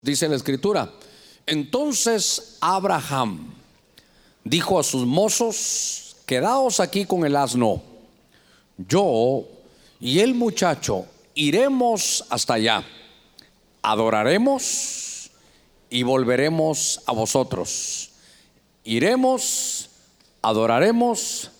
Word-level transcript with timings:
Dice 0.00 0.28
la 0.28 0.36
escritura, 0.36 0.92
entonces 1.44 2.56
Abraham 2.60 3.52
dijo 4.44 4.78
a 4.78 4.84
sus 4.84 5.04
mozos, 5.04 6.16
quedaos 6.24 6.78
aquí 6.78 7.04
con 7.04 7.26
el 7.26 7.34
asno, 7.34 7.82
yo 8.76 9.44
y 9.98 10.20
el 10.20 10.34
muchacho 10.34 11.06
iremos 11.34 12.24
hasta 12.30 12.54
allá, 12.54 12.84
adoraremos 13.82 15.32
y 15.90 16.04
volveremos 16.04 17.00
a 17.04 17.12
vosotros. 17.12 18.10
Iremos, 18.84 19.90
adoraremos 20.42 21.50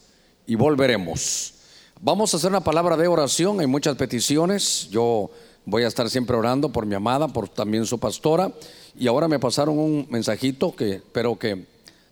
y 0.47 0.55
volveremos. 0.55 1.55
Vamos 2.01 2.33
a 2.33 2.37
hacer 2.37 2.51
una 2.51 2.63
palabra 2.63 2.97
de 2.97 3.09
oración, 3.09 3.59
hay 3.59 3.67
muchas 3.67 3.97
peticiones, 3.97 4.89
yo 4.91 5.31
Voy 5.71 5.83
a 5.83 5.87
estar 5.89 6.09
siempre 6.09 6.35
orando 6.35 6.71
por 6.71 6.87
mi 6.87 6.95
amada, 6.95 7.29
por 7.29 7.47
también 7.47 7.85
su 7.85 7.99
pastora. 7.99 8.51
Y 8.99 9.07
ahora 9.07 9.29
me 9.29 9.39
pasaron 9.39 9.79
un 9.79 10.07
mensajito 10.09 10.75
que 10.75 10.93
espero 10.93 11.39
que 11.39 11.67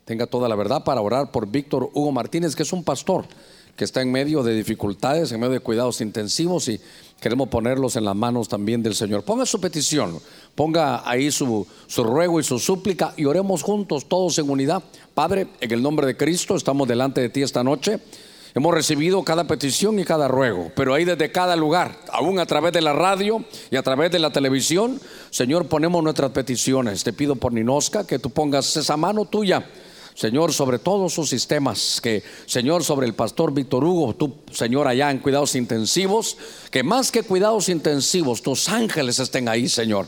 tenga 0.05 0.27
toda 0.27 0.47
la 0.47 0.55
verdad 0.55 0.85
para 0.85 1.01
orar 1.01 1.31
por 1.31 1.47
Víctor 1.47 1.89
Hugo 1.95 2.13
Martínez, 2.13 2.55
que 2.55 2.65
es 2.65 2.73
un 2.75 2.85
pastor 2.85 3.25
que 3.75 3.85
está 3.85 4.03
en 4.03 4.13
medio 4.13 4.43
de 4.43 4.55
dificultades, 4.55 5.33
en 5.33 5.41
medio 5.41 5.55
de 5.55 5.61
cuidados 5.61 6.03
intensivos 6.03 6.69
y 6.69 6.79
queremos 7.19 7.49
ponerlos 7.49 7.97
en 7.97 8.05
las 8.05 8.15
manos 8.15 8.47
también 8.47 8.83
del 8.83 8.95
Señor. 8.95 9.23
Ponga 9.23 9.47
su 9.47 9.59
petición, 9.59 10.19
ponga 10.55 11.09
ahí 11.09 11.31
su, 11.31 11.67
su 11.87 12.05
ruego 12.05 12.39
y 12.41 12.45
su 12.45 12.59
súplica 12.59 13.15
y 13.17 13.25
oremos 13.25 13.63
juntos, 13.63 14.05
todos 14.05 14.39
en 14.39 14.51
unidad. 14.51 14.83
Padre, 15.15 15.47
en 15.63 15.73
el 15.73 15.83
nombre 15.83 16.07
de 16.07 16.15
Cristo, 16.15 16.57
estamos 16.57 16.87
delante 16.87 17.23
de 17.23 17.31
ti 17.31 17.41
esta 17.41 17.65
noche. 17.65 18.01
Hemos 18.57 18.73
recibido 18.73 19.23
cada 19.23 19.45
petición 19.45 19.99
y 19.99 20.05
cada 20.05 20.29
ruego, 20.29 20.73
pero 20.75 20.95
ahí 20.95 21.05
desde 21.05 21.31
cada 21.31 21.57
lugar, 21.57 22.01
aún 22.11 22.39
a 22.39 22.47
través 22.47 22.73
de 22.73 22.81
la 22.81 22.95
radio 22.95 23.45
y 23.71 23.77
a 23.77 23.83
través 23.83 24.11
de 24.11 24.19
la 24.19 24.31
televisión, 24.31 24.99
Señor, 25.29 25.69
ponemos 25.69 26.03
nuestras 26.03 26.31
peticiones. 26.31 27.05
Te 27.05 27.13
pido 27.13 27.37
por 27.37 27.53
Ninosca 27.53 28.07
que 28.07 28.19
tú 28.19 28.31
pongas 28.31 28.75
esa 28.79 28.97
mano 28.97 29.27
tuya. 29.27 29.69
Señor, 30.15 30.55
sobre 30.55 30.79
todos 30.79 31.13
sus 31.13 31.29
sistemas, 31.29 32.01
que 32.03 32.23
Señor, 32.47 32.83
sobre 32.83 33.07
el 33.07 33.13
pastor 33.13 33.53
Víctor 33.53 33.85
Hugo, 33.85 34.15
tú, 34.15 34.37
Señor, 34.51 34.89
allá 34.89 35.11
en 35.11 35.19
cuidados 35.19 35.55
intensivos, 35.55 36.39
que 36.71 36.83
más 36.83 37.13
que 37.13 37.25
cuidados 37.25 37.69
intensivos, 37.69 38.41
tus 38.41 38.71
ángeles 38.71 39.19
estén 39.19 39.51
ahí, 39.51 39.69
Señor. 39.69 40.07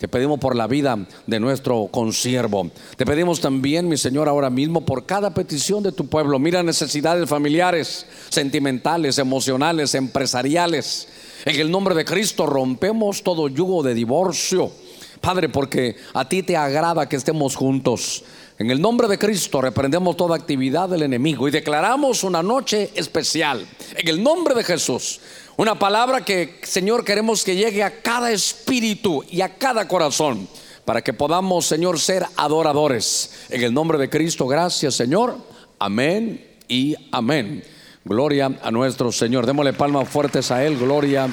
Te 0.00 0.08
pedimos 0.08 0.40
por 0.40 0.56
la 0.56 0.66
vida 0.66 0.98
de 1.26 1.40
nuestro 1.40 1.88
consiervo. 1.90 2.70
Te 2.96 3.04
pedimos 3.04 3.38
también, 3.38 3.86
mi 3.86 3.98
Señor, 3.98 4.30
ahora 4.30 4.48
mismo 4.48 4.80
por 4.80 5.04
cada 5.04 5.34
petición 5.34 5.82
de 5.82 5.92
tu 5.92 6.06
pueblo. 6.06 6.38
Mira 6.38 6.62
necesidades 6.62 7.28
familiares, 7.28 8.06
sentimentales, 8.30 9.18
emocionales, 9.18 9.94
empresariales. 9.94 11.06
En 11.44 11.60
el 11.60 11.70
nombre 11.70 11.94
de 11.94 12.06
Cristo 12.06 12.46
rompemos 12.46 13.22
todo 13.22 13.48
yugo 13.48 13.82
de 13.82 13.92
divorcio. 13.92 14.72
Padre, 15.20 15.50
porque 15.50 15.96
a 16.14 16.26
ti 16.26 16.42
te 16.42 16.56
agrada 16.56 17.06
que 17.06 17.16
estemos 17.16 17.54
juntos. 17.54 18.24
En 18.58 18.70
el 18.70 18.80
nombre 18.80 19.06
de 19.06 19.18
Cristo 19.18 19.60
reprendemos 19.60 20.16
toda 20.16 20.36
actividad 20.36 20.88
del 20.88 21.02
enemigo 21.02 21.46
y 21.46 21.50
declaramos 21.50 22.24
una 22.24 22.42
noche 22.42 22.90
especial. 22.94 23.66
En 23.96 24.08
el 24.08 24.22
nombre 24.22 24.54
de 24.54 24.64
Jesús 24.64 25.20
una 25.56 25.78
palabra 25.78 26.24
que, 26.24 26.60
Señor, 26.62 27.04
queremos 27.04 27.44
que 27.44 27.56
llegue 27.56 27.82
a 27.82 28.02
cada 28.02 28.32
espíritu 28.32 29.24
y 29.30 29.40
a 29.40 29.56
cada 29.56 29.86
corazón 29.88 30.48
para 30.84 31.02
que 31.02 31.12
podamos, 31.12 31.66
Señor, 31.66 32.00
ser 32.00 32.26
adoradores. 32.36 33.32
En 33.48 33.62
el 33.62 33.72
nombre 33.72 33.98
de 33.98 34.08
Cristo, 34.08 34.46
gracias, 34.46 34.94
Señor. 34.94 35.36
Amén 35.78 36.56
y 36.68 36.96
amén. 37.12 37.62
Gloria 38.04 38.58
a 38.62 38.70
nuestro 38.70 39.12
Señor. 39.12 39.46
Démosle 39.46 39.72
palmas 39.72 40.08
fuertes 40.08 40.50
a 40.50 40.64
Él. 40.64 40.78
Gloria, 40.78 41.28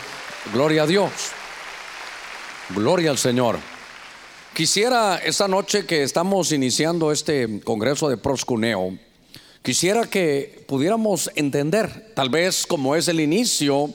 gloria 0.53 0.83
a 0.83 0.87
Dios. 0.87 1.11
Gloria 2.75 3.11
al 3.11 3.17
Señor. 3.17 3.57
Quisiera 4.53 5.17
esta 5.17 5.47
noche 5.47 5.85
que 5.85 6.03
estamos 6.03 6.51
iniciando 6.51 7.11
este 7.11 7.61
congreso 7.63 8.09
de 8.09 8.17
proscuneo, 8.17 8.97
quisiera 9.61 10.07
que 10.07 10.65
pudiéramos 10.67 11.29
entender, 11.35 12.11
tal 12.15 12.29
vez 12.29 12.65
como 12.65 12.95
es 12.95 13.07
el 13.07 13.19
inicio, 13.19 13.93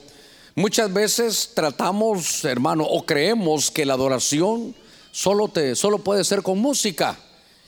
Muchas 0.55 0.93
veces 0.93 1.51
tratamos, 1.55 2.45
hermano, 2.45 2.83
o 2.83 3.05
creemos 3.07 3.71
que 3.71 3.87
la 3.87 3.95
adoración 3.95 4.75
solo, 5.11 5.47
te, 5.47 5.75
solo 5.75 5.97
puede 5.97 6.23
ser 6.23 6.43
con 6.43 6.59
música. 6.59 7.17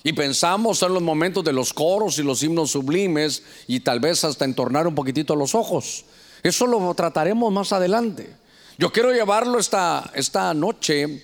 Y 0.04 0.14
pensamos 0.14 0.84
en 0.84 0.94
los 0.94 1.02
momentos 1.02 1.44
de 1.44 1.52
los 1.52 1.74
coros 1.74 2.20
y 2.20 2.24
los 2.24 2.44
himnos 2.44 2.72
sublimes 2.72 3.42
y 3.66 3.80
tal 3.80 4.00
vez 4.00 4.24
hasta 4.24 4.46
entornar 4.46 4.86
un 4.86 4.94
poquitito 4.94 5.36
los 5.36 5.56
ojos. 5.56 6.06
Eso 6.44 6.68
lo 6.68 6.94
trataremos 6.94 7.52
más 7.52 7.74
adelante. 7.74 8.36
Yo 8.78 8.92
quiero 8.92 9.12
llevarlo 9.12 9.58
esta, 9.58 10.12
esta 10.14 10.54
noche 10.54 11.24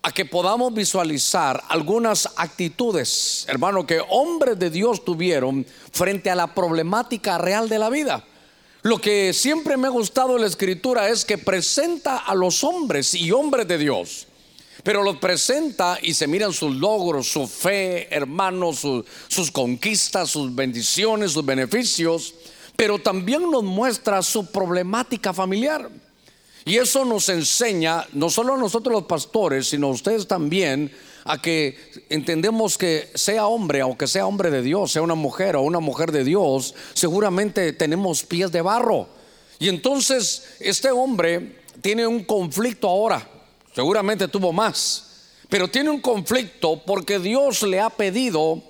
a 0.00 0.10
que 0.10 0.24
podamos 0.24 0.72
visualizar 0.72 1.62
algunas 1.68 2.30
actitudes, 2.36 3.44
hermano, 3.46 3.86
que 3.86 4.00
hombres 4.08 4.58
de 4.58 4.70
Dios 4.70 5.04
tuvieron 5.04 5.66
frente 5.92 6.30
a 6.30 6.34
la 6.34 6.54
problemática 6.54 7.36
real 7.36 7.68
de 7.68 7.78
la 7.78 7.90
vida. 7.90 8.24
Lo 8.84 9.00
que 9.00 9.32
siempre 9.32 9.78
me 9.78 9.86
ha 9.86 9.90
gustado 9.90 10.34
de 10.34 10.40
la 10.40 10.46
escritura 10.46 11.08
es 11.08 11.24
que 11.24 11.38
presenta 11.38 12.18
a 12.18 12.34
los 12.34 12.62
hombres 12.62 13.14
y 13.14 13.32
hombres 13.32 13.66
de 13.66 13.78
Dios. 13.78 14.26
Pero 14.82 15.02
los 15.02 15.16
presenta 15.16 15.98
y 16.02 16.12
se 16.12 16.26
miran 16.26 16.52
sus 16.52 16.76
logros, 16.76 17.26
su 17.28 17.46
fe, 17.48 18.14
hermanos, 18.14 18.86
sus 19.28 19.50
conquistas, 19.50 20.28
sus 20.28 20.54
bendiciones, 20.54 21.32
sus 21.32 21.46
beneficios. 21.46 22.34
Pero 22.76 22.98
también 22.98 23.50
nos 23.50 23.64
muestra 23.64 24.20
su 24.20 24.44
problemática 24.52 25.32
familiar. 25.32 25.88
Y 26.66 26.76
eso 26.76 27.06
nos 27.06 27.30
enseña, 27.30 28.06
no 28.12 28.28
solo 28.28 28.52
a 28.52 28.58
nosotros 28.58 28.92
los 28.92 29.04
pastores, 29.04 29.66
sino 29.66 29.86
a 29.86 29.92
ustedes 29.92 30.28
también, 30.28 30.92
a 31.24 31.40
que 31.40 31.76
entendemos 32.10 32.76
que 32.76 33.10
sea 33.14 33.46
hombre, 33.46 33.80
aunque 33.80 34.06
sea 34.06 34.26
hombre 34.26 34.50
de 34.50 34.62
Dios, 34.62 34.92
sea 34.92 35.02
una 35.02 35.14
mujer 35.14 35.56
o 35.56 35.62
una 35.62 35.80
mujer 35.80 36.12
de 36.12 36.22
Dios, 36.22 36.74
seguramente 36.92 37.72
tenemos 37.72 38.22
pies 38.22 38.52
de 38.52 38.60
barro. 38.60 39.08
Y 39.58 39.68
entonces 39.68 40.56
este 40.60 40.90
hombre 40.90 41.60
tiene 41.80 42.06
un 42.06 42.24
conflicto 42.24 42.88
ahora, 42.88 43.26
seguramente 43.74 44.28
tuvo 44.28 44.52
más, 44.52 45.28
pero 45.48 45.68
tiene 45.68 45.90
un 45.90 46.00
conflicto 46.00 46.82
porque 46.84 47.18
Dios 47.18 47.62
le 47.62 47.80
ha 47.80 47.88
pedido, 47.88 48.62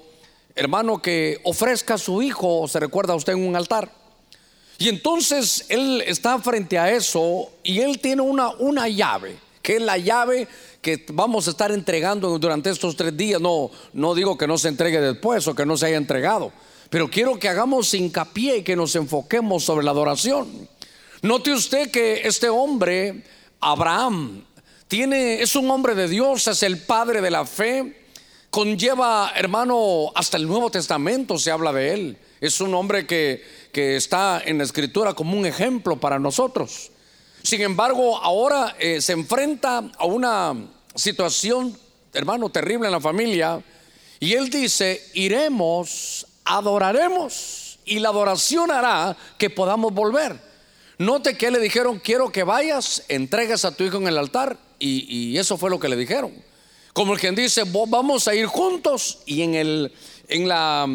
hermano, 0.55 1.03
que 1.03 1.41
ofrezca 1.45 1.95
a 1.95 1.99
su 1.99 2.23
hijo, 2.23 2.69
se 2.69 2.79
recuerda 2.79 3.15
usted 3.15 3.33
en 3.33 3.47
un 3.47 3.57
altar. 3.57 3.91
Y 4.79 4.89
entonces 4.89 5.67
él 5.69 6.03
está 6.07 6.39
frente 6.39 6.79
a 6.79 6.91
eso 6.91 7.51
y 7.63 7.81
él 7.81 8.01
tiene 8.01 8.23
una, 8.23 8.51
una 8.51 8.89
llave, 8.89 9.37
que 9.65 9.77
es 9.77 9.83
la 9.83 9.97
llave 9.97 10.47
que 10.83 11.07
vamos 11.11 11.49
a 11.49 11.51
estar 11.51 11.73
entregando 11.73 12.39
durante 12.39 12.69
estos 12.69 12.95
tres 12.95 13.17
días. 13.17 13.41
No, 13.41 13.71
no 13.95 14.15
digo 14.15 14.37
que 14.37 14.47
no 14.47 14.59
se 14.59 14.69
entregue 14.69 15.01
después 15.01 15.49
o 15.49 15.55
que 15.55 15.65
no 15.65 15.79
se 15.79 15.87
haya 15.87 15.97
entregado, 15.97 16.53
pero 16.91 17.09
quiero 17.09 17.39
que 17.39 17.49
hagamos 17.49 17.95
hincapié 17.95 18.59
y 18.59 18.63
que 18.63 18.77
nos 18.77 18.95
enfoquemos 18.95 19.65
sobre 19.65 19.85
la 19.85 19.93
adoración. 19.93 20.69
Note 21.23 21.51
usted 21.51 21.91
que 21.91 22.21
este 22.25 22.51
hombre, 22.51 23.25
Abraham, 23.59 24.45
tiene, 24.87 25.41
es 25.41 25.57
un 25.57 25.71
hombre 25.71 25.95
de 25.95 26.09
Dios, 26.09 26.47
es 26.47 26.63
el 26.63 26.83
padre 26.83 27.23
de 27.23 27.31
la 27.31 27.47
fe, 27.47 28.05
conlleva, 28.51 29.33
hermano, 29.35 30.13
hasta 30.15 30.37
el 30.37 30.47
Nuevo 30.47 30.71
Testamento 30.71 31.39
se 31.39 31.51
habla 31.51 31.73
de 31.73 31.95
él. 31.95 32.19
Es 32.39 32.61
un 32.61 32.75
hombre 32.75 33.07
que, 33.07 33.43
que 33.73 33.97
está 33.97 34.43
en 34.45 34.59
la 34.59 34.65
escritura 34.65 35.15
como 35.15 35.39
un 35.39 35.47
ejemplo 35.47 35.99
para 35.99 36.19
nosotros. 36.19 36.91
Sin 37.45 37.61
embargo, 37.61 38.17
ahora 38.17 38.75
eh, 38.79 39.03
se 39.03 39.13
enfrenta 39.13 39.91
a 39.99 40.07
una 40.07 40.55
situación, 40.95 41.79
hermano, 42.15 42.49
terrible 42.49 42.87
en 42.87 42.93
la 42.93 43.01
familia. 43.01 43.63
Y 44.19 44.33
él 44.33 44.49
dice, 44.49 45.11
iremos, 45.13 46.27
adoraremos. 46.47 47.79
Y 47.85 47.99
la 47.99 48.09
adoración 48.09 48.71
hará 48.71 49.15
que 49.37 49.51
podamos 49.51 49.93
volver. 49.93 50.41
Note 50.97 51.37
que 51.37 51.51
le 51.51 51.59
dijeron, 51.59 52.01
quiero 52.03 52.33
que 52.33 52.45
vayas, 52.45 53.05
entregues 53.09 53.67
a 53.67 53.77
tu 53.77 53.85
hijo 53.85 53.99
en 53.99 54.09
el 54.09 54.17
altar. 54.17 54.57
Y, 54.79 55.37
eso 55.37 55.59
fue 55.59 55.69
lo 55.69 55.79
que 55.79 55.91
le 55.91 55.97
dijeron. 55.97 56.33
Como 56.95 57.13
el 57.13 57.21
quien 57.21 57.35
dice, 57.35 57.65
vamos 57.67 58.27
a 58.27 58.35
ir 58.35 58.47
juntos. 58.47 59.19
Y 59.27 59.43
en, 59.43 59.55
el, 59.55 59.93
en 60.29 60.49
la 60.49 60.87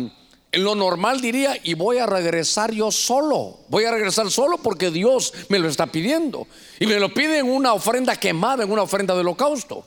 lo 0.52 0.74
normal 0.74 1.22
diría, 1.22 1.58
y 1.64 1.76
voy 1.76 2.00
a 2.00 2.08
regresar 2.08 2.72
yo 2.72 2.92
solo. 2.92 3.60
Voy 3.70 3.86
a 3.86 3.92
regresar 3.92 4.32
solo 4.32 4.58
porque 4.58 4.90
Dios 4.90 5.34
me 5.50 5.60
lo 5.60 5.68
está 5.68 5.88
pidiendo. 5.88 6.48
Y 6.80 6.88
me 6.88 7.00
lo 7.00 7.14
pide 7.14 7.40
en 7.40 7.50
una 7.50 7.74
ofrenda 7.74 8.16
quemada, 8.16 8.64
en 8.64 8.72
una 8.72 8.82
ofrenda 8.82 9.14
de 9.14 9.22
holocausto. 9.22 9.86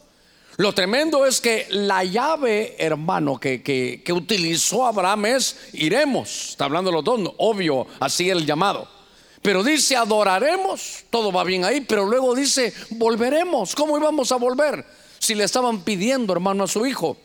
Lo 0.57 0.71
tremendo 0.73 1.25
es 1.25 1.41
que 1.41 1.67
la 1.69 2.03
llave, 2.03 2.75
hermano, 2.77 3.39
que, 3.39 3.63
que, 3.63 4.13
utilizó 4.13 4.85
Abraham 4.85 5.25
es 5.25 5.57
iremos. 5.73 6.51
Está 6.51 6.65
hablando 6.65 6.91
los 6.91 7.03
dos, 7.03 7.19
obvio, 7.37 7.87
así 7.99 8.29
el 8.29 8.45
llamado. 8.45 8.87
Pero 9.41 9.63
dice 9.63 9.97
adoraremos, 9.97 11.05
todo 11.09 11.31
va 11.31 11.43
bien 11.43 11.65
ahí, 11.65 11.81
pero 11.81 12.05
luego 12.05 12.35
dice 12.35 12.71
volveremos. 12.91 13.75
¿Cómo 13.75 13.97
íbamos 13.97 14.31
a 14.31 14.37
volver? 14.37 14.85
Si 15.19 15.33
le 15.35 15.43
estaban 15.43 15.81
pidiendo, 15.81 16.33
hermano, 16.33 16.65
a 16.65 16.67
su 16.67 16.85
hijo. 16.85 17.17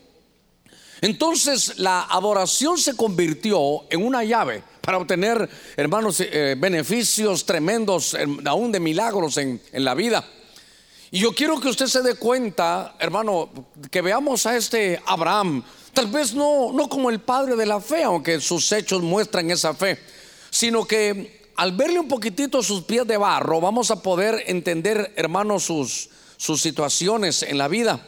Entonces 1.01 1.77
la 1.77 2.03
adoración 2.03 2.77
se 2.77 2.95
convirtió 2.95 3.85
en 3.89 4.05
una 4.05 4.23
llave 4.23 4.63
para 4.81 4.97
obtener, 4.97 5.49
hermanos, 5.77 6.19
eh, 6.19 6.55
beneficios 6.57 7.45
tremendos, 7.45 8.15
aún 8.45 8.71
de 8.71 8.79
milagros 8.79 9.37
en, 9.37 9.61
en 9.71 9.85
la 9.85 9.93
vida. 9.93 10.25
Y 11.11 11.19
yo 11.19 11.33
quiero 11.33 11.59
que 11.59 11.69
usted 11.69 11.87
se 11.87 12.01
dé 12.01 12.15
cuenta, 12.15 12.95
hermano, 12.99 13.49
que 13.89 14.01
veamos 14.01 14.45
a 14.45 14.55
este 14.55 15.01
Abraham, 15.05 15.63
tal 15.93 16.07
vez 16.07 16.33
no, 16.33 16.71
no 16.71 16.87
como 16.87 17.09
el 17.09 17.19
padre 17.19 17.55
de 17.55 17.65
la 17.65 17.81
fe, 17.81 18.03
aunque 18.03 18.39
sus 18.39 18.71
hechos 18.71 19.01
muestran 19.01 19.49
esa 19.49 19.73
fe, 19.73 19.97
sino 20.51 20.85
que 20.85 21.49
al 21.55 21.71
verle 21.73 21.99
un 21.99 22.07
poquitito 22.07 22.61
sus 22.61 22.83
pies 22.83 23.07
de 23.07 23.17
barro, 23.17 23.59
vamos 23.59 23.91
a 23.91 24.01
poder 24.01 24.43
entender, 24.47 25.11
hermano, 25.15 25.59
sus, 25.59 26.09
sus 26.37 26.61
situaciones 26.61 27.43
en 27.43 27.57
la 27.57 27.67
vida. 27.67 27.99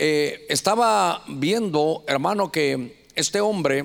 Eh, 0.00 0.46
estaba 0.48 1.24
viendo, 1.26 2.04
hermano, 2.06 2.52
que 2.52 3.04
este 3.16 3.40
hombre 3.40 3.84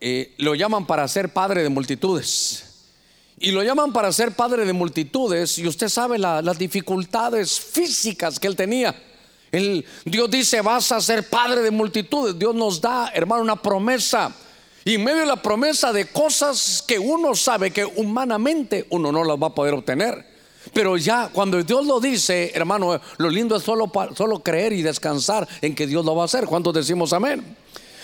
eh, 0.00 0.32
lo 0.38 0.54
llaman 0.54 0.86
para 0.86 1.08
ser 1.08 1.32
padre 1.32 1.64
de 1.64 1.68
multitudes. 1.68 2.86
Y 3.40 3.50
lo 3.50 3.64
llaman 3.64 3.92
para 3.92 4.12
ser 4.12 4.36
padre 4.36 4.64
de 4.64 4.72
multitudes. 4.72 5.58
Y 5.58 5.66
usted 5.66 5.88
sabe 5.88 6.16
las 6.18 6.58
dificultades 6.58 7.58
físicas 7.58 8.38
que 8.38 8.46
él 8.46 8.54
tenía. 8.54 8.94
Dios 10.04 10.30
dice, 10.30 10.60
vas 10.60 10.92
a 10.92 11.00
ser 11.00 11.28
padre 11.28 11.62
de 11.62 11.72
multitudes. 11.72 12.38
Dios 12.38 12.54
nos 12.54 12.80
da, 12.80 13.10
hermano, 13.12 13.42
una 13.42 13.60
promesa. 13.60 14.32
Y 14.84 14.94
en 14.94 15.04
medio 15.04 15.20
de 15.20 15.26
la 15.26 15.42
promesa 15.42 15.92
de 15.92 16.06
cosas 16.06 16.84
que 16.86 17.00
uno 17.00 17.34
sabe 17.34 17.72
que 17.72 17.84
humanamente 17.84 18.86
uno 18.90 19.10
no 19.10 19.24
las 19.24 19.36
va 19.42 19.48
a 19.48 19.54
poder 19.54 19.74
obtener. 19.74 20.33
Pero 20.74 20.96
ya 20.96 21.30
cuando 21.32 21.62
Dios 21.62 21.86
lo 21.86 22.00
dice, 22.00 22.50
hermano, 22.52 23.00
lo 23.16 23.30
lindo 23.30 23.56
es 23.56 23.62
solo, 23.62 23.90
solo 24.16 24.40
creer 24.40 24.72
y 24.72 24.82
descansar 24.82 25.46
en 25.62 25.74
que 25.74 25.86
Dios 25.86 26.04
lo 26.04 26.16
va 26.16 26.22
a 26.22 26.24
hacer. 26.24 26.46
¿Cuántos 26.46 26.74
decimos 26.74 27.12
amén? 27.12 27.56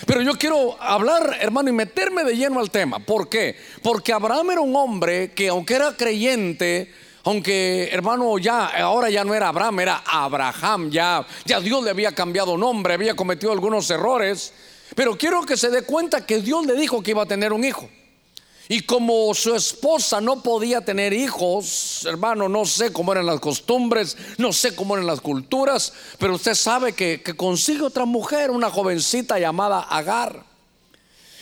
Pero 0.07 0.23
yo 0.23 0.33
quiero 0.35 0.81
hablar, 0.81 1.37
hermano, 1.41 1.69
y 1.69 1.73
meterme 1.73 2.25
de 2.25 2.37
lleno 2.37 2.61
al 2.61 2.71
tema. 2.71 3.01
¿Por 3.01 3.29
qué? 3.29 3.57
Porque 3.83 4.13
Abraham 4.13 4.53
era 4.53 4.61
un 4.61 4.75
hombre 4.75 5.33
que 5.33 5.49
aunque 5.49 5.75
era 5.75 5.97
creyente, 5.97 6.93
aunque 7.25 7.89
hermano 7.93 8.39
ya 8.39 8.67
ahora 8.67 9.11
ya 9.11 9.25
no 9.25 9.35
era 9.35 9.49
Abraham, 9.49 9.81
era 9.81 10.03
Abraham, 10.07 10.91
ya 10.91 11.27
ya 11.45 11.61
Dios 11.61 11.83
le 11.85 11.91
había 11.91 12.13
cambiado 12.13 12.57
nombre, 12.57 12.95
había 12.95 13.15
cometido 13.15 13.53
algunos 13.53 13.91
errores, 13.91 14.55
pero 14.95 15.19
quiero 15.19 15.43
que 15.43 15.57
se 15.57 15.71
dé 15.71 15.83
cuenta 15.83 16.25
que 16.25 16.41
Dios 16.41 16.65
le 16.67 16.75
dijo 16.75 17.03
que 17.03 17.11
iba 17.11 17.23
a 17.23 17.27
tener 17.27 17.53
un 17.53 17.65
hijo. 17.65 17.91
Y 18.73 18.83
como 18.83 19.35
su 19.35 19.53
esposa 19.53 20.21
no 20.21 20.45
podía 20.45 20.81
tener 20.81 21.13
hijos, 21.13 22.07
hermano, 22.07 22.49
no 22.49 22.65
sé 22.65 22.93
cómo 22.93 23.11
eran 23.11 23.27
las 23.27 23.41
costumbres, 23.41 24.17
no 24.39 24.53
sé 24.53 24.77
cómo 24.77 24.95
eran 24.95 25.09
las 25.09 25.21
culturas, 25.21 25.93
pero 26.21 26.37
usted 26.37 26.55
sabe 26.55 26.93
que, 26.93 27.21
consigue 27.37 27.83
otra 27.83 28.05
mujer, 28.05 28.53
una 28.53 28.71
jovencita 28.71 29.41
llamada 29.41 29.81
Agar. 29.81 30.45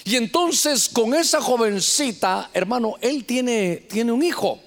Y 0.05 0.17
entonces 0.17 0.89
con 0.89 1.13
esa 1.13 1.43
jovencita, 1.43 2.49
hermano, 2.55 2.95
él 3.03 3.27
tiene, 3.27 3.77
tiene 3.91 4.11
un 4.11 4.23
hijo. 4.23 4.59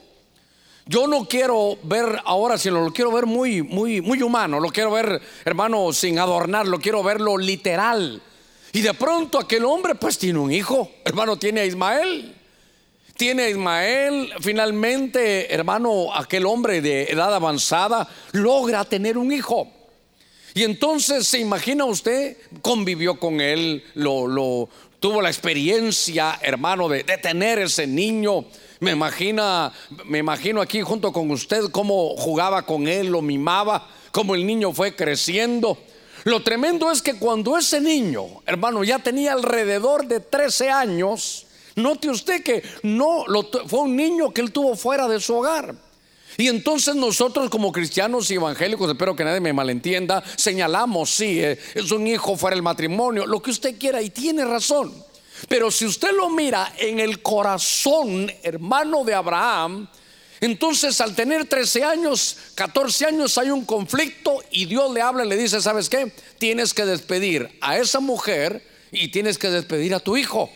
Yo 0.85 1.07
no 1.07 1.27
quiero 1.27 1.79
ver 1.81 2.21
ahora, 2.25 2.59
sino 2.59 2.83
lo 2.83 2.93
quiero 2.93 3.11
ver 3.11 3.25
muy, 3.25 3.63
muy, 3.63 4.01
muy 4.01 4.21
humano, 4.21 4.59
lo 4.59 4.69
quiero 4.69 4.91
ver, 4.91 5.19
hermano, 5.45 5.91
sin 5.93 6.19
adornar, 6.19 6.67
lo 6.67 6.77
quiero 6.77 7.01
verlo 7.01 7.39
literal. 7.39 8.21
Y 8.71 8.81
de 8.81 8.93
pronto 8.93 9.39
aquel 9.39 9.65
hombre 9.65 9.95
pues 9.95 10.19
tiene 10.19 10.37
un 10.37 10.51
hijo, 10.51 10.91
hermano, 11.03 11.37
tiene 11.37 11.61
a 11.61 11.65
Ismael 11.65 12.35
tiene 13.21 13.51
Ismael, 13.51 14.33
finalmente, 14.39 15.53
hermano, 15.53 16.11
aquel 16.11 16.43
hombre 16.47 16.81
de 16.81 17.03
edad 17.03 17.35
avanzada, 17.35 18.09
logra 18.31 18.83
tener 18.83 19.15
un 19.15 19.31
hijo. 19.31 19.67
Y 20.55 20.63
entonces, 20.63 21.27
¿se 21.27 21.37
imagina 21.37 21.85
usted? 21.85 22.35
Convivió 22.63 23.19
con 23.19 23.39
él, 23.39 23.83
lo, 23.93 24.25
lo 24.25 24.69
tuvo 24.99 25.21
la 25.21 25.29
experiencia, 25.29 26.39
hermano, 26.41 26.89
de, 26.89 27.03
de, 27.03 27.19
tener 27.19 27.59
ese 27.59 27.85
niño. 27.85 28.45
Me 28.79 28.89
imagina, 28.89 29.71
me 30.05 30.17
imagino 30.17 30.59
aquí 30.59 30.81
junto 30.81 31.13
con 31.13 31.29
usted 31.29 31.65
cómo 31.69 32.15
jugaba 32.17 32.65
con 32.65 32.87
él, 32.87 33.09
lo 33.09 33.21
mimaba, 33.21 33.87
cómo 34.11 34.33
el 34.33 34.47
niño 34.47 34.73
fue 34.73 34.95
creciendo. 34.95 35.77
Lo 36.23 36.41
tremendo 36.41 36.89
es 36.89 37.03
que 37.03 37.19
cuando 37.19 37.55
ese 37.55 37.81
niño, 37.81 38.41
hermano, 38.47 38.83
ya 38.83 38.97
tenía 38.97 39.33
alrededor 39.33 40.07
de 40.07 40.21
13 40.21 40.71
años, 40.71 41.45
Note 41.75 42.09
usted 42.09 42.43
que 42.43 42.63
no 42.83 43.25
fue 43.67 43.79
un 43.81 43.95
niño 43.95 44.33
que 44.33 44.41
él 44.41 44.51
tuvo 44.51 44.75
fuera 44.75 45.07
de 45.07 45.19
su 45.19 45.35
hogar. 45.35 45.75
Y 46.37 46.47
entonces 46.47 46.95
nosotros 46.95 47.49
como 47.49 47.71
cristianos 47.71 48.31
y 48.31 48.35
evangélicos, 48.35 48.89
espero 48.89 49.15
que 49.15 49.23
nadie 49.23 49.41
me 49.41 49.53
malentienda, 49.53 50.23
señalamos, 50.37 51.09
sí, 51.09 51.39
eh, 51.39 51.59
es 51.75 51.91
un 51.91 52.07
hijo 52.07 52.37
fuera 52.37 52.55
del 52.55 52.63
matrimonio, 52.63 53.25
lo 53.25 53.41
que 53.41 53.51
usted 53.51 53.77
quiera 53.77 54.01
y 54.01 54.09
tiene 54.09 54.45
razón. 54.45 54.93
Pero 55.47 55.71
si 55.71 55.85
usted 55.85 56.11
lo 56.13 56.29
mira 56.29 56.73
en 56.77 56.99
el 56.99 57.21
corazón, 57.21 58.31
hermano 58.43 59.03
de 59.03 59.13
Abraham, 59.13 59.87
entonces 60.39 60.99
al 61.01 61.15
tener 61.15 61.45
13 61.45 61.83
años, 61.83 62.37
14 62.55 63.05
años 63.05 63.37
hay 63.37 63.49
un 63.49 63.65
conflicto 63.65 64.43
y 64.51 64.65
Dios 64.65 64.91
le 64.93 65.01
habla 65.01 65.25
y 65.25 65.29
le 65.29 65.37
dice, 65.37 65.61
¿sabes 65.61 65.89
qué? 65.89 66.11
Tienes 66.37 66.73
que 66.73 66.85
despedir 66.85 67.57
a 67.61 67.77
esa 67.77 67.99
mujer 67.99 68.65
y 68.91 69.09
tienes 69.09 69.37
que 69.37 69.49
despedir 69.49 69.93
a 69.93 69.99
tu 69.99 70.17
hijo. 70.17 70.49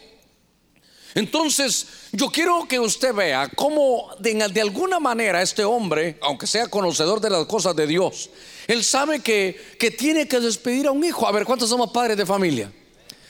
Entonces, 1.16 1.88
yo 2.12 2.28
quiero 2.28 2.68
que 2.68 2.78
usted 2.78 3.14
vea 3.14 3.50
cómo 3.56 4.10
de, 4.20 4.62
alguna 4.62 5.00
manera 5.00 5.42
este 5.42 5.64
hombre, 5.64 6.18
aunque 6.22 6.46
sea 6.46 6.68
conocedor 6.68 7.22
de 7.22 7.30
las 7.30 7.46
cosas 7.46 7.74
de 7.74 7.88
Dios, 7.88 8.30
él 8.68 8.84
sabe 8.84 9.22
que, 9.22 9.76
que 9.80 9.92
tiene 9.92 10.28
que 10.28 10.42
despedir 10.42 10.88
a 10.88 10.92
un 10.92 11.06
hijo. 11.06 11.26
A 11.26 11.32
ver, 11.32 11.46
¿cuántos 11.46 11.70
somos 11.70 11.92
padres 11.92 12.18
de 12.18 12.26
familia? 12.26 12.70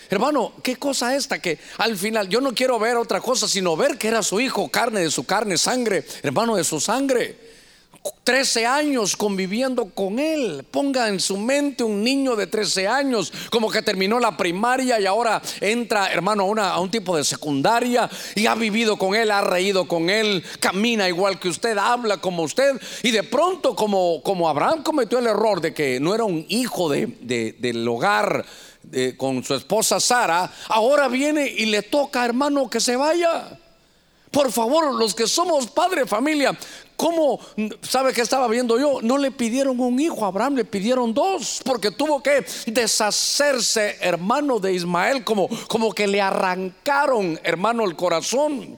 Hermano, 0.09 0.53
qué 0.63 0.77
cosa 0.77 1.15
esta 1.15 1.39
que 1.39 1.59
al 1.77 1.95
final 1.95 2.27
yo 2.27 2.41
no 2.41 2.53
quiero 2.53 2.79
ver 2.79 2.97
otra 2.97 3.21
cosa 3.21 3.47
sino 3.47 3.77
ver 3.77 3.97
que 3.99 4.07
era 4.07 4.23
su 4.23 4.39
hijo, 4.39 4.69
carne 4.69 5.01
de 5.01 5.11
su 5.11 5.23
carne, 5.23 5.57
sangre, 5.57 6.03
hermano 6.23 6.55
de 6.55 6.63
su 6.63 6.79
sangre. 6.79 7.44
13 8.23 8.65
años 8.65 9.15
conviviendo 9.15 9.85
con 9.85 10.19
él. 10.19 10.65
Ponga 10.69 11.07
en 11.09 11.19
su 11.19 11.37
mente 11.37 11.83
un 11.83 12.03
niño 12.03 12.35
de 12.35 12.47
13 12.47 12.87
años, 12.87 13.31
como 13.51 13.69
que 13.69 13.81
terminó 13.81 14.19
la 14.19 14.35
primaria 14.35 14.99
y 14.99 15.05
ahora 15.05 15.41
entra, 15.61 16.11
hermano, 16.11 16.43
a, 16.43 16.45
una, 16.47 16.69
a 16.69 16.79
un 16.79 16.89
tipo 16.89 17.15
de 17.15 17.23
secundaria 17.23 18.09
y 18.35 18.47
ha 18.47 18.55
vivido 18.55 18.97
con 18.97 19.15
él, 19.15 19.31
ha 19.31 19.41
reído 19.41 19.87
con 19.87 20.09
él, 20.09 20.43
camina 20.59 21.07
igual 21.07 21.39
que 21.39 21.49
usted, 21.49 21.77
habla 21.77 22.17
como 22.17 22.43
usted. 22.43 22.79
Y 23.03 23.11
de 23.11 23.23
pronto, 23.23 23.75
como, 23.75 24.21
como 24.23 24.49
Abraham 24.49 24.83
cometió 24.83 25.19
el 25.19 25.27
error 25.27 25.61
de 25.61 25.73
que 25.73 25.99
no 25.99 26.15
era 26.15 26.23
un 26.23 26.45
hijo 26.49 26.89
de, 26.89 27.07
del 27.59 27.87
hogar 27.87 28.45
con 29.17 29.43
su 29.43 29.55
esposa 29.55 29.99
Sara, 29.99 30.51
ahora 30.69 31.07
viene 31.07 31.47
y 31.47 31.65
le 31.65 31.81
toca, 31.81 32.23
hermano, 32.23 32.69
que 32.69 32.79
se 32.79 32.95
vaya. 32.95 33.59
Por 34.35 34.51
favor, 34.51 34.93
los 34.95 35.15
que 35.15 35.27
somos 35.27 35.67
padre 35.67 36.05
familia, 36.05 36.57
¿cómo 36.97 37.39
sabe 37.81 38.11
que 38.11 38.19
estaba 38.19 38.49
viendo 38.49 38.77
yo? 38.77 38.99
No 39.01 39.17
le 39.17 39.31
pidieron 39.31 39.79
un 39.79 39.97
hijo 39.97 40.25
a 40.25 40.27
Abraham, 40.27 40.55
le 40.55 40.65
pidieron 40.65 41.13
dos, 41.13 41.61
porque 41.63 41.89
tuvo 41.89 42.21
que 42.21 42.45
deshacerse, 42.65 43.95
hermano 44.01 44.59
de 44.59 44.73
Ismael, 44.73 45.23
como, 45.23 45.47
como 45.69 45.93
que 45.93 46.05
le 46.05 46.19
arrancaron, 46.19 47.39
hermano, 47.45 47.85
el 47.85 47.95
corazón. 47.95 48.77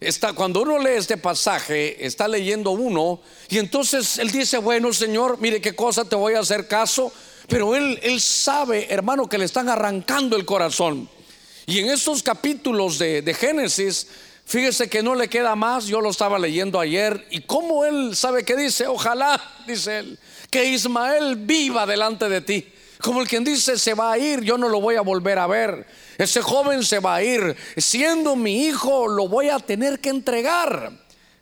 Está, 0.00 0.32
cuando 0.32 0.62
uno 0.62 0.78
lee 0.78 0.96
este 0.96 1.18
pasaje, 1.18 2.06
está 2.06 2.26
leyendo 2.26 2.70
uno, 2.70 3.20
y 3.50 3.58
entonces 3.58 4.16
él 4.16 4.30
dice, 4.30 4.56
bueno, 4.56 4.90
Señor, 4.94 5.36
mire 5.38 5.60
qué 5.60 5.76
cosa 5.76 6.06
te 6.06 6.16
voy 6.16 6.32
a 6.32 6.40
hacer 6.40 6.66
caso, 6.66 7.12
pero 7.46 7.76
él, 7.76 8.00
él 8.02 8.22
sabe, 8.22 8.86
hermano, 8.90 9.28
que 9.28 9.36
le 9.36 9.44
están 9.44 9.68
arrancando 9.68 10.34
el 10.34 10.46
corazón. 10.46 11.10
Y 11.66 11.80
en 11.80 11.90
estos 11.90 12.22
capítulos 12.22 12.98
de, 12.98 13.20
de 13.20 13.34
Génesis, 13.34 14.06
Fíjese 14.48 14.88
que 14.88 15.02
no 15.02 15.14
le 15.14 15.28
queda 15.28 15.54
más, 15.56 15.84
yo 15.84 16.00
lo 16.00 16.08
estaba 16.08 16.38
leyendo 16.38 16.80
ayer, 16.80 17.26
y 17.30 17.42
como 17.42 17.84
él 17.84 18.16
sabe 18.16 18.46
que 18.46 18.56
dice, 18.56 18.86
ojalá, 18.86 19.38
dice 19.66 19.98
él, 19.98 20.18
que 20.48 20.64
Ismael 20.64 21.36
viva 21.36 21.84
delante 21.84 22.30
de 22.30 22.40
ti. 22.40 22.72
Como 23.02 23.20
el 23.20 23.28
quien 23.28 23.44
dice, 23.44 23.78
se 23.78 23.92
va 23.92 24.10
a 24.10 24.16
ir, 24.16 24.40
yo 24.40 24.56
no 24.56 24.70
lo 24.70 24.80
voy 24.80 24.94
a 24.94 25.02
volver 25.02 25.38
a 25.38 25.46
ver. 25.46 25.86
Ese 26.16 26.40
joven 26.40 26.82
se 26.82 26.98
va 26.98 27.16
a 27.16 27.22
ir, 27.22 27.54
siendo 27.76 28.36
mi 28.36 28.64
hijo, 28.64 29.06
lo 29.06 29.28
voy 29.28 29.50
a 29.50 29.58
tener 29.58 30.00
que 30.00 30.08
entregar. 30.08 30.92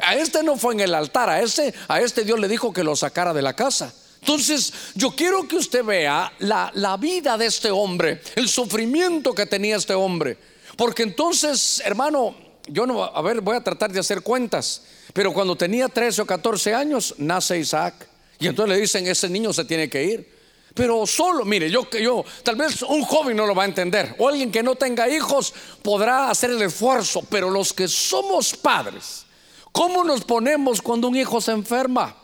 A 0.00 0.16
este 0.16 0.42
no 0.42 0.56
fue 0.56 0.74
en 0.74 0.80
el 0.80 0.92
altar, 0.92 1.30
a 1.30 1.40
este, 1.40 1.72
a 1.86 2.00
este 2.00 2.24
Dios 2.24 2.40
le 2.40 2.48
dijo 2.48 2.72
que 2.72 2.82
lo 2.82 2.96
sacara 2.96 3.32
de 3.32 3.40
la 3.40 3.54
casa. 3.54 3.94
Entonces, 4.18 4.72
yo 4.96 5.12
quiero 5.12 5.46
que 5.46 5.54
usted 5.54 5.84
vea 5.84 6.32
la, 6.40 6.72
la 6.74 6.96
vida 6.96 7.38
de 7.38 7.46
este 7.46 7.70
hombre, 7.70 8.20
el 8.34 8.48
sufrimiento 8.48 9.32
que 9.32 9.46
tenía 9.46 9.76
este 9.76 9.94
hombre. 9.94 10.36
Porque 10.76 11.04
entonces, 11.04 11.80
hermano, 11.84 12.45
yo 12.66 12.86
no, 12.86 13.04
a 13.04 13.22
ver, 13.22 13.40
voy 13.40 13.56
a 13.56 13.62
tratar 13.62 13.92
de 13.92 14.00
hacer 14.00 14.22
cuentas, 14.22 14.82
pero 15.12 15.32
cuando 15.32 15.56
tenía 15.56 15.88
13 15.88 16.22
o 16.22 16.26
14 16.26 16.74
años, 16.74 17.14
nace 17.18 17.58
Isaac. 17.58 18.08
Y 18.38 18.46
entonces 18.46 18.74
le 18.74 18.80
dicen, 18.80 19.06
ese 19.06 19.28
niño 19.28 19.52
se 19.52 19.64
tiene 19.64 19.88
que 19.88 20.04
ir. 20.04 20.36
Pero 20.74 21.06
solo, 21.06 21.44
mire, 21.46 21.70
yo, 21.70 21.88
yo, 21.90 22.22
tal 22.42 22.56
vez 22.56 22.82
un 22.82 23.02
joven 23.02 23.34
no 23.34 23.46
lo 23.46 23.54
va 23.54 23.62
a 23.62 23.66
entender, 23.66 24.14
o 24.18 24.28
alguien 24.28 24.52
que 24.52 24.62
no 24.62 24.74
tenga 24.74 25.08
hijos 25.08 25.54
podrá 25.82 26.28
hacer 26.28 26.50
el 26.50 26.60
esfuerzo, 26.60 27.22
pero 27.30 27.48
los 27.48 27.72
que 27.72 27.88
somos 27.88 28.54
padres, 28.54 29.24
¿cómo 29.72 30.04
nos 30.04 30.22
ponemos 30.24 30.82
cuando 30.82 31.08
un 31.08 31.16
hijo 31.16 31.40
se 31.40 31.52
enferma? 31.52 32.14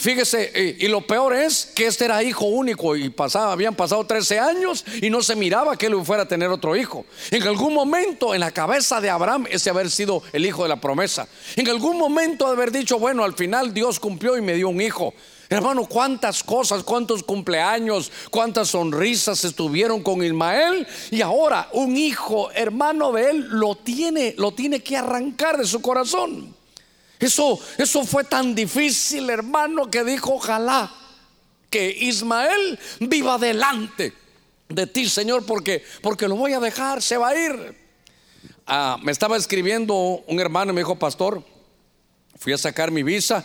Fíjese, 0.00 0.76
y, 0.78 0.88
lo 0.88 1.02
peor 1.02 1.34
es 1.34 1.66
que 1.74 1.86
este 1.86 2.06
era 2.06 2.22
hijo 2.22 2.46
único 2.46 2.96
y 2.96 3.10
pasaba, 3.10 3.52
habían 3.52 3.74
pasado 3.74 4.02
13 4.06 4.40
años 4.40 4.82
y 5.02 5.10
no 5.10 5.22
se 5.22 5.36
miraba 5.36 5.76
que 5.76 5.88
él 5.88 6.04
fuera 6.06 6.22
a 6.22 6.26
tener 6.26 6.48
otro 6.48 6.74
hijo. 6.74 7.04
En 7.30 7.42
algún 7.42 7.74
momento 7.74 8.34
en 8.34 8.40
la 8.40 8.50
cabeza 8.50 8.98
de 9.02 9.10
Abraham 9.10 9.44
ese 9.50 9.68
haber 9.68 9.90
sido 9.90 10.22
el 10.32 10.46
hijo 10.46 10.62
de 10.62 10.70
la 10.70 10.80
promesa. 10.80 11.28
En 11.54 11.68
algún 11.68 11.98
momento 11.98 12.46
haber 12.46 12.72
dicho, 12.72 12.98
bueno, 12.98 13.24
al 13.24 13.34
final 13.34 13.74
Dios 13.74 14.00
cumplió 14.00 14.38
y 14.38 14.40
me 14.40 14.54
dio 14.54 14.70
un 14.70 14.80
hijo. 14.80 15.12
Hermano, 15.50 15.84
cuántas 15.84 16.42
cosas, 16.42 16.82
cuántos 16.82 17.22
cumpleaños, 17.22 18.10
cuántas 18.30 18.68
sonrisas 18.68 19.44
estuvieron 19.44 20.02
con 20.02 20.24
Ismael 20.24 20.86
y 21.10 21.20
ahora 21.20 21.68
un 21.74 21.98
hijo 21.98 22.50
hermano 22.52 23.12
de 23.12 23.28
él 23.28 23.48
lo 23.50 23.74
tiene, 23.74 24.34
lo 24.38 24.52
tiene 24.52 24.80
que 24.80 24.96
arrancar 24.96 25.58
de 25.58 25.66
su 25.66 25.82
corazón. 25.82 26.58
Eso, 27.20 27.60
eso 27.76 28.04
fue 28.04 28.24
tan 28.24 28.54
difícil, 28.54 29.28
hermano, 29.28 29.90
que 29.90 30.02
dijo, 30.02 30.34
ojalá 30.34 30.90
que 31.68 31.90
Ismael 31.90 32.78
viva 32.98 33.38
delante 33.38 34.12
de 34.68 34.86
ti, 34.86 35.08
Señor, 35.08 35.44
porque, 35.44 35.84
porque 36.02 36.26
lo 36.26 36.36
voy 36.36 36.54
a 36.54 36.60
dejar, 36.60 37.02
se 37.02 37.18
va 37.18 37.28
a 37.28 37.38
ir. 37.38 37.76
Ah, 38.66 38.98
me 39.02 39.12
estaba 39.12 39.36
escribiendo 39.36 39.94
un 40.26 40.40
hermano 40.40 40.72
me 40.72 40.80
dijo, 40.80 40.98
pastor, 40.98 41.44
fui 42.36 42.52
a 42.52 42.58
sacar 42.58 42.90
mi 42.90 43.02
visa 43.02 43.44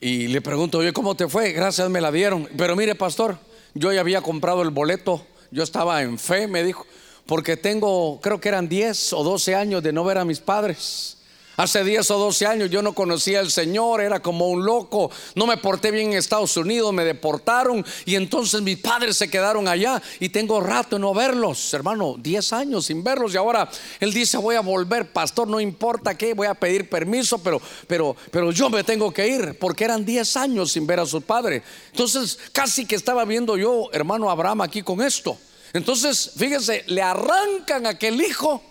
y 0.00 0.28
le 0.28 0.40
pregunto, 0.40 0.78
oye, 0.78 0.92
¿cómo 0.92 1.14
te 1.14 1.28
fue? 1.28 1.52
Gracias, 1.52 1.90
me 1.90 2.00
la 2.00 2.10
dieron. 2.10 2.48
Pero 2.56 2.76
mire, 2.76 2.94
pastor, 2.94 3.38
yo 3.74 3.92
ya 3.92 4.00
había 4.00 4.22
comprado 4.22 4.62
el 4.62 4.70
boleto, 4.70 5.26
yo 5.50 5.62
estaba 5.62 6.02
en 6.02 6.18
fe, 6.18 6.46
me 6.46 6.62
dijo, 6.62 6.86
porque 7.26 7.56
tengo, 7.56 8.20
creo 8.22 8.40
que 8.40 8.48
eran 8.48 8.68
10 8.68 9.12
o 9.12 9.22
12 9.24 9.54
años 9.54 9.82
de 9.82 9.92
no 9.92 10.04
ver 10.04 10.18
a 10.18 10.24
mis 10.24 10.40
padres. 10.40 11.18
Hace 11.56 11.84
10 11.84 12.10
o 12.10 12.18
12 12.18 12.46
años 12.46 12.70
yo 12.70 12.82
no 12.82 12.94
conocía 12.94 13.38
al 13.38 13.50
Señor, 13.50 14.00
era 14.00 14.20
como 14.20 14.48
un 14.48 14.64
loco, 14.64 15.10
no 15.36 15.46
me 15.46 15.56
porté 15.56 15.92
bien 15.92 16.10
en 16.10 16.18
Estados 16.18 16.56
Unidos, 16.56 16.92
me 16.92 17.04
deportaron 17.04 17.84
y 18.04 18.16
entonces 18.16 18.60
mis 18.60 18.78
padres 18.78 19.16
se 19.16 19.30
quedaron 19.30 19.68
allá 19.68 20.02
y 20.18 20.30
tengo 20.30 20.60
rato 20.60 20.98
no 20.98 21.14
verlos, 21.14 21.72
hermano, 21.72 22.16
10 22.18 22.52
años 22.52 22.86
sin 22.86 23.04
verlos 23.04 23.34
y 23.34 23.36
ahora 23.36 23.68
él 24.00 24.12
dice 24.12 24.36
voy 24.36 24.56
a 24.56 24.60
volver, 24.60 25.12
pastor, 25.12 25.46
no 25.46 25.60
importa 25.60 26.18
qué, 26.18 26.34
voy 26.34 26.48
a 26.48 26.54
pedir 26.54 26.88
permiso, 26.88 27.38
pero, 27.38 27.60
pero, 27.86 28.16
pero 28.30 28.50
yo 28.50 28.68
me 28.68 28.82
tengo 28.82 29.12
que 29.12 29.28
ir 29.28 29.56
porque 29.58 29.84
eran 29.84 30.04
10 30.04 30.36
años 30.36 30.72
sin 30.72 30.86
ver 30.86 31.00
a 31.00 31.06
su 31.06 31.22
padre. 31.22 31.62
Entonces 31.92 32.38
casi 32.52 32.84
que 32.84 32.96
estaba 32.96 33.24
viendo 33.24 33.56
yo, 33.56 33.90
hermano 33.92 34.28
Abraham, 34.28 34.62
aquí 34.62 34.82
con 34.82 35.00
esto. 35.02 35.38
Entonces, 35.72 36.30
fíjese, 36.36 36.84
le 36.86 37.02
arrancan 37.02 37.86
a 37.86 37.90
aquel 37.90 38.20
hijo 38.20 38.62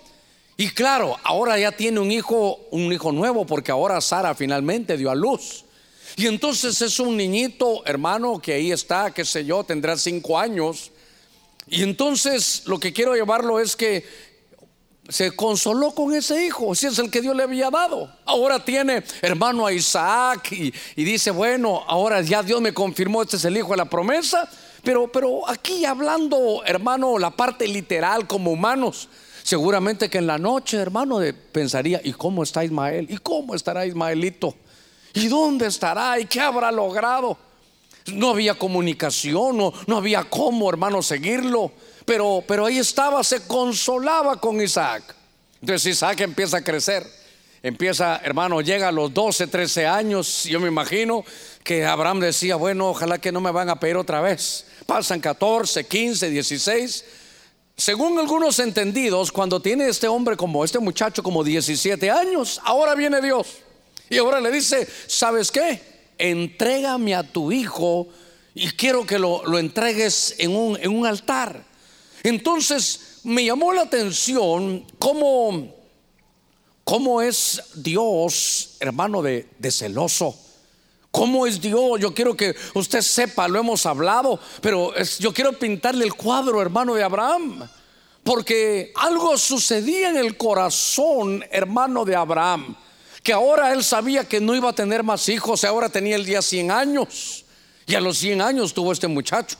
y 0.57 0.69
claro, 0.69 1.17
ahora 1.23 1.57
ya 1.57 1.71
tiene 1.71 1.99
un 1.99 2.11
hijo, 2.11 2.59
un 2.71 2.91
hijo 2.91 3.11
nuevo, 3.11 3.45
porque 3.45 3.71
ahora 3.71 3.99
Sara 4.01 4.35
finalmente 4.35 4.97
dio 4.97 5.09
a 5.09 5.15
luz. 5.15 5.65
Y 6.15 6.27
entonces 6.27 6.79
es 6.81 6.99
un 6.99 7.17
niñito, 7.17 7.83
hermano, 7.85 8.39
que 8.39 8.53
ahí 8.53 8.71
está, 8.71 9.11
qué 9.11 9.25
sé 9.25 9.45
yo, 9.45 9.63
tendrá 9.63 9.97
cinco 9.97 10.37
años. 10.37 10.91
Y 11.67 11.81
entonces 11.81 12.63
lo 12.65 12.79
que 12.79 12.93
quiero 12.93 13.15
llevarlo 13.15 13.59
es 13.59 13.75
que 13.75 14.05
se 15.09 15.35
consoló 15.35 15.91
con 15.91 16.13
ese 16.13 16.45
hijo, 16.45 16.73
si 16.75 16.87
es 16.87 16.97
el 16.99 17.09
que 17.09 17.21
Dios 17.21 17.35
le 17.35 17.43
había 17.43 17.69
dado. 17.69 18.09
Ahora 18.25 18.63
tiene 18.63 19.03
hermano 19.21 19.65
a 19.65 19.73
Isaac 19.73 20.51
y, 20.51 20.71
dice, 21.03 21.31
bueno, 21.31 21.83
ahora 21.87 22.21
ya 22.21 22.43
Dios 22.43 22.61
me 22.61 22.73
confirmó, 22.73 23.23
este 23.23 23.37
es 23.37 23.45
el 23.45 23.57
hijo 23.57 23.71
de 23.71 23.77
la 23.77 23.85
promesa. 23.85 24.47
Pero, 24.83 25.11
pero 25.11 25.49
aquí 25.49 25.83
hablando, 25.85 26.61
hermano, 26.65 27.17
la 27.17 27.31
parte 27.31 27.67
literal 27.67 28.27
como 28.27 28.51
humanos, 28.51 29.09
Seguramente 29.43 30.09
que 30.09 30.19
en 30.19 30.27
la 30.27 30.37
noche, 30.37 30.77
hermano, 30.77 31.19
pensaría, 31.51 31.99
¿y 32.03 32.13
cómo 32.13 32.43
está 32.43 32.63
Ismael? 32.63 33.07
¿Y 33.09 33.17
cómo 33.17 33.53
estará 33.53 33.85
Ismaelito? 33.85 34.55
¿Y 35.13 35.27
dónde 35.27 35.67
estará? 35.67 36.17
¿Y 36.17 36.25
qué 36.25 36.39
habrá 36.39 36.71
logrado? 36.71 37.37
No 38.13 38.29
había 38.29 38.55
comunicación, 38.55 39.57
no, 39.57 39.73
no 39.85 39.97
había 39.97 40.23
cómo, 40.23 40.69
hermano, 40.69 41.01
seguirlo. 41.01 41.73
Pero, 42.05 42.41
pero 42.47 42.65
ahí 42.65 42.79
estaba, 42.79 43.21
se 43.23 43.45
consolaba 43.45 44.39
con 44.39 44.61
Isaac. 44.61 45.13
Entonces 45.59 45.97
Isaac 45.97 46.21
empieza 46.21 46.57
a 46.57 46.63
crecer. 46.63 47.05
Empieza, 47.61 48.21
hermano, 48.23 48.61
llega 48.61 48.89
a 48.89 48.91
los 48.91 49.13
12, 49.13 49.47
13 49.47 49.87
años. 49.87 50.43
Yo 50.45 50.59
me 50.59 50.67
imagino 50.67 51.23
que 51.63 51.85
Abraham 51.85 52.21
decía, 52.21 52.55
bueno, 52.55 52.89
ojalá 52.89 53.19
que 53.19 53.31
no 53.31 53.41
me 53.41 53.51
van 53.51 53.69
a 53.69 53.79
pedir 53.79 53.97
otra 53.97 54.21
vez. 54.21 54.65
Pasan 54.85 55.19
14, 55.19 55.85
15, 55.85 56.29
16. 56.29 57.05
Según 57.75 58.19
algunos 58.19 58.59
entendidos, 58.59 59.31
cuando 59.31 59.61
tiene 59.61 59.87
este 59.87 60.07
hombre 60.07 60.37
como 60.37 60.63
este 60.63 60.79
muchacho 60.79 61.23
como 61.23 61.43
17 61.43 62.09
años, 62.11 62.61
ahora 62.63 62.93
viene 62.95 63.19
Dios. 63.21 63.47
Y 64.09 64.17
ahora 64.17 64.39
le 64.39 64.51
dice, 64.51 64.87
¿sabes 65.07 65.51
qué? 65.51 65.81
Entrégame 66.17 67.15
a 67.15 67.23
tu 67.23 67.51
hijo 67.51 68.07
y 68.53 68.69
quiero 68.71 69.05
que 69.05 69.17
lo, 69.17 69.57
entregues 69.57 70.35
en 70.37 70.55
un, 70.55 70.77
en 70.79 70.95
un, 70.95 71.07
altar. 71.07 71.65
Entonces 72.21 73.19
me 73.23 73.43
llamó 73.43 73.73
la 73.73 73.81
atención 73.81 74.85
cómo, 74.99 75.73
cómo 76.83 77.21
es 77.21 77.61
Dios, 77.75 78.77
hermano, 78.79 79.23
de 79.23 79.71
celoso. 79.71 80.37
¿Cómo 81.13 81.45
es 81.45 81.61
Dios? 81.61 81.99
Yo 81.99 82.11
quiero 82.11 82.35
que 82.35 82.55
usted 82.73 83.01
sepa, 83.01 83.47
lo 83.47 83.59
hemos 83.59 83.85
hablado, 83.85 84.39
pero 84.61 84.91
yo 85.19 85.31
quiero 85.31 85.53
pintarle 85.53 86.05
el 86.05 86.15
cuadro, 86.15 86.59
hermano 86.59 86.95
de 86.95 87.03
Abraham. 87.03 87.69
Porque 88.23 88.91
algo 88.95 89.37
sucedía 89.37 90.09
en 90.09 90.17
el 90.17 90.35
corazón, 90.37 91.45
hermano 91.51 92.03
de 92.03 92.15
Abraham, 92.15 92.75
que 93.21 93.31
ahora 93.31 93.73
él 93.73 93.83
sabía 93.83 94.27
que 94.27 94.41
no 94.41 94.55
iba 94.55 94.71
a 94.71 94.73
tener 94.73 95.03
más 95.03 95.29
hijos, 95.29 95.63
ahora 95.65 95.87
tenía 95.87 96.15
el 96.15 96.25
día 96.25 96.41
100 96.41 96.71
años. 96.71 97.45
Y 97.85 97.93
a 97.93 98.01
los 98.01 98.17
100 98.17 98.41
años 98.41 98.73
tuvo 98.73 98.91
este 98.91 99.07
muchacho. 99.07 99.57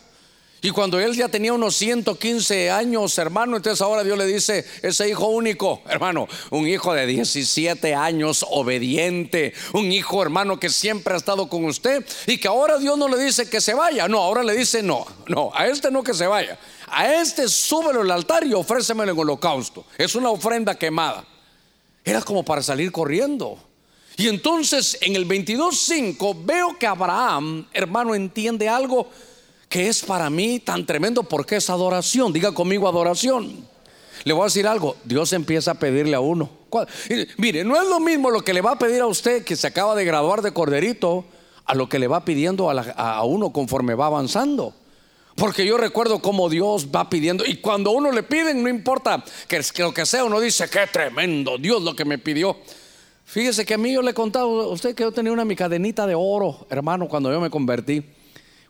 Y 0.63 0.72
cuando 0.72 0.98
él 0.98 1.13
ya 1.13 1.27
tenía 1.27 1.51
unos 1.51 1.75
115 1.75 2.72
años, 2.72 3.17
hermano, 3.17 3.58
entonces 3.58 3.82
ahora 3.82 4.01
Dios 4.01 4.17
le 4.17 4.25
dice, 4.25 4.65
ese 4.82 5.10
hijo 5.10 5.27
único, 5.27 5.82
hermano, 5.89 6.25
un 6.51 6.65
hijo 6.70 6.93
de 6.93 7.05
17 7.05 7.93
años, 7.93 8.46
obediente, 8.50 9.53
un 9.74 9.91
hijo, 9.91 10.22
hermano, 10.22 10.62
que 10.62 10.70
siempre 10.70 11.15
ha 11.15 11.17
estado 11.17 11.50
con 11.50 11.65
usted 11.65 12.05
y 12.27 12.38
que 12.38 12.48
ahora 12.48 12.77
Dios 12.77 12.98
no 12.98 13.10
le 13.10 13.22
dice 13.22 13.50
que 13.50 13.60
se 13.60 13.74
vaya, 13.74 14.08
no, 14.08 14.20
ahora 14.20 14.41
le 14.41 14.55
dice, 14.55 14.82
no, 14.82 15.05
no, 15.27 15.51
a 15.53 15.67
este 15.67 15.91
no 15.91 16.01
que 16.01 16.13
se 16.13 16.27
vaya, 16.27 16.58
a 16.88 17.13
este 17.13 17.50
súbelo 17.50 18.00
al 18.00 18.12
altar 18.12 18.48
y 18.48 18.53
ofrécemelo 18.53 19.12
en 19.12 19.20
holocausto. 19.20 19.86
Es 19.98 20.15
una 20.15 20.29
ofrenda 20.29 20.75
quemada. 20.75 21.25
Era 22.05 22.22
como 22.22 22.46
para 22.46 22.63
salir 22.63 22.89
corriendo. 22.89 23.58
Y 24.15 24.29
entonces 24.29 24.98
en 25.01 25.17
el 25.17 25.27
22.5 25.27 26.46
veo 26.46 26.79
que 26.79 26.88
Abraham, 26.88 27.67
hermano, 27.74 28.15
entiende 28.15 28.70
algo 28.70 29.10
que 29.74 29.88
es 29.88 30.03
para 30.03 30.30
mí 30.30 30.60
tan 30.60 30.86
tremendo 30.86 31.24
porque 31.24 31.56
es 31.56 31.68
adoración. 31.68 32.32
Diga 32.32 32.51
conmigo 32.51 32.88
adoración. 32.88 33.68
Le 34.24 34.32
voy 34.32 34.44
a 34.44 34.46
decir 34.46 34.68
algo, 34.68 34.98
Dios 35.03 35.34
empieza 35.34 35.72
a 35.72 35.74
pedirle 35.74 36.15
a 36.15 36.20
uno. 36.20 36.48
Mire, 37.38 37.63
no 37.63 37.82
es 37.82 37.89
lo 37.89 38.00
mismo 38.00 38.30
lo 38.30 38.42
que 38.42 38.53
le 38.53 38.62
va 38.62 38.74
a 38.74 38.77
pedir 38.77 39.01
a 39.01 39.08
usted 39.08 39.44
que 39.44 39.56
se 39.56 39.65
acaba 39.65 39.96
de 39.96 40.06
graduar 40.06 40.44
de 40.44 40.53
corderito 40.53 41.25
a 41.65 41.74
lo 41.74 41.89
que 41.89 41.98
le 41.98 42.08
va 42.08 42.24
pidiendo 42.24 42.70
a, 42.70 43.24
uno 43.24 43.51
conforme 43.51 43.96
va 43.96 44.06
avanzando. 44.06 44.75
Porque 45.36 45.65
yo 45.65 45.75
recuerdo 45.80 46.20
cómo 46.20 46.50
Dios 46.50 46.89
va 46.96 47.10
pidiendo. 47.10 47.44
Y 47.44 47.58
cuando 47.58 47.89
uno 47.89 48.12
le 48.12 48.22
piden, 48.22 48.62
no 48.62 48.70
importa 48.70 49.24
que, 49.48 49.60
que, 49.74 49.82
lo 49.82 49.92
que 49.92 50.06
sea, 50.06 50.24
uno 50.24 50.39
dice, 50.39 50.70
qué 50.70 50.86
tremendo 50.86 51.58
Dios 51.58 51.82
lo 51.82 51.96
que 51.96 52.06
me 52.06 52.20
pidió. 52.20 52.58
Fíjese 53.25 53.65
que 53.65 53.74
a 53.74 53.80
mí 53.80 53.92
yo 53.92 54.03
le 54.03 54.12
he 54.12 54.13
contado 54.13 54.62
a 54.62 54.68
usted 54.68 54.94
que 54.94 55.01
yo 55.01 55.12
tenía 55.12 55.32
una 55.32 55.46
mi 55.46 55.56
cadenita 55.56 56.06
de 56.06 56.13
oro, 56.13 56.68
hermano, 56.70 57.08
cuando 57.08 57.32
yo 57.32 57.42
me 57.42 57.50
convertí 57.50 58.03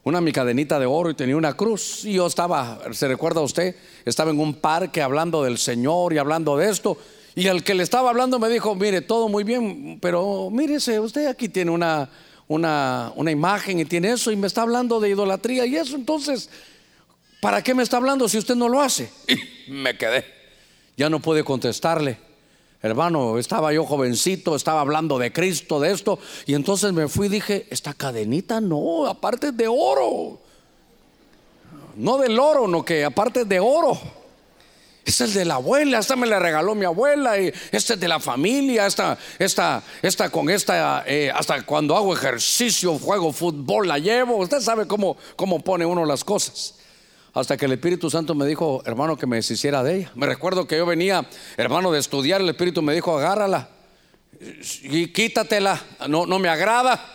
una 0.04 0.20
mi 0.20 0.32
cadenita 0.32 0.78
de 0.78 0.86
oro 0.86 1.10
y 1.10 1.14
tenía 1.14 1.36
una 1.36 1.54
cruz. 1.54 2.04
Y 2.04 2.14
yo 2.14 2.26
estaba, 2.26 2.80
¿se 2.92 3.08
recuerda 3.08 3.40
usted? 3.40 3.74
Estaba 4.04 4.30
en 4.30 4.38
un 4.38 4.54
parque 4.54 5.02
hablando 5.02 5.42
del 5.42 5.58
Señor 5.58 6.12
y 6.12 6.18
hablando 6.18 6.56
de 6.56 6.70
esto. 6.70 6.98
Y 7.34 7.48
al 7.48 7.64
que 7.64 7.74
le 7.74 7.82
estaba 7.82 8.10
hablando 8.10 8.38
me 8.38 8.48
dijo, 8.48 8.74
mire, 8.74 9.00
todo 9.00 9.28
muy 9.28 9.42
bien, 9.44 9.98
pero 10.00 10.50
mírese, 10.50 11.00
usted 11.00 11.26
aquí 11.26 11.48
tiene 11.48 11.70
una, 11.70 12.08
una, 12.46 13.12
una 13.16 13.30
imagen 13.30 13.80
y 13.80 13.84
tiene 13.86 14.12
eso 14.12 14.30
y 14.30 14.36
me 14.36 14.46
está 14.46 14.62
hablando 14.62 15.00
de 15.00 15.08
idolatría 15.08 15.66
y 15.66 15.76
eso. 15.76 15.96
Entonces, 15.96 16.50
¿para 17.40 17.62
qué 17.62 17.74
me 17.74 17.82
está 17.82 17.96
hablando 17.96 18.28
si 18.28 18.38
usted 18.38 18.54
no 18.54 18.68
lo 18.68 18.80
hace? 18.80 19.10
Y 19.66 19.70
me 19.72 19.96
quedé. 19.96 20.26
Ya 20.94 21.08
no 21.08 21.20
pude 21.20 21.42
contestarle. 21.42 22.18
Hermano, 22.84 23.38
estaba 23.38 23.72
yo 23.72 23.86
jovencito, 23.86 24.54
estaba 24.54 24.82
hablando 24.82 25.18
de 25.18 25.32
Cristo, 25.32 25.80
de 25.80 25.90
esto, 25.90 26.18
y 26.44 26.52
entonces 26.52 26.92
me 26.92 27.08
fui 27.08 27.28
y 27.28 27.30
dije, 27.30 27.66
esta 27.70 27.94
cadenita 27.94 28.60
no, 28.60 29.06
aparte 29.06 29.52
de 29.52 29.66
oro. 29.66 30.38
No 31.96 32.18
del 32.18 32.38
oro, 32.38 32.68
no 32.68 32.84
que 32.84 33.02
aparte 33.02 33.46
de 33.46 33.58
oro. 33.58 33.98
Es 35.02 35.18
el 35.22 35.32
de 35.32 35.46
la 35.46 35.54
abuela, 35.54 35.98
esta 35.98 36.14
me 36.14 36.26
la 36.26 36.38
regaló 36.38 36.74
mi 36.74 36.84
abuela, 36.84 37.38
este 37.38 37.94
es 37.94 38.00
de 38.00 38.06
la 38.06 38.20
familia, 38.20 38.84
esta, 38.84 39.16
esta, 39.38 39.82
esta 40.02 40.28
con 40.28 40.50
esta, 40.50 41.04
eh, 41.06 41.32
hasta 41.34 41.64
cuando 41.64 41.96
hago 41.96 42.12
ejercicio, 42.12 42.98
juego 42.98 43.32
fútbol, 43.32 43.88
la 43.88 43.98
llevo. 43.98 44.36
Usted 44.36 44.60
sabe 44.60 44.86
cómo, 44.86 45.16
cómo 45.36 45.58
pone 45.60 45.86
uno 45.86 46.04
las 46.04 46.22
cosas 46.22 46.74
hasta 47.34 47.56
que 47.56 47.66
el 47.66 47.72
Espíritu 47.72 48.08
Santo 48.10 48.34
me 48.34 48.46
dijo, 48.46 48.82
hermano, 48.86 49.16
que 49.16 49.26
me 49.26 49.36
deshiciera 49.36 49.82
de 49.82 49.96
ella. 49.96 50.12
Me 50.14 50.26
recuerdo 50.26 50.66
que 50.66 50.76
yo 50.76 50.86
venía, 50.86 51.28
hermano, 51.56 51.90
de 51.90 51.98
estudiar, 51.98 52.40
el 52.40 52.48
Espíritu 52.48 52.80
me 52.80 52.94
dijo, 52.94 53.16
agárrala 53.18 53.68
y 54.82 55.08
quítatela, 55.08 55.82
no, 56.08 56.26
no 56.26 56.38
me 56.38 56.48
agrada. 56.48 57.12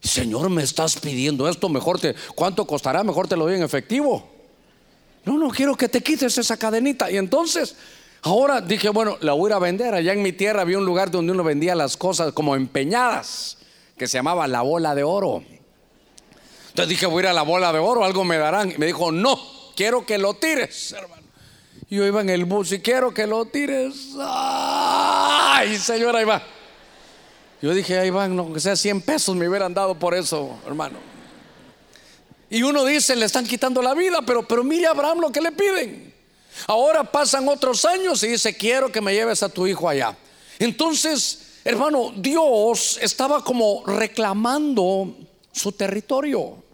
Señor, 0.00 0.48
me 0.48 0.62
estás 0.62 0.98
pidiendo 1.00 1.48
esto, 1.48 1.68
mejor 1.68 1.98
te, 1.98 2.14
¿cuánto 2.36 2.66
costará? 2.66 3.02
Mejor 3.02 3.26
te 3.26 3.36
lo 3.36 3.44
doy 3.44 3.56
en 3.56 3.64
efectivo. 3.64 4.30
No, 5.24 5.36
no 5.36 5.50
quiero 5.50 5.74
que 5.74 5.88
te 5.88 6.02
quites 6.02 6.38
esa 6.38 6.56
cadenita. 6.56 7.10
Y 7.10 7.16
entonces, 7.16 7.74
ahora 8.22 8.60
dije, 8.60 8.90
bueno, 8.90 9.18
la 9.20 9.32
voy 9.32 9.48
a 9.48 9.50
ir 9.50 9.54
a 9.54 9.58
vender. 9.58 9.94
Allá 9.94 10.12
en 10.12 10.22
mi 10.22 10.32
tierra 10.32 10.62
había 10.62 10.78
un 10.78 10.86
lugar 10.86 11.10
donde 11.10 11.32
uno 11.32 11.42
vendía 11.42 11.74
las 11.74 11.96
cosas 11.96 12.32
como 12.32 12.54
empeñadas, 12.54 13.58
que 13.96 14.06
se 14.06 14.18
llamaba 14.18 14.46
la 14.46 14.62
bola 14.62 14.94
de 14.94 15.02
oro. 15.02 15.42
Entonces 16.78 16.90
dije, 16.90 17.06
voy 17.06 17.22
a 17.22 17.24
ir 17.24 17.26
a 17.30 17.32
la 17.32 17.42
bola 17.42 17.72
de 17.72 17.80
oro, 17.80 18.04
algo 18.04 18.22
me 18.22 18.38
darán. 18.38 18.70
Y 18.70 18.78
me 18.78 18.86
dijo, 18.86 19.10
no, 19.10 19.36
quiero 19.74 20.06
que 20.06 20.16
lo 20.16 20.34
tires, 20.34 20.92
hermano. 20.92 21.24
Yo 21.90 22.06
iba 22.06 22.20
en 22.20 22.30
el 22.30 22.44
bus 22.44 22.70
y 22.70 22.78
quiero 22.78 23.12
que 23.12 23.26
lo 23.26 23.46
tires. 23.46 24.10
Ay, 24.16 25.76
señor, 25.76 26.14
ahí 26.14 26.24
va. 26.24 26.40
Yo 27.60 27.74
dije, 27.74 27.98
ahí 27.98 28.10
van, 28.10 28.38
aunque 28.38 28.60
sea 28.60 28.76
100 28.76 29.00
pesos 29.00 29.34
me 29.34 29.48
hubieran 29.48 29.74
dado 29.74 29.96
por 29.96 30.14
eso, 30.14 30.56
hermano. 30.68 31.00
Y 32.48 32.62
uno 32.62 32.84
dice, 32.84 33.16
le 33.16 33.24
están 33.24 33.44
quitando 33.44 33.82
la 33.82 33.94
vida, 33.94 34.20
pero, 34.24 34.46
pero 34.46 34.62
mire 34.62 34.86
a 34.86 34.90
Abraham 34.90 35.18
lo 35.18 35.32
que 35.32 35.40
le 35.40 35.50
piden. 35.50 36.14
Ahora 36.68 37.02
pasan 37.02 37.48
otros 37.48 37.84
años 37.86 38.22
y 38.22 38.28
dice, 38.28 38.56
quiero 38.56 38.92
que 38.92 39.00
me 39.00 39.12
lleves 39.12 39.42
a 39.42 39.48
tu 39.48 39.66
hijo 39.66 39.88
allá. 39.88 40.16
Entonces, 40.60 41.56
hermano, 41.64 42.12
Dios 42.14 43.00
estaba 43.02 43.42
como 43.42 43.82
reclamando 43.84 45.12
su 45.50 45.72
territorio. 45.72 46.67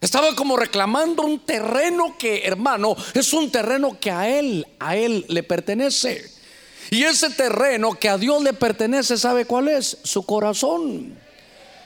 Estaba 0.00 0.34
como 0.34 0.56
reclamando 0.56 1.24
un 1.24 1.40
terreno 1.40 2.16
que, 2.18 2.42
hermano, 2.44 2.96
es 3.12 3.34
un 3.34 3.50
terreno 3.50 3.98
que 4.00 4.10
a 4.10 4.30
él, 4.30 4.66
a 4.78 4.96
él 4.96 5.26
le 5.28 5.42
pertenece. 5.42 6.24
Y 6.90 7.04
ese 7.04 7.28
terreno 7.28 7.92
que 7.92 8.08
a 8.08 8.16
Dios 8.16 8.42
le 8.42 8.54
pertenece, 8.54 9.18
¿sabe 9.18 9.44
cuál 9.44 9.68
es? 9.68 9.98
Su 10.02 10.24
corazón. 10.24 11.18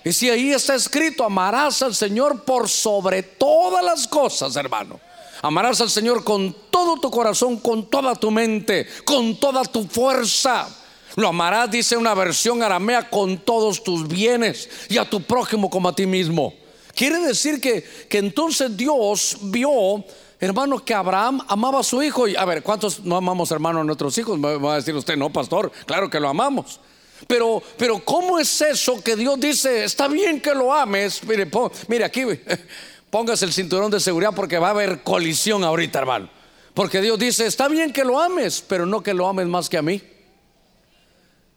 Y 0.04 0.12
si 0.12 0.30
ahí 0.30 0.52
está 0.52 0.76
escrito, 0.76 1.24
amarás 1.24 1.82
al 1.82 1.92
Señor 1.92 2.44
por 2.44 2.68
sobre 2.68 3.24
todas 3.24 3.84
las 3.84 4.06
cosas, 4.06 4.54
hermano. 4.54 5.00
Amarás 5.42 5.80
al 5.80 5.90
Señor 5.90 6.22
con 6.22 6.54
todo 6.70 7.00
tu 7.00 7.10
corazón, 7.10 7.58
con 7.58 7.90
toda 7.90 8.14
tu 8.14 8.30
mente, 8.30 8.86
con 9.04 9.40
toda 9.40 9.64
tu 9.64 9.88
fuerza. 9.88 10.68
Lo 11.16 11.28
amarás, 11.28 11.68
dice 11.68 11.96
una 11.96 12.14
versión 12.14 12.62
aramea, 12.62 13.10
con 13.10 13.38
todos 13.38 13.82
tus 13.82 14.06
bienes 14.06 14.68
y 14.88 14.98
a 14.98 15.10
tu 15.10 15.20
prójimo 15.20 15.68
como 15.68 15.88
a 15.88 15.94
ti 15.94 16.06
mismo. 16.06 16.54
Quiere 16.94 17.18
decir 17.20 17.60
que, 17.60 17.82
que 18.08 18.18
entonces 18.18 18.76
Dios 18.76 19.38
vio 19.42 20.04
Hermano, 20.40 20.84
que 20.84 20.92
Abraham 20.92 21.40
amaba 21.48 21.80
a 21.80 21.82
su 21.82 22.02
hijo. 22.02 22.28
Y 22.28 22.36
a 22.36 22.44
ver, 22.44 22.62
¿cuántos 22.62 23.00
no 23.00 23.16
amamos, 23.16 23.50
hermano, 23.50 23.80
a 23.80 23.84
nuestros 23.84 24.18
hijos? 24.18 24.38
Me 24.38 24.56
va 24.56 24.74
a 24.74 24.76
decir 24.76 24.94
usted, 24.94 25.16
no, 25.16 25.32
pastor, 25.32 25.72
claro 25.86 26.10
que 26.10 26.20
lo 26.20 26.28
amamos. 26.28 26.80
Pero, 27.26 27.62
pero, 27.78 28.04
¿cómo 28.04 28.38
es 28.38 28.60
eso 28.60 29.02
que 29.02 29.16
Dios 29.16 29.40
dice, 29.40 29.84
está 29.84 30.06
bien 30.08 30.40
que 30.40 30.54
lo 30.54 30.74
ames? 30.74 31.22
Mire, 31.24 31.50
mire 31.88 32.04
aquí, 32.04 32.24
póngase 33.10 33.46
el 33.46 33.54
cinturón 33.54 33.90
de 33.90 34.00
seguridad 34.00 34.32
porque 34.34 34.58
va 34.58 34.68
a 34.68 34.70
haber 34.72 35.02
colisión 35.02 35.64
ahorita, 35.64 36.00
hermano. 36.00 36.28
Porque 36.74 37.00
Dios 37.00 37.18
dice, 37.18 37.46
está 37.46 37.68
bien 37.68 37.92
que 37.92 38.04
lo 38.04 38.20
ames, 38.20 38.62
pero 38.68 38.84
no 38.84 39.02
que 39.02 39.14
lo 39.14 39.26
ames 39.26 39.46
más 39.46 39.70
que 39.70 39.78
a 39.78 39.82
mí. 39.82 40.02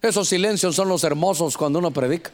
Esos 0.02 0.30
silencios 0.30 0.76
son 0.76 0.88
los 0.88 1.04
hermosos 1.04 1.58
cuando 1.58 1.80
uno 1.80 1.92
predica. 1.92 2.32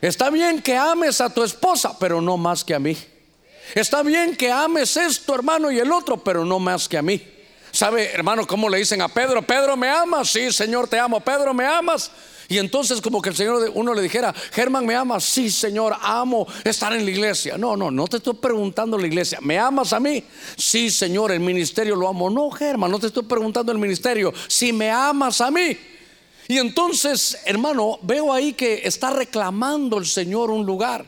Está 0.00 0.30
bien 0.30 0.62
que 0.62 0.76
ames 0.76 1.20
a 1.20 1.32
tu 1.32 1.42
esposa, 1.42 1.98
pero 1.98 2.20
no 2.20 2.36
más 2.36 2.64
que 2.64 2.74
a 2.74 2.78
mí. 2.78 2.96
Está 3.74 4.02
bien 4.02 4.36
que 4.36 4.50
ames 4.50 4.96
esto, 4.96 5.34
hermano, 5.34 5.70
y 5.70 5.78
el 5.78 5.92
otro, 5.92 6.22
pero 6.22 6.44
no 6.44 6.58
más 6.58 6.88
que 6.88 6.98
a 6.98 7.02
mí. 7.02 7.20
¿Sabe, 7.70 8.12
hermano, 8.12 8.46
cómo 8.46 8.68
le 8.68 8.78
dicen 8.78 9.02
a 9.02 9.08
Pedro? 9.08 9.42
Pedro, 9.42 9.76
¿me 9.76 9.88
amas? 9.88 10.30
Sí, 10.30 10.50
Señor, 10.52 10.88
te 10.88 10.98
amo. 10.98 11.20
Pedro, 11.20 11.52
¿me 11.52 11.66
amas? 11.66 12.10
Y 12.48 12.56
entonces 12.56 13.02
como 13.02 13.20
que 13.20 13.28
el 13.28 13.36
Señor 13.36 13.70
uno 13.74 13.92
le 13.92 14.00
dijera, 14.00 14.34
Germán, 14.52 14.86
¿me 14.86 14.94
amas? 14.94 15.24
Sí, 15.24 15.50
Señor, 15.50 15.94
amo 16.00 16.46
estar 16.64 16.92
en 16.94 17.04
la 17.04 17.10
iglesia. 17.10 17.58
No, 17.58 17.76
no, 17.76 17.90
no 17.90 18.06
te 18.08 18.16
estoy 18.16 18.34
preguntando 18.34 18.96
la 18.96 19.06
iglesia. 19.06 19.38
¿Me 19.42 19.58
amas 19.58 19.92
a 19.92 20.00
mí? 20.00 20.24
Sí, 20.56 20.90
Señor, 20.90 21.30
el 21.30 21.40
ministerio 21.40 21.94
lo 21.94 22.08
amo. 22.08 22.30
No, 22.30 22.50
Germán, 22.50 22.90
no 22.90 22.98
te 22.98 23.08
estoy 23.08 23.24
preguntando 23.24 23.70
el 23.70 23.78
ministerio. 23.78 24.32
Si 24.46 24.72
me 24.72 24.90
amas 24.90 25.42
a 25.42 25.50
mí. 25.50 25.76
Y 26.48 26.56
entonces, 26.56 27.38
hermano, 27.44 27.98
veo 28.02 28.32
ahí 28.32 28.54
que 28.54 28.80
está 28.84 29.10
reclamando 29.10 29.98
el 29.98 30.06
Señor 30.06 30.50
un 30.50 30.64
lugar. 30.64 31.04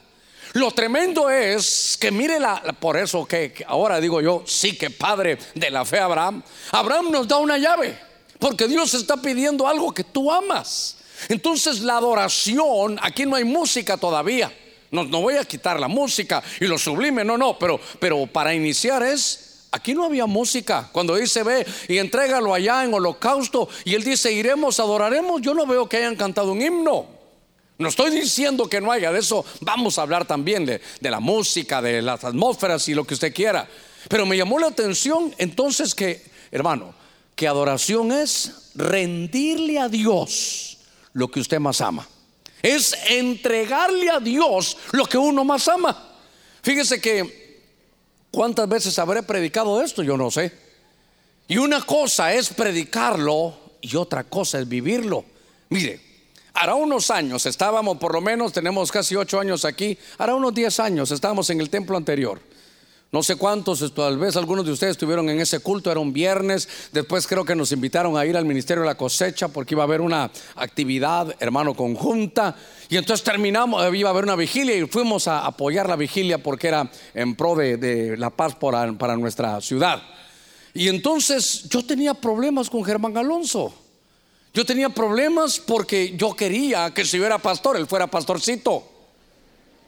Lo 0.53 0.71
tremendo 0.73 1.31
es 1.31 1.97
que 1.99 2.11
mire 2.11 2.39
la, 2.39 2.61
por 2.79 2.99
eso 2.99 3.25
que, 3.25 3.65
ahora 3.67 4.01
digo 4.01 4.21
yo, 4.21 4.43
sí 4.47 4.77
que 4.77 4.91
padre 4.91 5.39
de 5.55 5.71
la 5.71 5.87
fe 5.87 5.99
Abraham. 5.99 6.43
Abraham 6.73 7.11
nos 7.11 7.27
da 7.27 7.39
una 7.39 7.57
llave, 7.57 7.99
porque 8.39 8.69
Dios 8.69 8.93
está 8.93 9.17
pidiendo 9.17 9.67
algo 9.67 9.95
que 9.95 10.05
tú 10.05 10.31
amas. 10.31 10.97
Entonces 11.29 11.81
la 11.81 11.97
adoración, 11.97 12.99
aquí 13.01 13.25
no 13.25 13.37
hay 13.37 13.45
música 13.45 13.97
todavía. 13.97 14.53
No, 14.91 15.05
no 15.05 15.23
voy 15.23 15.37
a 15.37 15.45
quitar 15.45 15.81
la 15.81 15.89
música 15.89 16.43
y 16.61 16.67
lo 16.67 16.77
sublime, 16.77 17.25
no, 17.25 17.39
no, 17.39 17.59
pero, 17.59 17.81
pero 17.99 18.27
para 18.27 18.53
iniciar 18.53 19.05
es, 19.05 19.40
aquí 19.73 19.95
no 19.95 20.05
había 20.05 20.27
música. 20.27 20.89
Cuando 20.93 21.17
dice 21.17 21.43
ve 21.43 21.67
y 21.89 21.99
entrégalo 21.99 22.55
allá 22.55 22.85
en 22.85 22.95
holocausto 22.95 23.69
y 23.85 23.95
él 23.95 24.05
dice 24.05 24.33
iremos, 24.33 24.81
adoraremos, 24.81 25.41
yo 25.43 25.55
no 25.55 25.67
veo 25.67 25.89
que 25.89 25.99
hayan 25.99 26.17
cantado 26.17 26.53
un 26.53 26.63
himno. 26.63 27.21
No 27.79 27.89
estoy 27.89 28.11
diciendo 28.11 28.69
que 28.69 28.81
no 28.81 28.93
haya, 28.93 29.11
de 29.11 29.21
eso 29.21 29.43
vamos 29.63 29.99
a 29.99 30.03
hablar 30.03 30.27
también, 30.27 30.67
de, 30.67 30.81
la 31.01 31.19
música, 31.19 31.81
de 31.81 32.03
las 32.03 32.25
atmósferas 32.25 32.87
y 32.89 32.95
lo 32.95 33.05
que 33.05 33.15
usted 33.15 33.33
quiera. 33.33 33.67
Pero 34.09 34.27
me 34.27 34.37
llamó 34.37 34.59
la 34.59 34.67
atención 34.67 35.35
entonces 35.39 35.95
que, 35.95 36.23
hermano, 36.51 36.95
que 37.35 37.49
adoración 37.49 38.13
es 38.13 38.71
rendirle 38.75 39.79
a 39.79 39.89
Dios 39.89 40.77
lo 41.15 41.31
que 41.31 41.41
usted 41.41 41.59
más 41.59 41.81
ama. 41.81 42.07
Es 42.63 42.95
entregarle 43.09 44.11
a 44.11 44.21
Dios 44.21 44.77
lo 44.93 45.07
que 45.07 45.17
uno 45.17 45.43
más 45.43 45.67
ama. 45.67 46.11
Fíjese 46.63 47.01
que 47.01 47.40
cuántas 48.31 48.69
veces 48.69 48.99
habré 48.99 49.23
predicado 49.23 49.83
esto, 49.83 50.03
yo 50.03 50.17
no 50.17 50.31
sé. 50.31 50.53
Y 51.49 51.59
una 51.59 51.83
cosa 51.83 52.33
es 52.33 52.51
predicarlo 52.51 53.55
y 53.81 53.97
otra 53.97 54.25
cosa 54.25 54.61
es 54.61 54.69
vivirlo. 54.69 55.25
Mire, 55.69 56.11
Hará 56.53 56.75
unos 56.75 57.11
años 57.11 57.47
estábamos, 57.47 57.99
por 57.99 58.13
lo 58.13 58.21
menos 58.21 58.53
tenemos 58.53 58.91
casi 58.91 59.15
ocho 59.17 59.39
años 59.39 59.65
aquí, 59.65 59.97
hará 60.19 60.35
unos 60.35 60.53
diez 60.53 60.81
años 60.81 61.11
estábamos 61.11 61.49
en 61.51 61.61
el 61.61 61.71
templo 61.71 61.97
anterior. 61.97 62.41
No 63.13 63.25
sé 63.25 63.35
cuántos, 63.35 63.93
tal 63.93 64.19
vez 64.19 64.37
algunos 64.37 64.65
de 64.65 64.71
ustedes 64.71 64.93
estuvieron 64.93 65.29
en 65.31 65.41
ese 65.41 65.59
culto, 65.59 65.91
era 65.91 65.99
un 65.99 66.13
viernes, 66.13 66.69
después 66.93 67.27
creo 67.27 67.45
que 67.45 67.57
nos 67.57 67.73
invitaron 67.73 68.17
a 68.17 68.25
ir 68.25 68.37
al 68.37 68.45
Ministerio 68.45 68.83
de 68.83 68.89
la 68.89 68.95
Cosecha 68.95 69.49
porque 69.49 69.75
iba 69.75 69.83
a 69.83 69.87
haber 69.87 70.01
una 70.01 70.31
actividad, 70.55 71.35
hermano, 71.41 71.75
conjunta, 71.75 72.55
y 72.89 72.97
entonces 72.97 73.25
terminamos, 73.25 73.83
iba 73.97 74.11
a 74.11 74.13
haber 74.13 74.23
una 74.23 74.37
vigilia 74.37 74.77
y 74.77 74.87
fuimos 74.87 75.27
a 75.27 75.45
apoyar 75.45 75.89
la 75.89 75.97
vigilia 75.97 76.39
porque 76.39 76.69
era 76.69 76.89
en 77.13 77.35
pro 77.35 77.57
de, 77.57 78.15
la 78.17 78.31
paz 78.31 78.55
para, 78.55 78.93
para 78.93 79.17
nuestra 79.17 79.61
ciudad. 79.61 80.01
Y 80.73 80.87
entonces 80.87 81.69
yo 81.69 81.85
tenía 81.85 82.15
problemas 82.15 82.71
con 82.71 82.85
Germán 82.85 83.17
Alonso. 83.17 83.75
Yo 84.55 84.65
tenía 84.65 84.89
problemas 84.89 85.59
porque 85.59 86.17
yo 86.17 86.35
quería 86.35 86.95
que 86.95 87.05
si 87.05 87.19
yo 87.19 87.27
era 87.27 87.39
pastor, 87.39 87.77
él 87.77 87.89
fuera 87.89 88.07
pastorcito. 88.07 89.00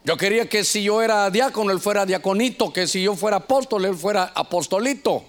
Yo 0.04 0.16
quería 0.16 0.48
que 0.48 0.64
si 0.64 0.82
yo 0.82 1.00
era 1.00 1.30
diácono, 1.30 1.70
él 1.70 1.78
fuera 1.78 2.04
diaconito, 2.04 2.72
que 2.72 2.86
si 2.86 3.02
yo 3.02 3.14
fuera 3.14 3.36
apóstol, 3.36 3.84
él 3.84 3.94
fuera 3.94 4.32
apostolito. 4.34 5.22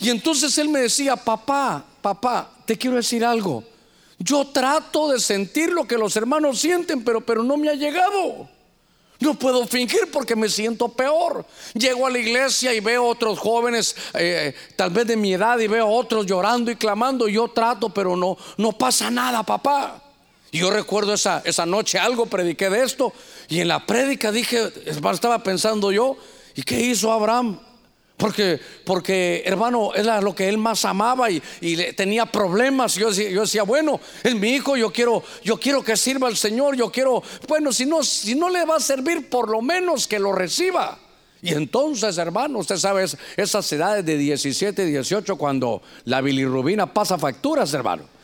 Y 0.00 0.10
entonces 0.10 0.56
él 0.58 0.68
me 0.68 0.80
decía, 0.80 1.16
papá, 1.16 1.84
papá, 2.00 2.50
te 2.64 2.78
quiero 2.78 2.96
decir 2.96 3.24
algo. 3.24 3.64
Yo 4.18 4.46
trato 4.46 5.10
de 5.10 5.20
sentir 5.20 5.70
lo 5.70 5.86
que 5.86 5.98
los 5.98 6.16
hermanos 6.16 6.58
sienten, 6.58 7.04
pero, 7.04 7.20
pero 7.20 7.42
no 7.42 7.56
me 7.56 7.68
ha 7.68 7.74
llegado. 7.74 8.48
No 9.20 9.34
puedo 9.34 9.66
fingir 9.66 10.10
porque 10.12 10.36
me 10.36 10.48
siento 10.48 10.88
peor. 10.88 11.44
Llego 11.74 12.06
a 12.06 12.10
la 12.10 12.18
iglesia 12.18 12.72
y 12.72 12.80
veo 12.80 13.04
otros 13.04 13.38
jóvenes, 13.38 13.94
eh, 14.14 14.54
tal 14.76 14.90
vez 14.90 15.06
de 15.08 15.16
mi 15.16 15.34
edad, 15.34 15.58
y 15.58 15.66
veo 15.66 15.88
otros 15.88 16.24
llorando 16.24 16.70
y 16.70 16.76
clamando. 16.76 17.28
Yo 17.28 17.48
trato, 17.48 17.90
pero 17.90 18.16
no, 18.16 18.38
no 18.56 18.72
pasa 18.72 19.10
nada, 19.10 19.42
papá. 19.42 20.02
Y 20.50 20.58
yo 20.58 20.70
recuerdo 20.70 21.14
esa, 21.14 21.42
esa 21.44 21.66
noche 21.66 21.98
algo, 21.98 22.26
prediqué 22.26 22.70
de 22.70 22.82
esto. 22.82 23.12
Y 23.48 23.60
en 23.60 23.68
la 23.68 23.84
prédica 23.84 24.32
dije, 24.32 24.72
estaba 24.86 25.42
pensando 25.42 25.92
yo, 25.92 26.16
¿y 26.54 26.62
qué 26.62 26.80
hizo 26.80 27.12
Abraham? 27.12 27.60
Porque, 28.18 28.58
porque 28.84 29.44
hermano, 29.46 29.94
era 29.94 30.20
lo 30.20 30.34
que 30.34 30.48
él 30.48 30.58
más 30.58 30.84
amaba 30.84 31.30
y, 31.30 31.40
tenía 31.96 32.26
problemas. 32.26 32.96
Yo, 32.96 33.10
yo, 33.10 33.42
decía, 33.42 33.62
bueno, 33.62 34.00
es 34.24 34.34
mi 34.34 34.50
hijo, 34.50 34.76
yo 34.76 34.92
quiero, 34.92 35.22
yo 35.44 35.58
quiero 35.58 35.84
que 35.84 35.96
sirva 35.96 36.26
al 36.26 36.36
Señor, 36.36 36.76
yo 36.76 36.90
quiero, 36.90 37.22
bueno, 37.46 37.72
si 37.72 37.86
no, 37.86 38.02
si 38.02 38.34
no 38.34 38.50
le 38.50 38.64
va 38.64 38.76
a 38.76 38.80
servir, 38.80 39.30
por 39.30 39.48
lo 39.48 39.62
menos 39.62 40.08
que 40.08 40.18
lo 40.18 40.32
reciba. 40.32 40.98
Y 41.42 41.54
entonces, 41.54 42.18
hermano, 42.18 42.58
usted 42.58 42.76
sabe, 42.76 43.06
esas 43.36 43.72
edades 43.72 44.04
de 44.04 44.16
17, 44.18 44.84
18, 44.84 45.36
cuando 45.36 45.80
la 46.04 46.20
bilirrubina 46.20 46.92
pasa 46.92 47.18
facturas, 47.18 47.72
hermano. 47.72 48.17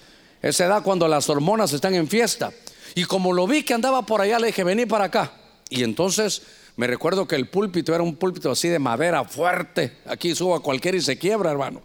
Esa 0.44 0.66
edad 0.66 0.82
cuando 0.82 1.08
las 1.08 1.30
hormonas 1.30 1.72
están 1.72 1.94
en 1.94 2.06
fiesta. 2.06 2.52
Y 2.94 3.04
como 3.04 3.32
lo 3.32 3.46
vi 3.46 3.62
que 3.62 3.72
andaba 3.72 4.02
por 4.02 4.20
allá, 4.20 4.38
le 4.38 4.48
dije, 4.48 4.62
vení 4.62 4.84
para 4.84 5.04
acá. 5.06 5.32
Y 5.70 5.82
entonces 5.82 6.42
me 6.76 6.86
recuerdo 6.86 7.26
que 7.26 7.34
el 7.34 7.48
púlpito 7.48 7.94
era 7.94 8.04
un 8.04 8.16
púlpito 8.16 8.50
así 8.50 8.68
de 8.68 8.78
madera 8.78 9.24
fuerte. 9.24 9.96
Aquí 10.04 10.34
subo 10.34 10.54
a 10.54 10.62
cualquiera 10.62 10.98
y 10.98 11.00
se 11.00 11.16
quiebra, 11.16 11.50
hermano. 11.50 11.80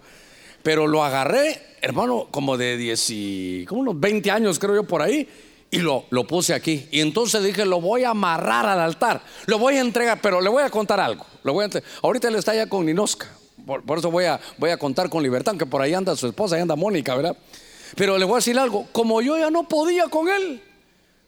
Pero 0.61 0.87
lo 0.87 1.05
agarré, 1.05 1.61
hermano, 1.79 2.27
como 2.31 2.57
de 2.57 2.75
10 2.75 3.09
y, 3.11 3.65
como 3.65 3.79
unos 3.79 3.97
20 3.97 4.29
años 4.29 4.59
creo 4.59 4.75
yo 4.75 4.83
por 4.83 5.01
ahí. 5.01 5.25
y 5.71 5.77
lo, 5.77 6.03
lo 6.09 6.27
puse 6.27 6.53
aquí. 6.53 6.85
Y 6.91 6.99
entonces 6.99 7.41
dije, 7.41 7.63
lo 7.63 7.79
voy 7.79 8.03
a 8.03 8.09
amarrar 8.09 8.65
al 8.65 8.81
altar, 8.81 9.21
lo 9.45 9.57
voy 9.57 9.75
a 9.75 9.79
entregar, 9.79 10.19
pero 10.21 10.41
le 10.41 10.49
voy 10.49 10.63
a 10.63 10.69
contar 10.69 10.99
algo. 10.99 11.25
Lo 11.43 11.53
voy 11.53 11.63
a 11.63 11.69
Ahorita 12.03 12.27
él 12.27 12.35
está 12.35 12.53
ya 12.53 12.67
con 12.67 12.85
Ninoska, 12.85 13.27
por, 13.65 13.83
por, 13.83 13.99
eso 13.99 14.11
voy 14.11 14.25
a, 14.25 14.37
voy 14.57 14.71
a 14.71 14.77
contar 14.77 15.09
con 15.09 15.23
libertad, 15.23 15.51
aunque 15.51 15.65
por 15.65 15.81
ahí 15.81 15.93
anda 15.93 16.13
su 16.17 16.27
esposa, 16.27 16.57
ahí 16.57 16.61
anda 16.61 16.75
Mónica, 16.75 17.15
¿verdad? 17.15 17.37
Pero 17.95 18.17
le 18.17 18.25
voy 18.25 18.35
a 18.35 18.37
decir 18.37 18.57
algo, 18.57 18.87
como 18.91 19.21
yo 19.21 19.37
ya 19.37 19.49
no 19.49 19.67
podía 19.67 20.07
con 20.07 20.29
él, 20.29 20.61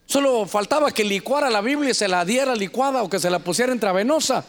solo 0.05 0.45
faltaba 0.45 0.91
que 0.91 1.03
licuara 1.03 1.49
la 1.49 1.61
Biblia 1.61 1.91
y 1.91 1.93
se 1.93 2.07
la 2.07 2.25
diera 2.25 2.55
licuada 2.55 3.03
o 3.03 3.09
que 3.09 3.19
se 3.19 3.29
la 3.29 3.39
pusiera 3.39 3.73
intravenosa, 3.73 4.43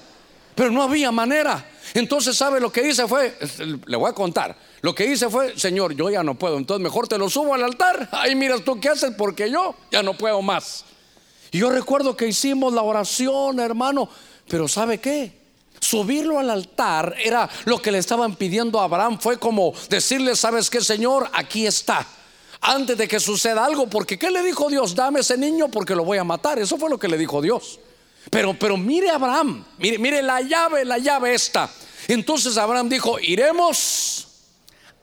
pero 0.54 0.70
no 0.70 0.82
había 0.82 1.10
manera. 1.10 1.68
Entonces, 1.94 2.36
¿sabe 2.36 2.60
lo 2.60 2.70
que 2.72 2.88
hice? 2.88 3.06
Fue, 3.06 3.36
le 3.86 3.96
voy 3.96 4.10
a 4.10 4.14
contar, 4.14 4.56
lo 4.80 4.94
que 4.94 5.06
hice 5.06 5.28
fue, 5.28 5.58
Señor, 5.58 5.94
yo 5.94 6.10
ya 6.10 6.22
no 6.22 6.34
puedo, 6.34 6.56
entonces 6.56 6.82
mejor 6.82 7.08
te 7.08 7.18
lo 7.18 7.28
subo 7.28 7.54
al 7.54 7.62
altar, 7.62 8.08
ahí 8.12 8.34
miras 8.34 8.62
tú 8.62 8.80
qué 8.80 8.88
haces, 8.88 9.12
porque 9.16 9.50
yo 9.50 9.74
ya 9.90 10.02
no 10.02 10.14
puedo 10.14 10.42
más. 10.42 10.84
Y 11.50 11.58
yo 11.58 11.70
recuerdo 11.70 12.16
que 12.16 12.26
hicimos 12.26 12.72
la 12.72 12.82
oración, 12.82 13.60
hermano, 13.60 14.08
pero 14.48 14.68
¿sabe 14.68 14.98
qué? 14.98 15.41
Subirlo 15.82 16.38
al 16.38 16.48
altar 16.48 17.16
era 17.18 17.50
lo 17.64 17.82
que 17.82 17.90
le 17.90 17.98
estaban 17.98 18.36
pidiendo 18.36 18.80
a 18.80 18.84
Abraham. 18.84 19.18
Fue 19.18 19.36
como 19.36 19.74
decirle, 19.90 20.36
¿sabes 20.36 20.70
qué, 20.70 20.80
Señor? 20.80 21.28
Aquí 21.32 21.66
está. 21.66 22.06
Antes 22.60 22.96
de 22.96 23.08
que 23.08 23.18
suceda 23.18 23.64
algo, 23.64 23.90
porque 23.90 24.16
¿qué 24.16 24.30
le 24.30 24.44
dijo 24.44 24.70
Dios? 24.70 24.94
Dame 24.94 25.18
ese 25.18 25.36
niño 25.36 25.66
porque 25.66 25.96
lo 25.96 26.04
voy 26.04 26.18
a 26.18 26.24
matar. 26.24 26.60
Eso 26.60 26.78
fue 26.78 26.88
lo 26.88 26.98
que 26.98 27.08
le 27.08 27.18
dijo 27.18 27.42
Dios. 27.42 27.80
Pero, 28.30 28.56
pero 28.56 28.76
mire 28.76 29.10
Abraham, 29.10 29.64
mire, 29.78 29.98
mire 29.98 30.22
la 30.22 30.40
llave, 30.40 30.84
la 30.84 30.98
llave 30.98 31.34
esta. 31.34 31.68
Entonces 32.06 32.56
Abraham 32.56 32.88
dijo, 32.88 33.18
iremos, 33.18 34.28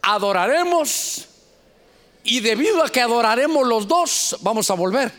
adoraremos, 0.01 1.27
y 2.23 2.39
debido 2.39 2.81
a 2.81 2.89
que 2.89 3.01
adoraremos 3.01 3.67
los 3.67 3.85
dos, 3.85 4.37
vamos 4.39 4.71
a 4.71 4.75
volver. 4.75 5.11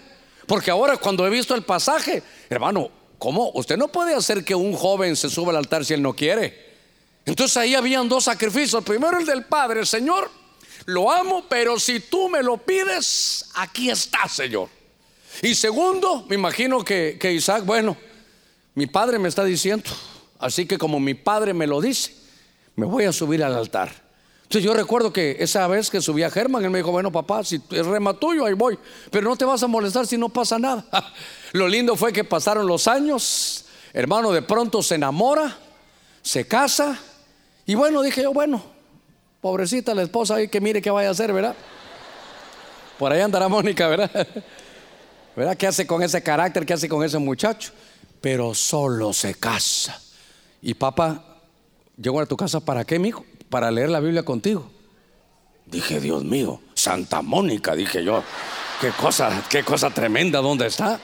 Porque 0.47 0.71
ahora 0.71 0.97
cuando 0.97 1.27
he 1.27 1.31
visto 1.31 1.55
el 1.55 1.65
pasaje, 1.65 2.23
hermano, 2.49 2.91
¿Cómo? 3.21 3.51
Usted 3.53 3.77
no 3.77 3.89
puede 3.89 4.15
hacer 4.15 4.47
que 4.47 4.55
un 4.55 4.73
joven 4.73 5.15
se 5.15 5.29
suba 5.29 5.51
al 5.51 5.59
altar 5.59 5.85
si 5.85 5.93
él 5.93 6.01
no 6.01 6.17
quiere. 6.17 6.71
Entonces 7.27 7.55
ahí 7.59 7.75
habían 7.75 8.09
dos 8.09 8.25
sacrificios. 8.25 8.83
Primero 8.83 9.19
el 9.19 9.27
del 9.27 9.45
Padre, 9.45 9.85
Señor, 9.85 10.31
lo 10.87 11.13
amo, 11.13 11.45
pero 11.47 11.79
si 11.79 12.01
tú 12.01 12.31
me 12.31 12.43
lo 12.43 12.57
pides, 12.57 13.45
aquí 13.57 13.91
está, 13.91 14.27
Señor. 14.27 14.71
Y 15.43 15.55
segundo, 15.55 16.25
me 16.31 16.37
imagino 16.37 16.83
que, 16.83 17.19
que 17.21 17.31
Isaac, 17.31 17.67
bueno, 17.67 17.95
mi 18.75 18.87
padre 18.87 19.19
me 19.19 19.29
está 19.29 19.45
diciendo, 19.45 19.91
así 20.39 20.65
que 20.65 20.79
como 20.79 20.99
mi 20.99 21.13
padre 21.13 21.53
me 21.53 21.67
lo 21.67 21.83
dice, 21.83 22.15
me 22.75 22.87
voy 22.87 23.05
a 23.05 23.13
subir 23.13 23.45
al 23.45 23.55
altar. 23.55 23.93
Entonces 24.45 24.65
yo 24.65 24.73
recuerdo 24.73 25.13
que 25.13 25.37
esa 25.41 25.67
vez 25.67 25.91
que 25.91 26.01
subí 26.01 26.23
a 26.23 26.31
Germán, 26.31 26.65
él 26.65 26.71
me 26.71 26.79
dijo, 26.79 26.91
bueno 26.91 27.13
papá, 27.13 27.45
si 27.45 27.61
es 27.71 27.85
rema 27.85 28.15
tuyo, 28.15 28.47
ahí 28.47 28.55
voy, 28.55 28.79
pero 29.11 29.29
no 29.29 29.37
te 29.37 29.45
vas 29.45 29.63
a 29.63 29.67
molestar 29.67 30.07
si 30.07 30.17
no 30.17 30.31
pasa 30.31 30.59
nada. 30.59 30.87
Lo 31.53 31.69
lindo 31.69 31.97
fue 31.97 32.13
que 32.13 32.25
pasaron 32.25 32.67
los 32.67 32.87
años, 32.89 33.65
hermano, 33.93 34.33
de 34.33 34.43
pronto 34.43 34.83
se 34.83 34.95
enamora, 34.97 35.57
se 36.23 36.47
casa, 36.47 36.99
y 37.67 37.75
bueno, 37.75 38.03
dije 38.03 38.23
yo, 38.23 38.33
bueno, 38.33 38.63
pobrecita 39.41 39.95
la 39.95 40.03
esposa 40.03 40.37
ahí 40.37 40.49
que 40.49 40.61
mire 40.61 40.81
qué 40.81 40.91
vaya 40.91 41.09
a 41.09 41.13
hacer, 41.13 41.33
¿verdad? 41.33 41.55
Por 42.99 43.13
ahí 43.13 43.21
andará 43.21 43.49
Mónica, 43.49 43.89
¿verdad? 43.89 44.11
¿Verdad? 45.37 45.57
¿Qué 45.57 45.67
hace 45.67 45.87
con 45.87 46.03
ese 46.03 46.23
carácter? 46.23 46.67
¿Qué 46.67 46.75
hace 46.75 46.89
con 46.89 47.05
ese 47.05 47.19
muchacho? 47.19 47.73
Pero 48.21 48.55
solo 48.55 49.13
se 49.13 49.35
casa. 49.35 50.01
Y 50.61 50.75
papá, 50.75 51.25
llegó 51.97 52.21
a 52.21 52.27
tu 52.27 52.37
casa 52.37 52.61
para 52.61 52.85
qué, 52.85 52.99
mijo? 52.99 53.25
para 53.51 53.71
leer 53.71 53.91
la 53.91 54.01
Biblia 54.01 54.23
contigo. 54.23 54.71
Dije, 55.67 56.01
Dios 56.01 56.25
mío, 56.25 56.61
Santa 56.73 57.21
Mónica, 57.21 57.75
dije 57.75 58.03
yo, 58.03 58.23
qué 58.81 58.91
cosa, 58.91 59.45
qué 59.51 59.63
cosa 59.63 59.91
tremenda, 59.91 60.41
¿dónde 60.41 60.69
está? 60.69 60.99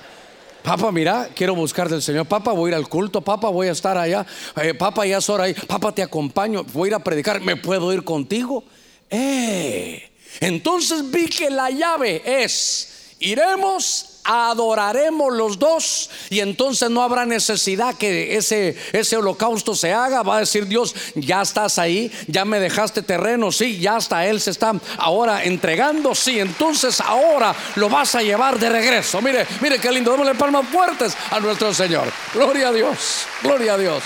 Papá, 0.67 0.91
mira, 0.91 1.31
quiero 1.33 1.55
buscar 1.55 1.89
del 1.89 2.03
Señor. 2.03 2.27
Papá, 2.27 2.51
voy 2.51 2.71
a 2.71 2.73
ir 2.73 2.75
al 2.75 2.89
culto. 2.89 3.21
Papá, 3.21 3.51
voy 3.51 3.69
a 3.69 3.71
estar 3.71 3.97
allá. 3.97 4.27
Eh, 4.61 4.75
papá, 4.75 5.07
ya 5.07 5.19
es 5.19 5.31
hora 5.31 5.45
ahí. 5.45 5.55
Papá, 5.55 5.95
te 5.95 6.03
acompaño. 6.03 6.65
Voy 6.65 6.89
a 6.89 6.91
ir 6.91 6.95
a 6.97 6.99
predicar. 6.99 7.41
¿Me 7.41 7.55
puedo 7.55 7.93
ir 7.93 8.03
contigo? 8.03 8.65
Eh. 9.09 10.11
Entonces 10.41 11.09
vi 11.09 11.29
que 11.29 11.51
la 11.51 11.71
llave 11.71 12.21
es, 12.43 13.15
iremos 13.21 14.16
adoraremos 14.27 15.33
los 15.33 15.59
dos 15.59 16.11
y 16.31 16.41
entonces 16.41 16.91
no 16.91 17.03
habrá 17.03 17.25
necesidad 17.25 17.95
que 17.95 18.37
ese, 18.37 18.77
ese 18.93 19.17
holocausto 19.17 19.75
se 19.75 19.93
haga. 19.93 20.23
Va 20.23 20.37
a 20.37 20.41
decir 20.41 20.67
Dios, 20.67 20.95
ya 21.15 21.43
estás 21.43 21.79
ahí, 21.79 22.11
ya 22.27 22.45
me 22.45 22.61
dejaste 22.61 23.03
terreno, 23.03 23.53
sí, 23.53 23.79
ya 23.79 23.97
hasta 23.97 24.27
Él 24.27 24.41
se 24.41 24.51
está 24.51 24.75
ahora 24.99 25.45
entregando, 25.45 26.15
sí, 26.15 26.39
entonces 26.41 27.01
ahora 27.01 27.55
lo 27.77 27.89
vas 27.89 28.15
a 28.15 28.23
llevar 28.23 28.59
de 28.59 28.69
regreso. 28.69 29.23
Mire, 29.23 29.47
mire 29.61 29.79
qué 29.79 29.91
lindo, 29.91 30.11
démosle 30.11 30.35
palmas 30.35 30.67
fuertes 30.69 31.17
a 31.31 31.41
nuestro 31.41 31.73
Señor. 31.73 32.13
Gloria 32.35 32.69
a 32.69 32.73
Dios, 32.73 33.27
gloria 33.43 33.75
a 33.75 33.79
Dios. 33.79 34.03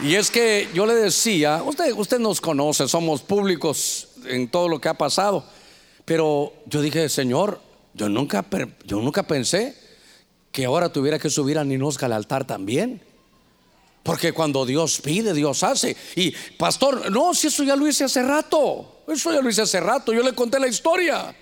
Y 0.00 0.16
es 0.16 0.30
que 0.30 0.68
yo 0.74 0.86
le 0.86 0.94
decía, 0.94 1.62
usted, 1.64 1.92
usted 1.92 2.18
nos 2.18 2.40
conoce, 2.40 2.88
somos 2.88 3.22
públicos 3.22 4.08
en 4.26 4.48
todo 4.48 4.68
lo 4.68 4.80
que 4.80 4.88
ha 4.88 4.94
pasado. 4.94 5.44
Pero 6.04 6.52
yo 6.66 6.82
dije, 6.82 7.08
Señor, 7.08 7.60
yo 7.94 8.08
nunca, 8.08 8.44
yo 8.84 9.00
nunca 9.00 9.22
pensé 9.22 9.76
que 10.50 10.64
ahora 10.64 10.92
tuviera 10.92 11.18
que 11.18 11.30
subir 11.30 11.58
a 11.58 11.64
Ninosca 11.64 12.06
al 12.06 12.12
altar 12.12 12.44
también. 12.44 13.00
Porque 14.02 14.32
cuando 14.32 14.66
Dios 14.66 15.00
pide, 15.00 15.32
Dios 15.32 15.62
hace. 15.62 15.96
Y 16.14 16.32
pastor, 16.58 17.10
no, 17.10 17.32
si 17.34 17.46
eso 17.46 17.64
ya 17.64 17.74
lo 17.74 17.88
hice 17.88 18.04
hace 18.04 18.22
rato. 18.22 19.02
Eso 19.08 19.32
ya 19.32 19.40
lo 19.40 19.48
hice 19.48 19.62
hace 19.62 19.80
rato. 19.80 20.12
Yo 20.12 20.22
le 20.22 20.34
conté 20.34 20.60
la 20.60 20.68
historia. 20.68 21.34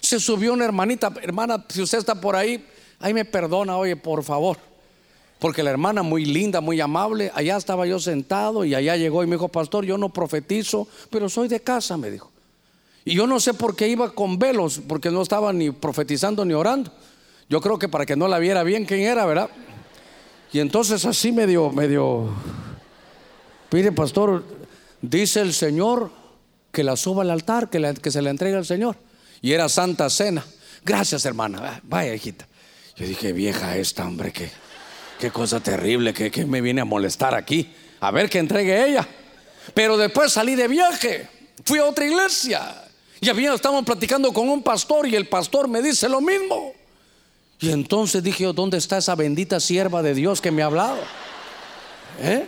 Se 0.00 0.18
subió 0.18 0.52
una 0.52 0.64
hermanita, 0.64 1.12
hermana, 1.20 1.64
si 1.68 1.82
usted 1.82 1.98
está 1.98 2.18
por 2.20 2.34
ahí, 2.34 2.64
ahí 3.00 3.12
me 3.12 3.24
perdona, 3.24 3.76
oye, 3.76 3.96
por 3.96 4.22
favor. 4.24 4.56
Porque 5.38 5.62
la 5.62 5.70
hermana 5.70 6.02
muy 6.02 6.24
linda, 6.24 6.60
muy 6.60 6.80
amable, 6.80 7.30
allá 7.34 7.56
estaba 7.56 7.86
yo 7.86 7.98
sentado 7.98 8.64
y 8.64 8.74
allá 8.74 8.96
llegó 8.96 9.22
y 9.22 9.26
me 9.26 9.36
dijo, 9.36 9.48
pastor, 9.48 9.84
yo 9.84 9.98
no 9.98 10.08
profetizo, 10.10 10.88
pero 11.10 11.28
soy 11.28 11.48
de 11.48 11.60
casa, 11.60 11.96
me 11.96 12.10
dijo. 12.10 12.32
Y 13.06 13.14
yo 13.14 13.28
no 13.28 13.38
sé 13.38 13.54
por 13.54 13.76
qué 13.76 13.86
iba 13.86 14.10
con 14.10 14.36
velos, 14.36 14.82
porque 14.86 15.12
no 15.12 15.22
estaba 15.22 15.52
ni 15.52 15.70
profetizando 15.70 16.44
ni 16.44 16.54
orando. 16.54 16.92
Yo 17.48 17.60
creo 17.60 17.78
que 17.78 17.88
para 17.88 18.04
que 18.04 18.16
no 18.16 18.26
la 18.26 18.40
viera 18.40 18.64
bien 18.64 18.84
quién 18.84 19.02
era, 19.02 19.24
¿verdad? 19.24 19.48
Y 20.52 20.58
entonces 20.58 21.04
así 21.04 21.30
medio, 21.30 21.70
medio, 21.70 22.34
pide 23.70 23.92
pastor, 23.92 24.44
dice 25.00 25.40
el 25.40 25.54
Señor 25.54 26.10
que 26.72 26.82
la 26.82 26.96
suba 26.96 27.22
al 27.22 27.30
altar, 27.30 27.70
que, 27.70 28.10
se 28.10 28.22
la 28.22 28.30
entregue 28.30 28.56
al 28.56 28.66
Señor. 28.66 28.96
Y 29.40 29.52
era 29.52 29.68
Santa 29.68 30.10
Cena. 30.10 30.44
Gracias, 30.84 31.24
hermana. 31.26 31.80
Vaya, 31.84 32.12
hijita. 32.12 32.48
Yo 32.96 33.06
dije, 33.06 33.32
vieja 33.32 33.76
esta, 33.76 34.04
hombre, 34.04 34.32
qué, 34.32 34.50
qué 35.20 35.30
cosa 35.30 35.60
terrible, 35.60 36.12
que, 36.12 36.32
que 36.32 36.44
me 36.44 36.60
viene 36.60 36.80
a 36.80 36.84
molestar 36.84 37.36
aquí. 37.36 37.72
A 38.00 38.10
ver 38.10 38.28
que 38.28 38.40
entregue 38.40 38.84
ella. 38.84 39.06
Pero 39.74 39.96
después 39.96 40.32
salí 40.32 40.56
de 40.56 40.66
viaje, 40.66 41.28
fui 41.64 41.78
a 41.78 41.84
otra 41.84 42.04
iglesia 42.04 42.82
y 43.20 43.28
había, 43.28 43.54
estábamos 43.54 43.84
platicando 43.84 44.32
con 44.32 44.48
un 44.48 44.62
pastor 44.62 45.06
y 45.06 45.14
el 45.14 45.28
pastor 45.28 45.68
me 45.68 45.82
dice 45.82 46.08
lo 46.08 46.20
mismo. 46.20 46.72
Y 47.58 47.70
entonces 47.70 48.22
dije 48.22 48.44
yo, 48.44 48.52
¿dónde 48.52 48.78
está 48.78 48.98
esa 48.98 49.14
bendita 49.14 49.60
sierva 49.60 50.02
de 50.02 50.14
Dios 50.14 50.40
que 50.40 50.50
me 50.50 50.62
ha 50.62 50.66
hablado? 50.66 50.98
¿Eh? 52.20 52.46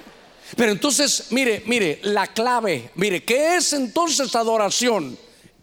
Pero 0.57 0.73
entonces, 0.73 1.27
mire, 1.31 1.63
mire, 1.67 2.01
la 2.03 2.27
clave, 2.27 2.91
mire, 2.95 3.25
¿qué 3.25 3.57
es 3.57 3.73
entonces 3.73 4.35
adoración? 4.35 5.19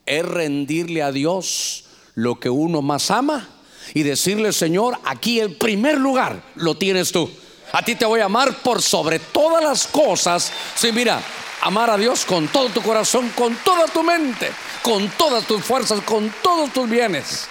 Es 0.06 0.26
rendirle 0.26 1.02
a 1.02 1.12
Dios 1.12 1.86
lo 2.16 2.40
que 2.40 2.50
uno 2.50 2.82
más 2.82 3.12
ama 3.12 3.50
y 3.94 4.04
decirle, 4.04 4.52
Señor, 4.54 4.98
aquí 5.06 5.40
el 5.40 5.56
primer 5.56 5.98
lugar 5.98 6.42
lo 6.56 6.78
tienes 6.78 7.12
tú. 7.12 7.30
A 7.72 7.84
ti 7.84 7.96
te 7.96 8.06
voy 8.06 8.22
a 8.22 8.26
amar 8.26 8.62
por 8.62 8.82
sobre 8.82 9.20
todas 9.20 9.64
las 9.64 9.88
cosas. 9.88 10.52
Sí, 10.76 10.92
mira, 10.92 11.22
amar 11.66 11.90
a 11.90 11.98
Dios 11.98 12.26
con 12.26 12.48
todo 12.48 12.70
tu 12.70 12.82
corazón, 12.84 13.32
con 13.36 13.56
toda 13.64 13.88
tu 13.88 14.04
mente, 14.04 14.52
con 14.84 15.10
todas 15.18 15.48
tus 15.48 15.64
fuerzas, 15.64 16.00
con 16.02 16.32
todos 16.44 16.72
tus 16.72 16.88
bienes. 16.88 17.48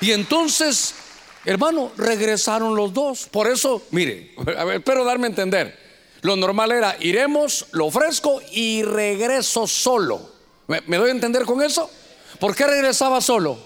Y 0.00 0.10
entonces, 0.10 0.92
hermano, 1.44 1.92
regresaron 1.96 2.74
los 2.74 2.92
dos. 2.92 3.28
Por 3.30 3.46
eso, 3.46 3.82
mire, 3.92 4.34
a 4.58 4.64
ver, 4.64 4.78
espero 4.78 5.04
darme 5.04 5.28
a 5.28 5.30
entender. 5.30 5.78
Lo 6.22 6.34
normal 6.34 6.72
era, 6.72 6.96
iremos, 6.98 7.66
lo 7.70 7.86
ofrezco 7.86 8.42
y 8.50 8.82
regreso 8.82 9.68
solo. 9.68 10.32
¿Me, 10.66 10.96
doy 10.96 11.10
a 11.10 11.12
entender 11.12 11.44
con 11.44 11.62
eso? 11.62 11.88
¿Por 12.40 12.56
qué 12.56 12.66
regresaba 12.66 13.20
solo? 13.20 13.56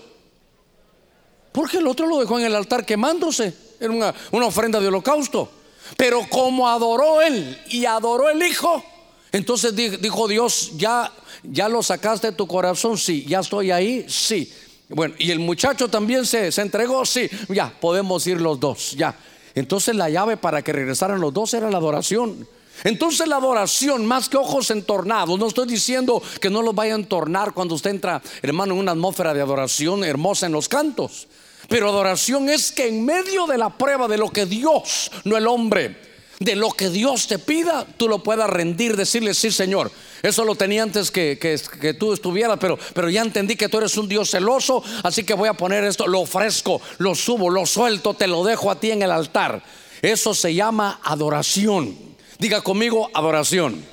Porque 1.50 1.78
el 1.78 1.86
otro 1.86 2.06
lo 2.06 2.18
dejó 2.18 2.38
en 2.38 2.44
el 2.44 2.54
altar 2.54 2.84
quemándose. 2.84 3.54
Era 3.80 3.90
una, 3.90 4.14
una 4.32 4.46
ofrenda 4.46 4.80
de 4.80 4.88
holocausto. 4.88 5.50
Pero 5.96 6.28
como 6.28 6.68
adoró 6.68 7.22
él 7.22 7.58
y 7.68 7.86
adoró 7.86 8.28
el 8.28 8.42
Hijo, 8.42 8.84
entonces 9.32 9.74
dijo 9.74 10.28
Dios, 10.28 10.72
ya, 10.76 11.12
ya 11.42 11.68
lo 11.68 11.82
sacaste 11.82 12.28
de 12.28 12.32
tu 12.32 12.46
corazón, 12.46 12.96
sí, 12.98 13.24
ya 13.26 13.40
estoy 13.40 13.70
ahí, 13.70 14.06
sí. 14.08 14.52
Bueno, 14.88 15.14
y 15.18 15.30
el 15.30 15.38
muchacho 15.38 15.88
también 15.88 16.24
se, 16.24 16.50
se 16.50 16.62
entregó, 16.62 17.04
sí, 17.04 17.28
ya, 17.48 17.72
podemos 17.80 18.26
ir 18.26 18.40
los 18.40 18.58
dos, 18.58 18.92
ya. 18.92 19.14
Entonces 19.54 19.94
la 19.96 20.08
llave 20.08 20.36
para 20.36 20.62
que 20.62 20.72
regresaran 20.72 21.20
los 21.20 21.34
dos 21.34 21.52
era 21.52 21.70
la 21.70 21.78
adoración. 21.78 22.46
Entonces 22.84 23.26
la 23.26 23.36
adoración, 23.36 24.06
más 24.06 24.28
que 24.28 24.36
ojos 24.36 24.70
entornados, 24.70 25.38
no 25.38 25.48
estoy 25.48 25.66
diciendo 25.66 26.22
que 26.40 26.48
no 26.48 26.62
los 26.62 26.74
vaya 26.74 26.94
a 26.94 26.96
entornar 26.96 27.52
cuando 27.52 27.74
usted 27.74 27.90
entra, 27.90 28.22
hermano, 28.40 28.74
en 28.74 28.80
una 28.80 28.92
atmósfera 28.92 29.34
de 29.34 29.40
adoración 29.40 30.04
hermosa 30.04 30.46
en 30.46 30.52
los 30.52 30.68
cantos. 30.68 31.26
Pero 31.68 31.88
adoración 31.88 32.48
es 32.48 32.72
que 32.72 32.88
en 32.88 33.04
medio 33.04 33.46
de 33.46 33.58
la 33.58 33.70
prueba 33.76 34.08
de 34.08 34.16
lo 34.16 34.30
que 34.30 34.46
Dios, 34.46 35.10
no 35.24 35.36
el 35.36 35.46
hombre, 35.46 36.07
de 36.40 36.54
lo 36.54 36.70
que 36.70 36.90
Dios 36.90 37.26
te 37.26 37.38
pida, 37.38 37.86
tú 37.96 38.08
lo 38.08 38.22
puedas 38.22 38.48
rendir, 38.48 38.96
decirle, 38.96 39.34
sí 39.34 39.50
Señor. 39.50 39.90
Eso 40.22 40.44
lo 40.44 40.54
tenía 40.54 40.82
antes 40.82 41.10
que, 41.10 41.38
que, 41.38 41.94
tú 41.94 42.12
estuvieras, 42.12 42.58
pero, 42.60 42.78
pero 42.94 43.10
ya 43.10 43.22
entendí 43.22 43.56
que 43.56 43.68
tú 43.68 43.78
eres 43.78 43.96
un 43.96 44.08
Dios 44.08 44.30
celoso, 44.30 44.82
así 45.02 45.24
que 45.24 45.34
voy 45.34 45.48
a 45.48 45.54
poner 45.54 45.84
esto, 45.84 46.06
lo 46.06 46.20
ofrezco, 46.20 46.80
lo 46.98 47.14
subo, 47.14 47.50
lo 47.50 47.66
suelto, 47.66 48.14
te 48.14 48.26
lo 48.26 48.44
dejo 48.44 48.70
a 48.70 48.78
ti 48.78 48.90
en 48.90 49.02
el 49.02 49.10
altar. 49.10 49.62
Eso 50.02 50.34
se 50.34 50.54
llama 50.54 51.00
adoración. 51.02 51.96
Diga 52.38 52.62
conmigo, 52.62 53.10
adoración. 53.14 53.84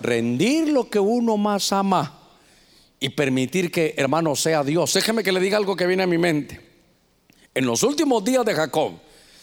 Rendir 0.00 0.68
lo 0.68 0.88
que 0.88 1.00
uno 1.00 1.36
más 1.36 1.72
ama 1.72 2.18
y 3.00 3.08
permitir 3.08 3.72
que 3.72 3.94
hermano 3.96 4.36
sea 4.36 4.62
Dios. 4.62 4.94
Déjeme 4.94 5.24
que 5.24 5.32
le 5.32 5.40
diga 5.40 5.56
algo 5.56 5.74
que 5.74 5.86
viene 5.86 6.04
a 6.04 6.06
mi 6.06 6.18
mente. 6.18 6.60
En 7.54 7.66
los 7.66 7.82
últimos 7.82 8.24
días 8.24 8.44
de 8.44 8.54
Jacob, 8.54 8.92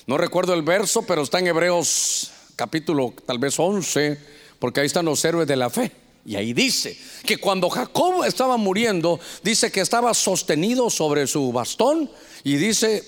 no 0.09 0.17
recuerdo 0.17 0.55
el 0.55 0.63
verso, 0.63 1.03
pero 1.03 1.21
está 1.21 1.37
en 1.37 1.45
Hebreos 1.45 2.31
capítulo 2.55 3.13
tal 3.27 3.37
vez 3.37 3.59
11, 3.59 4.19
porque 4.57 4.79
ahí 4.79 4.87
están 4.87 5.05
los 5.05 5.23
héroes 5.23 5.47
de 5.47 5.55
la 5.55 5.69
fe. 5.69 5.91
Y 6.25 6.35
ahí 6.35 6.51
dice 6.51 6.97
que 7.27 7.37
cuando 7.37 7.69
Jacob 7.69 8.23
estaba 8.23 8.57
muriendo, 8.57 9.19
dice 9.43 9.71
que 9.71 9.81
estaba 9.81 10.15
sostenido 10.15 10.89
sobre 10.89 11.27
su 11.27 11.51
bastón 11.51 12.09
y 12.43 12.55
dice, 12.55 13.03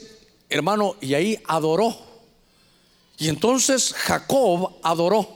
hermano, 0.47 0.95
y 1.01 1.15
ahí 1.15 1.39
adoró 1.47 1.97
y 3.17 3.29
entonces 3.29 3.95
Jacob 3.95 4.73
adoró. 4.83 5.27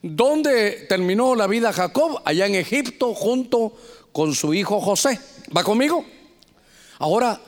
¿Dónde 0.00 0.86
terminó 0.88 1.34
la 1.34 1.46
vida 1.46 1.74
Jacob? 1.74 2.22
Allá 2.24 2.46
en 2.46 2.54
Egipto 2.54 3.12
junto 3.12 3.76
con 4.12 4.34
su 4.34 4.54
hijo 4.54 4.80
José. 4.80 5.20
¿Va 5.54 5.62
conmigo? 5.62 6.06
Ahora, 6.98 7.38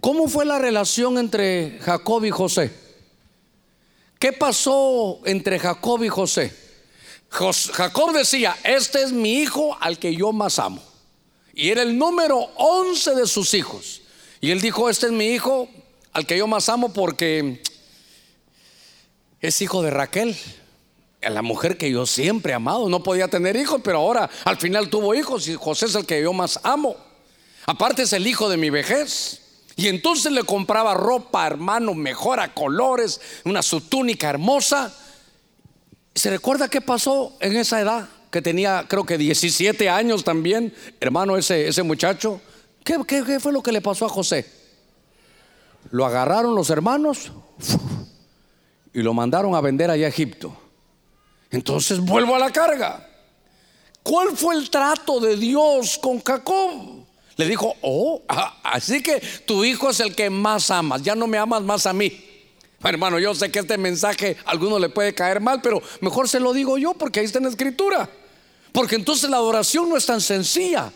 ¿cómo 0.00 0.26
fue 0.26 0.44
la 0.44 0.58
relación 0.58 1.16
entre 1.16 1.78
Jacob 1.78 2.24
y 2.24 2.30
José? 2.30 2.87
¿Qué 4.18 4.32
pasó 4.32 5.20
entre 5.24 5.58
Jacob 5.58 6.02
y 6.02 6.08
José? 6.08 6.52
Jacob 7.30 8.12
decía, 8.12 8.56
este 8.64 9.02
es 9.02 9.12
mi 9.12 9.34
hijo 9.40 9.76
al 9.80 9.98
que 9.98 10.14
yo 10.14 10.32
más 10.32 10.58
amo. 10.58 10.82
Y 11.54 11.70
era 11.70 11.82
el 11.82 11.96
número 11.96 12.38
11 12.56 13.14
de 13.14 13.26
sus 13.26 13.54
hijos. 13.54 14.02
Y 14.40 14.50
él 14.50 14.60
dijo, 14.60 14.88
este 14.88 15.06
es 15.06 15.12
mi 15.12 15.26
hijo 15.26 15.68
al 16.12 16.26
que 16.26 16.38
yo 16.38 16.46
más 16.46 16.68
amo 16.68 16.92
porque 16.92 17.62
es 19.40 19.60
hijo 19.60 19.82
de 19.82 19.90
Raquel, 19.90 20.36
la 21.20 21.42
mujer 21.42 21.76
que 21.76 21.90
yo 21.90 22.06
siempre 22.06 22.52
he 22.52 22.54
amado. 22.54 22.88
No 22.88 23.02
podía 23.02 23.28
tener 23.28 23.56
hijos, 23.56 23.80
pero 23.84 23.98
ahora 23.98 24.28
al 24.44 24.56
final 24.56 24.88
tuvo 24.88 25.14
hijos 25.14 25.46
y 25.48 25.54
José 25.54 25.86
es 25.86 25.94
el 25.94 26.06
que 26.06 26.22
yo 26.22 26.32
más 26.32 26.58
amo. 26.62 26.96
Aparte 27.66 28.02
es 28.02 28.12
el 28.12 28.26
hijo 28.26 28.48
de 28.48 28.56
mi 28.56 28.70
vejez. 28.70 29.42
Y 29.78 29.86
entonces 29.86 30.32
le 30.32 30.42
compraba 30.42 30.92
ropa, 30.92 31.46
hermano, 31.46 31.94
mejor 31.94 32.40
a 32.40 32.52
colores, 32.52 33.20
una 33.44 33.62
su 33.62 33.80
túnica 33.80 34.28
hermosa. 34.28 34.92
¿Se 36.16 36.30
recuerda 36.30 36.68
qué 36.68 36.80
pasó 36.80 37.36
en 37.38 37.56
esa 37.56 37.80
edad? 37.80 38.08
Que 38.32 38.42
tenía 38.42 38.86
creo 38.88 39.06
que 39.06 39.16
17 39.16 39.88
años 39.88 40.24
también, 40.24 40.74
hermano, 40.98 41.36
ese, 41.36 41.68
ese 41.68 41.84
muchacho. 41.84 42.40
¿Qué, 42.82 42.98
¿Qué, 43.06 43.38
fue 43.38 43.52
lo 43.52 43.62
que 43.62 43.70
le 43.70 43.80
pasó 43.80 44.04
a 44.04 44.08
José? 44.08 44.50
Lo 45.92 46.04
agarraron 46.04 46.56
los 46.56 46.70
hermanos 46.70 47.30
y 48.92 49.00
lo 49.00 49.14
mandaron 49.14 49.54
a 49.54 49.60
vender 49.60 49.92
allá 49.92 50.06
a 50.06 50.08
Egipto. 50.08 50.52
Entonces 51.52 52.00
vuelvo 52.00 52.34
a 52.34 52.40
la 52.40 52.50
carga. 52.50 53.08
¿Cuál 54.02 54.36
fue 54.36 54.56
el 54.56 54.70
trato 54.70 55.20
de 55.20 55.36
Dios 55.36 55.98
con 55.98 56.20
Jacob? 56.20 56.97
Le 57.38 57.46
dijo, 57.46 57.76
oh, 57.82 58.20
ah, 58.28 58.58
así 58.64 59.00
que 59.00 59.22
tu 59.46 59.64
hijo 59.64 59.90
es 59.90 60.00
el 60.00 60.14
que 60.14 60.28
más 60.28 60.72
amas, 60.72 61.02
ya 61.02 61.14
no 61.14 61.28
me 61.28 61.38
amas 61.38 61.62
más 61.62 61.86
a 61.86 61.92
mí. 61.92 62.24
Hermano, 62.82 63.20
yo 63.20 63.32
sé 63.32 63.50
que 63.50 63.60
este 63.60 63.78
mensaje 63.78 64.36
a 64.44 64.50
alguno 64.50 64.78
le 64.78 64.88
puede 64.88 65.14
caer 65.14 65.40
mal, 65.40 65.60
pero 65.62 65.80
mejor 66.00 66.28
se 66.28 66.40
lo 66.40 66.52
digo 66.52 66.78
yo 66.78 66.94
porque 66.94 67.20
ahí 67.20 67.26
está 67.26 67.38
en 67.38 67.44
la 67.44 67.50
escritura. 67.50 68.10
Porque 68.72 68.96
entonces 68.96 69.30
la 69.30 69.36
adoración 69.36 69.88
no 69.88 69.96
es 69.96 70.04
tan 70.04 70.20
sencilla. 70.20 70.92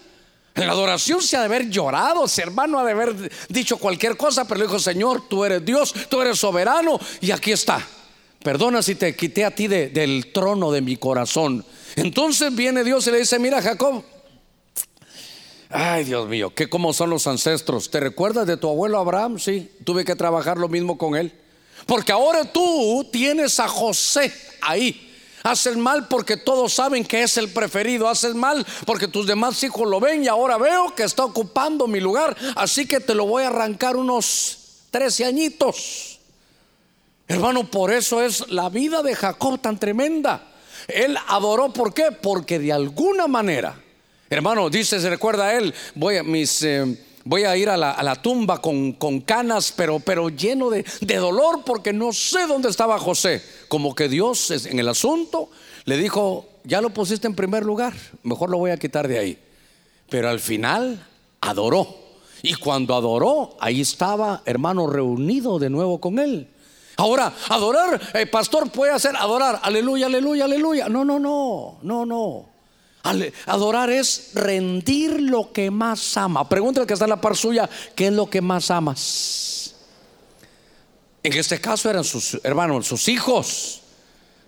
En 0.56 0.66
la 0.66 0.72
adoración 0.72 1.22
se 1.22 1.36
ha 1.36 1.40
de 1.40 1.46
haber 1.46 1.70
llorado, 1.70 2.24
ese 2.24 2.42
hermano 2.42 2.80
ha 2.80 2.84
de 2.84 2.90
haber 2.90 3.30
dicho 3.48 3.76
cualquier 3.76 4.16
cosa, 4.16 4.44
pero 4.44 4.58
le 4.58 4.66
dijo, 4.66 4.80
Señor, 4.80 5.28
tú 5.28 5.44
eres 5.44 5.64
Dios, 5.64 5.94
tú 6.08 6.20
eres 6.20 6.40
soberano 6.40 6.98
y 7.20 7.30
aquí 7.30 7.52
está. 7.52 7.86
Perdona 8.42 8.82
si 8.82 8.96
te 8.96 9.14
quité 9.14 9.44
a 9.44 9.52
ti 9.52 9.68
del 9.68 10.32
trono 10.32 10.72
de 10.72 10.80
mi 10.80 10.96
corazón. 10.96 11.64
Entonces 11.94 12.52
viene 12.52 12.82
Dios 12.82 13.06
y 13.06 13.12
le 13.12 13.18
dice, 13.18 13.38
mira 13.38 13.62
Jacob, 13.62 14.02
ay 15.72 16.04
Dios 16.04 16.28
mío, 16.28 16.54
que 16.54 16.68
como 16.68 16.92
son 16.92 17.10
los 17.10 17.26
ancestros. 17.26 17.90
¿Te 17.90 18.00
recuerdas 18.00 18.46
de 18.46 18.56
tu 18.56 18.68
abuelo 18.68 18.98
Abraham? 18.98 19.38
Sí, 19.38 19.70
tuve 19.84 20.04
que 20.04 20.16
trabajar 20.16 20.58
lo 20.58 20.68
mismo 20.68 20.98
con 20.98 21.16
él. 21.16 21.32
Porque 21.86 22.12
ahora 22.12 22.44
tú 22.44 23.08
tienes 23.10 23.58
a 23.58 23.66
José 23.66 24.32
ahí 24.60 25.08
Haces 25.42 25.76
mal 25.76 26.06
porque 26.06 26.36
todos 26.36 26.72
saben 26.72 27.04
que 27.04 27.22
es 27.22 27.36
el 27.36 27.48
preferido. 27.48 28.08
Haces 28.08 28.34
mal 28.34 28.64
porque 28.86 29.08
tus 29.08 29.26
demás 29.26 29.62
hijos 29.62 29.88
lo 29.88 29.98
ven 29.98 30.24
y 30.24 30.28
ahora 30.28 30.56
veo 30.56 30.94
que 30.94 31.02
está 31.02 31.24
ocupando 31.24 31.86
mi 31.86 32.00
lugar. 32.00 32.36
Así 32.54 32.86
que 32.86 33.00
te 33.00 33.14
lo 33.14 33.26
voy 33.26 33.42
a 33.42 33.48
arrancar 33.48 33.96
unos 33.96 34.58
13 34.90 35.24
añitos. 35.24 36.20
Hermano, 37.26 37.68
por 37.70 37.92
eso 37.92 38.22
es 38.22 38.48
la 38.50 38.68
vida 38.68 39.02
de 39.02 39.16
Jacob 39.16 39.60
tan 39.60 39.78
tremenda. 39.78 40.48
Él 40.86 41.16
adoró, 41.28 41.72
¿por 41.72 41.92
qué? 41.92 42.12
Porque 42.12 42.58
de 42.58 42.72
alguna 42.72 43.26
manera, 43.26 43.80
hermano, 44.32 44.70
dice, 44.70 45.00
se 45.00 45.10
recuerda 45.10 45.46
a 45.46 45.56
él, 45.56 45.74
voy 45.94 46.16
a 46.16 46.22
mis... 46.22 46.62
Eh, 46.62 46.96
voy 47.24 47.44
a 47.44 47.56
ir 47.56 47.68
a 47.68 47.76
la, 47.76 48.14
tumba 48.16 48.60
con, 48.60 49.20
canas, 49.24 49.72
pero, 49.76 50.00
pero 50.00 50.28
lleno 50.28 50.70
de, 50.70 50.84
de, 51.00 51.16
dolor 51.16 51.62
porque 51.64 51.92
no 51.92 52.12
sé 52.12 52.48
dónde 52.48 52.68
estaba 52.68 52.98
José. 52.98 53.40
Como 53.68 53.94
que 53.94 54.08
Dios 54.08 54.50
en 54.50 54.78
el 54.80 54.88
asunto 54.88 55.48
le 55.84 55.96
dijo, 55.96 56.48
ya 56.64 56.80
lo 56.80 56.90
pusiste 56.90 57.26
en 57.26 57.34
primer 57.34 57.64
lugar, 57.64 57.94
mejor 58.24 58.50
lo 58.50 58.58
voy 58.58 58.72
a 58.72 58.76
quitar 58.76 59.06
de 59.06 59.18
ahí. 59.18 59.38
Pero 60.08 60.28
al 60.28 60.40
final 60.40 61.06
adoró. 61.40 62.02
Y 62.42 62.54
cuando 62.54 62.96
adoró, 62.96 63.56
ahí 63.60 63.80
estaba, 63.80 64.42
hermano, 64.44 64.88
reunido 64.88 65.58
de 65.58 65.70
nuevo 65.70 66.00
con 66.00 66.18
él. 66.18 66.48
Ahora, 66.96 67.32
adorar, 67.48 68.00
el 68.14 68.28
pastor 68.28 68.70
puede 68.70 68.92
hacer 68.92 69.16
adorar, 69.16 69.60
aleluya, 69.62 70.06
aleluya, 70.06 70.44
aleluya. 70.44 70.88
No, 70.88 71.04
no, 71.04 71.18
no, 71.18 71.78
no, 71.82 72.04
no. 72.04 72.51
Adorar 73.46 73.90
es 73.90 74.30
rendir 74.34 75.20
lo 75.20 75.52
que 75.52 75.70
más 75.70 76.16
ama. 76.16 76.48
Pregúntale 76.48 76.86
que 76.86 76.92
está 76.92 77.06
en 77.06 77.10
la 77.10 77.20
par 77.20 77.36
suya, 77.36 77.68
¿qué 77.94 78.06
es 78.06 78.12
lo 78.12 78.30
que 78.30 78.40
más 78.40 78.70
amas? 78.70 79.74
En 81.22 81.32
este 81.32 81.60
caso 81.60 81.90
eran 81.90 82.04
sus 82.04 82.38
hermanos, 82.42 82.86
sus 82.86 83.08
hijos. 83.08 83.80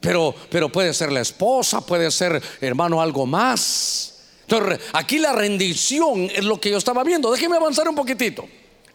Pero, 0.00 0.34
pero 0.50 0.70
puede 0.70 0.92
ser 0.92 1.10
la 1.10 1.20
esposa, 1.20 1.80
puede 1.80 2.10
ser, 2.10 2.40
hermano, 2.60 3.00
algo 3.00 3.26
más. 3.26 4.14
Entonces, 4.42 4.80
aquí 4.92 5.18
la 5.18 5.32
rendición 5.32 6.30
es 6.32 6.44
lo 6.44 6.60
que 6.60 6.70
yo 6.70 6.76
estaba 6.76 7.02
viendo. 7.02 7.32
Déjeme 7.32 7.56
avanzar 7.56 7.88
un 7.88 7.94
poquitito. 7.94 8.46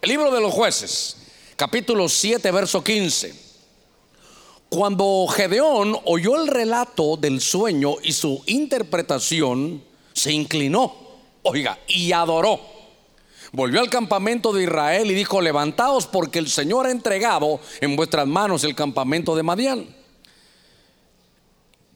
El 0.02 0.10
libro 0.10 0.32
de 0.32 0.40
los 0.40 0.54
jueces, 0.54 1.18
capítulo 1.56 2.08
7, 2.08 2.52
verso 2.52 2.84
15. 2.84 3.49
Cuando 4.70 5.26
Gedeón 5.28 5.98
oyó 6.06 6.40
el 6.40 6.48
relato 6.48 7.18
del 7.18 7.42
sueño 7.42 7.96
y 8.04 8.12
su 8.12 8.44
interpretación, 8.46 9.84
se 10.14 10.32
inclinó, 10.32 10.96
oiga, 11.42 11.80
y 11.88 12.12
adoró. 12.12 12.60
Volvió 13.52 13.80
al 13.80 13.90
campamento 13.90 14.54
de 14.54 14.64
Israel 14.64 15.10
y 15.10 15.16
dijo, 15.16 15.42
levantaos 15.42 16.06
porque 16.06 16.38
el 16.38 16.48
Señor 16.48 16.86
ha 16.86 16.92
entregado 16.92 17.60
en 17.82 17.96
vuestras 17.96 18.28
manos 18.28 18.64
el 18.64 18.76
campamento 18.76 19.36
de 19.36 19.42
Madián. 19.42 19.88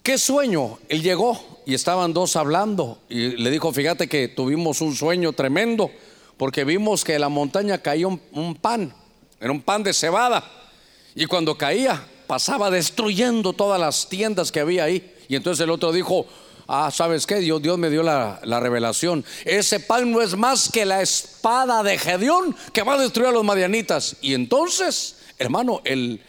¿Qué 0.01 0.17
sueño? 0.17 0.79
Él 0.89 1.03
llegó 1.03 1.39
y 1.67 1.75
estaban 1.75 2.11
dos 2.11 2.35
hablando 2.35 2.97
y 3.07 3.37
le 3.37 3.51
dijo, 3.51 3.71
fíjate 3.71 4.09
que 4.09 4.29
tuvimos 4.29 4.81
un 4.81 4.95
sueño 4.95 5.31
tremendo 5.33 5.91
porque 6.37 6.63
vimos 6.63 7.03
que 7.03 7.13
en 7.13 7.21
la 7.21 7.29
montaña 7.29 7.77
caía 7.77 8.07
un, 8.07 8.19
un 8.31 8.55
pan, 8.55 8.95
era 9.39 9.51
un 9.51 9.61
pan 9.61 9.83
de 9.83 9.93
cebada 9.93 10.43
y 11.13 11.27
cuando 11.27 11.55
caía 11.55 12.07
pasaba 12.27 12.69
destruyendo 12.71 13.53
todas 13.53 13.79
las 13.79 14.09
tiendas 14.09 14.51
que 14.51 14.59
había 14.59 14.85
ahí. 14.85 15.13
Y 15.27 15.35
entonces 15.35 15.63
el 15.63 15.69
otro 15.69 15.91
dijo, 15.91 16.25
ah, 16.67 16.91
¿sabes 16.91 17.25
qué? 17.25 17.35
Dios, 17.37 17.61
Dios 17.61 17.77
me 17.77 17.89
dio 17.89 18.03
la, 18.03 18.39
revelación. 18.43 19.23
Ese 19.45 19.79
pan 19.79 20.11
no 20.11 20.21
es 20.21 20.35
más 20.35 20.69
que 20.69 20.85
la 20.85 21.01
espada 21.01 21.83
de 21.83 21.97
Gedeón 21.97 22.55
que 22.71 22.83
va 22.83 22.93
a 22.93 22.99
destruir 22.99 23.29
a 23.29 23.31
los 23.31 23.43
madianitas. 23.43 24.17
Y 24.21 24.33
entonces, 24.33 25.17
hermano, 25.37 25.81
él, 25.83 26.21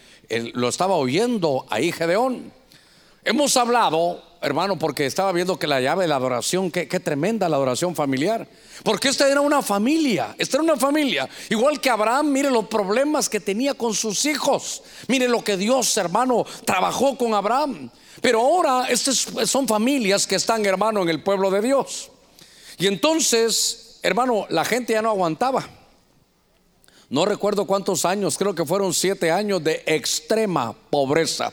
lo 0.55 0.69
estaba 0.69 0.95
oyendo 0.95 1.67
ahí 1.71 1.93
Gedeón. 1.93 2.53
Hemos 3.25 3.57
hablado 3.57 4.23
hermano, 4.45 4.79
porque 4.79 5.07
estaba 5.07 5.33
viendo 5.33 5.59
que 5.59 5.67
la 5.67 5.81
llave 5.81 6.05
de 6.05 6.09
la 6.09 6.17
adoración, 6.17 6.71
qué, 6.71 6.87
tremenda 6.87 7.49
la 7.49 7.57
adoración 7.57 7.97
familiar. 7.97 8.47
Porque 8.83 9.09
esta 9.09 9.29
era 9.29 9.41
una 9.41 9.63
familia, 9.63 10.35
esta 10.39 10.59
era 10.59 10.65
una 10.65 10.77
familia. 10.77 11.29
Igual 11.49 11.81
que 11.81 11.89
Abraham, 11.89 12.31
mire 12.31 12.51
los 12.51 12.67
problemas 12.67 13.29
que 13.29 13.41
tenía 13.41 13.75
con 13.75 13.95
sus 13.95 14.25
hijos. 14.27 14.83
Mire 15.09 15.29
lo 15.29 15.43
que 15.43 15.57
Dios, 15.57 15.97
hermano, 15.97 16.45
trabajó 16.65 17.17
con 17.17 17.33
Abraham. 17.35 17.91
Pero 18.21 18.41
ahora 18.41 18.87
estas 18.89 19.27
son 19.47 19.67
familias 19.67 20.27
que 20.27 20.37
están, 20.37 20.65
hermano, 20.67 21.03
en 21.03 21.09
el 21.09 21.23
pueblo 21.23 21.51
de 21.51 21.63
Dios. 21.63 22.11
Y 22.79 22.87
entonces, 22.87 23.99
hermano, 24.03 24.47
la 24.51 24.65
gente 24.65 24.93
ya 24.93 25.03
no 25.03 25.09
aguantaba. 25.11 25.69
No 27.09 27.25
recuerdo 27.25 27.67
cuántos 27.67 28.05
años, 28.05 28.37
creo 28.37 28.55
que 28.55 28.65
fueron 28.65 28.93
siete 28.93 29.31
años 29.31 29.63
de 29.65 29.83
extrema 29.87 30.75
pobreza. 30.91 31.53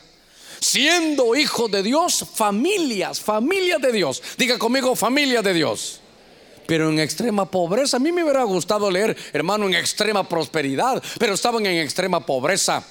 Siendo 0.61 1.35
hijos 1.35 1.71
de 1.71 1.81
Dios, 1.81 2.23
familias, 2.35 3.19
familias 3.19 3.81
de 3.81 3.91
Dios. 3.91 4.21
Diga 4.37 4.59
conmigo, 4.59 4.95
familia 4.95 5.41
de 5.41 5.55
Dios. 5.55 5.99
Pero 6.67 6.91
en 6.91 6.99
extrema 6.99 7.49
pobreza. 7.49 7.97
A 7.97 7.99
mí 7.99 8.11
me 8.11 8.23
hubiera 8.23 8.43
gustado 8.43 8.91
leer, 8.91 9.17
hermano, 9.33 9.65
en 9.65 9.73
extrema 9.73 10.29
prosperidad, 10.29 11.01
pero 11.17 11.33
estaban 11.33 11.65
en 11.65 11.79
extrema 11.79 12.23
pobreza. 12.23 12.85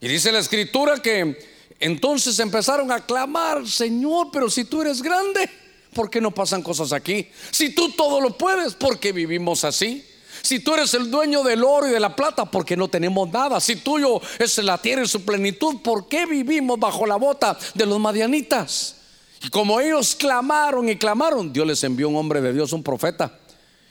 Y 0.00 0.08
dice 0.08 0.32
la 0.32 0.40
escritura 0.40 1.00
que 1.00 1.38
entonces 1.78 2.40
empezaron 2.40 2.90
a 2.90 3.06
clamar, 3.06 3.68
Señor, 3.68 4.30
pero 4.32 4.50
si 4.50 4.64
tú 4.64 4.82
eres 4.82 5.00
grande, 5.00 5.48
¿por 5.94 6.10
qué 6.10 6.20
no 6.20 6.32
pasan 6.32 6.60
cosas 6.60 6.92
aquí? 6.92 7.28
Si 7.52 7.70
tú 7.70 7.92
todo 7.92 8.20
lo 8.20 8.36
puedes, 8.36 8.74
¿por 8.74 8.98
qué 8.98 9.12
vivimos 9.12 9.62
así? 9.62 10.04
Si 10.42 10.60
tú 10.60 10.74
eres 10.74 10.94
el 10.94 11.10
dueño 11.10 11.42
del 11.42 11.64
oro 11.64 11.88
y 11.88 11.90
de 11.90 12.00
la 12.00 12.14
plata, 12.14 12.44
¿por 12.44 12.64
qué 12.64 12.76
no 12.76 12.88
tenemos 12.88 13.30
nada? 13.30 13.60
Si 13.60 13.76
tuyo 13.76 14.20
es 14.38 14.58
la 14.58 14.78
tierra 14.78 15.02
en 15.02 15.08
su 15.08 15.24
plenitud, 15.24 15.76
¿por 15.82 16.08
qué 16.08 16.26
vivimos 16.26 16.78
bajo 16.78 17.06
la 17.06 17.16
bota 17.16 17.58
de 17.74 17.86
los 17.86 17.98
madianitas? 17.98 18.96
Y 19.42 19.48
como 19.50 19.80
ellos 19.80 20.14
clamaron 20.14 20.88
y 20.88 20.96
clamaron, 20.96 21.52
Dios 21.52 21.66
les 21.66 21.84
envió 21.84 22.08
un 22.08 22.16
hombre 22.16 22.40
de 22.40 22.52
Dios, 22.52 22.72
un 22.72 22.82
profeta, 22.82 23.38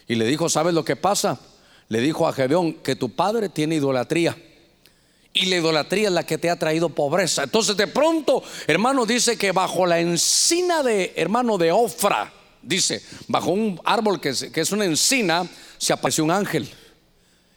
y 0.07 0.15
le 0.15 0.25
dijo, 0.25 0.49
¿sabes 0.49 0.73
lo 0.73 0.83
que 0.83 0.95
pasa? 0.95 1.39
Le 1.87 1.99
dijo 1.99 2.27
a 2.27 2.33
Gedeón 2.33 2.73
que 2.73 2.95
tu 2.95 3.09
padre 3.15 3.49
tiene 3.49 3.75
idolatría. 3.75 4.37
Y 5.33 5.47
la 5.47 5.57
idolatría 5.57 6.07
es 6.07 6.13
la 6.13 6.25
que 6.25 6.37
te 6.37 6.49
ha 6.49 6.57
traído 6.57 6.89
pobreza. 6.89 7.43
Entonces 7.43 7.75
de 7.75 7.87
pronto, 7.87 8.41
hermano, 8.67 9.05
dice 9.05 9.37
que 9.37 9.51
bajo 9.51 9.85
la 9.85 9.99
encina 9.99 10.81
de, 10.81 11.13
hermano, 11.17 11.57
de 11.57 11.73
Ofra, 11.73 12.31
dice, 12.65 13.01
bajo 13.27 13.51
un 13.51 13.79
árbol 13.85 14.19
que 14.19 14.29
es, 14.29 14.71
una 14.71 14.85
encina, 14.85 15.47
se 15.77 15.93
apareció 15.93 16.23
un 16.23 16.31
ángel. 16.31 16.69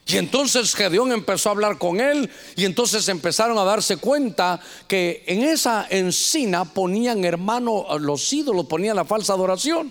Y 0.06 0.16
entonces 0.16 0.74
Gedeón 0.74 1.12
empezó 1.12 1.50
a 1.50 1.52
hablar 1.52 1.76
con 1.76 2.00
él 2.00 2.30
y 2.56 2.64
entonces 2.64 3.08
empezaron 3.08 3.58
a 3.58 3.64
darse 3.64 3.98
cuenta 3.98 4.58
que 4.86 5.22
en 5.26 5.42
esa 5.42 5.86
encina 5.90 6.64
ponían 6.64 7.24
hermano 7.24 7.86
los 7.98 8.32
ídolos, 8.32 8.66
ponían 8.66 8.96
la 8.96 9.04
falsa 9.04 9.34
adoración. 9.34 9.90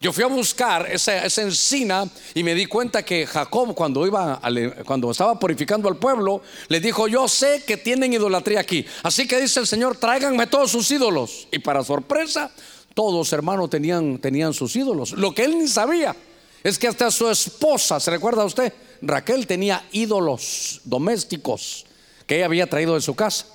Yo 0.00 0.14
fui 0.14 0.24
a 0.24 0.28
buscar 0.28 0.90
esa, 0.90 1.26
esa 1.26 1.42
encina 1.42 2.08
y 2.32 2.42
me 2.42 2.54
di 2.54 2.64
cuenta 2.64 3.02
que 3.02 3.26
Jacob 3.26 3.74
cuando 3.74 4.06
iba 4.06 4.40
cuando 4.86 5.10
estaba 5.10 5.38
purificando 5.38 5.90
al 5.90 5.96
pueblo 5.98 6.40
le 6.68 6.80
dijo 6.80 7.06
yo 7.06 7.28
sé 7.28 7.64
que 7.66 7.76
tienen 7.76 8.14
idolatría 8.14 8.60
aquí, 8.60 8.86
así 9.02 9.28
que 9.28 9.38
dice 9.38 9.60
el 9.60 9.66
Señor 9.66 9.98
tráiganme 9.98 10.46
todos 10.46 10.70
sus 10.70 10.90
ídolos 10.90 11.48
y 11.52 11.58
para 11.58 11.84
sorpresa 11.84 12.50
todos 12.94 13.32
hermanos 13.32 13.70
tenían 13.70 14.18
tenían 14.18 14.52
sus 14.52 14.74
ídolos, 14.76 15.12
lo 15.12 15.34
que 15.34 15.44
él 15.44 15.58
ni 15.58 15.68
sabía 15.68 16.14
es 16.62 16.78
que 16.78 16.88
hasta 16.88 17.10
su 17.10 17.28
esposa, 17.28 17.98
¿se 18.00 18.10
recuerda 18.10 18.44
usted? 18.44 18.72
Raquel 19.02 19.46
tenía 19.46 19.84
ídolos 19.92 20.80
domésticos 20.84 21.86
que 22.26 22.36
ella 22.36 22.46
había 22.46 22.68
traído 22.68 22.94
de 22.94 23.00
su 23.00 23.14
casa. 23.14 23.46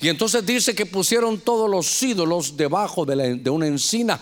Y 0.00 0.08
entonces 0.08 0.44
dice 0.46 0.74
que 0.74 0.86
pusieron 0.86 1.40
todos 1.40 1.68
los 1.68 2.02
ídolos 2.02 2.56
debajo 2.56 3.04
de, 3.04 3.36
de 3.36 3.50
una 3.50 3.66
encina. 3.66 4.20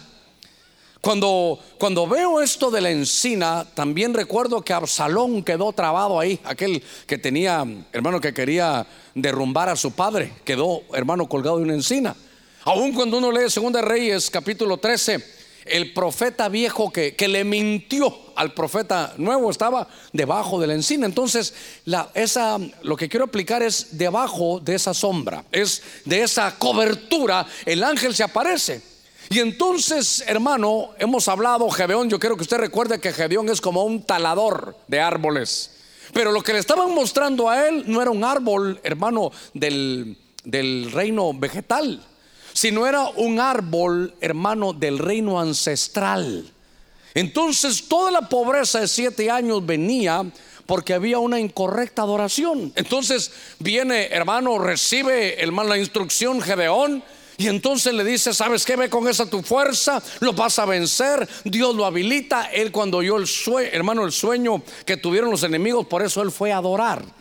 Cuando, 1.01 1.59
cuando 1.79 2.07
veo 2.07 2.43
esto 2.43 2.71
de 2.71 2.83
la 2.83 2.91
encina, 2.91 3.67
también 3.75 4.13
recuerdo 4.13 4.63
que 4.63 4.75
Absalón 4.75 5.43
quedó 5.43 5.73
trabado 5.73 6.21
ahí, 6.21 6.39
aquel 6.45 6.83
que 7.07 7.17
tenía, 7.17 7.67
hermano, 7.93 8.21
que 8.21 8.35
quería 8.35 8.87
derrumbar 9.15 9.71
a 9.71 9.77
su 9.77 9.93
padre, 9.93 10.33
quedó, 10.45 10.83
hermano, 10.93 11.27
colgado 11.27 11.57
de 11.57 11.63
una 11.63 11.75
encina. 11.75 12.15
Aún 12.65 12.93
cuando 12.93 13.17
uno 13.17 13.33
lee 13.33 13.49
Segunda 13.49 13.81
Reyes, 13.81 14.29
capítulo 14.29 14.77
13, 14.77 15.25
el 15.65 15.95
profeta 15.95 16.49
viejo 16.51 16.93
que, 16.93 17.15
le 17.27 17.43
mintió 17.43 18.15
al 18.37 18.53
profeta 18.53 19.15
nuevo 19.17 19.51
estaba 19.51 19.89
debajo 20.13 20.61
de 20.61 20.67
la 20.67 20.75
encina. 20.75 21.07
Entonces, 21.07 21.55
esa, 22.13 22.59
lo 22.83 22.97
que 22.97 23.09
quiero 23.09 23.25
aplicar 23.25 23.63
es 23.63 23.97
debajo 23.97 24.61
de 24.61 24.75
esa 24.75 24.93
sombra, 24.93 25.45
es 25.51 25.83
de 26.05 26.23
esa 26.23 26.59
cobertura, 26.59 27.47
el 27.65 27.83
ángel 27.83 28.15
se 28.15 28.25
aparece. 28.25 28.83
Y 29.31 29.39
entonces, 29.39 30.23
hermano, 30.27 30.91
hemos 30.99 31.29
hablado, 31.29 31.71
Gedeón, 31.71 32.11
yo 32.11 32.19
quiero 32.19 32.37
que 32.37 32.43
usted 32.43 32.59
recuerde 32.59 33.01
que 33.01 33.13
Gedeón 33.13 33.49
es 33.49 33.63
como 33.63 33.85
un 33.85 34.03
talador 34.03 34.77
de 34.87 35.01
árboles. 35.01 35.71
Pero 36.13 36.31
lo 36.31 36.43
que 36.43 36.53
le 36.53 36.59
estaban 36.59 36.93
mostrando 36.95 37.49
a 37.49 37.69
él 37.69 37.85
no 37.87 38.03
era 38.03 38.11
un 38.11 38.25
árbol, 38.25 38.81
hermano, 38.83 39.31
del, 39.55 40.19
del 40.45 40.93
reino 40.93 41.33
vegetal 41.33 42.05
sino 42.61 42.87
era 42.87 43.09
un 43.17 43.41
árbol, 43.41 44.13
hermano, 44.21 44.75
del 44.75 44.99
reino 44.99 45.41
ancestral. 45.41 46.45
Entonces 47.15 47.89
toda 47.89 48.11
la 48.11 48.29
pobreza 48.29 48.81
de 48.81 48.87
siete 48.87 49.31
años 49.31 49.65
venía 49.65 50.31
porque 50.67 50.93
había 50.93 51.21
una 51.21 51.41
incorrecta 51.41 52.03
adoración. 52.03 52.71
Entonces 52.77 53.33
viene, 53.61 54.09
hermano, 54.09 54.59
recibe 54.59 55.43
el 55.43 55.57
la 55.57 55.79
instrucción 55.79 56.43
Gedeón. 56.43 57.03
Y 57.39 57.49
entonces 57.49 57.95
le 57.95 58.05
dice, 58.05 58.35
¿sabes 58.35 58.67
qué? 58.67 58.77
Ve 58.77 58.91
con 58.91 59.09
esa 59.09 59.25
tu 59.25 59.41
fuerza, 59.41 60.03
lo 60.21 60.35
vas 60.35 60.59
a 60.59 60.67
vencer, 60.67 61.27
Dios 61.45 61.75
lo 61.75 61.87
habilita. 61.87 62.51
Él 62.53 62.71
cuando 62.71 62.99
oyó 62.99 63.17
el 63.17 63.27
sueño, 63.27 63.71
hermano, 63.73 64.05
el 64.05 64.13
sueño 64.13 64.63
que 64.85 64.99
tuvieron 64.99 65.31
los 65.31 65.45
enemigos, 65.45 65.87
por 65.87 66.03
eso 66.03 66.21
él 66.21 66.31
fue 66.31 66.53
a 66.53 66.59
adorar. 66.59 67.20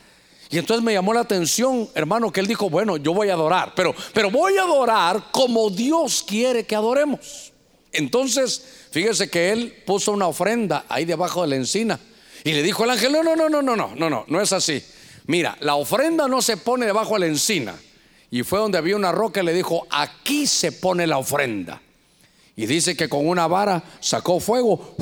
Y 0.50 0.58
entonces 0.58 0.84
me 0.84 0.94
llamó 0.94 1.14
la 1.14 1.20
atención, 1.22 1.88
hermano, 1.94 2.32
que 2.32 2.40
él 2.40 2.48
dijo, 2.48 2.70
bueno, 2.70 2.98
yo 2.98 3.14
voy 3.14 3.30
a 3.30 3.34
adorar, 3.34 3.74
pero, 3.76 3.94
pero 4.14 4.32
voy 4.32 4.58
a 4.58 4.64
adorar 4.64 5.26
como 5.32 5.70
Dios 5.70 6.24
quiere 6.26 6.66
que 6.66 6.76
adoremos. 6.76 7.54
Entonces, 7.92 8.64
fíjese 8.92 9.30
que 9.30 9.52
él 9.52 9.84
puso 9.86 10.12
una 10.12 10.28
ofrenda 10.28 10.86
ahí 10.90 11.06
debajo 11.06 11.44
de 11.44 11.50
la 11.50 11.56
encina 11.56 12.00
y 12.44 12.54
le 12.54 12.64
dijo 12.64 12.84
al 12.84 12.92
ángel, 12.92 13.12
no, 13.12 13.24
no, 13.24 13.36
no, 13.36 13.50
no, 13.50 13.62
no, 13.62 13.76
no, 13.76 13.96
no, 13.96 14.10
no, 14.10 14.26
no 14.28 14.42
es 14.42 14.52
así. 14.54 14.84
Mira, 15.28 15.56
la 15.60 15.76
ofrenda 15.76 16.28
no 16.28 16.42
se 16.42 16.58
pone 16.58 16.86
debajo 16.86 17.14
de 17.14 17.20
la 17.20 17.26
encina. 17.28 17.76
Y 18.32 18.44
fue 18.44 18.60
donde 18.60 18.78
había 18.78 18.96
una 18.96 19.12
roca 19.12 19.42
y 19.42 19.46
le 19.46 19.54
dijo, 19.54 19.88
aquí 19.90 20.48
se 20.48 20.72
pone 20.72 21.06
la 21.06 21.18
ofrenda. 21.18 21.82
Y 22.56 22.66
dice 22.66 22.96
que 22.96 23.10
con 23.10 23.28
una 23.28 23.48
vara 23.48 23.84
sacó 24.00 24.40
fuego, 24.40 24.96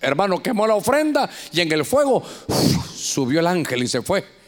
hermano, 0.00 0.42
quemó 0.42 0.66
la 0.66 0.74
ofrenda 0.74 1.28
y 1.52 1.60
en 1.60 1.72
el 1.72 1.84
fuego 1.84 2.22
subió 2.94 3.40
el 3.40 3.46
ángel 3.46 3.82
y 3.82 3.88
se 3.88 4.02
fue. 4.02 4.39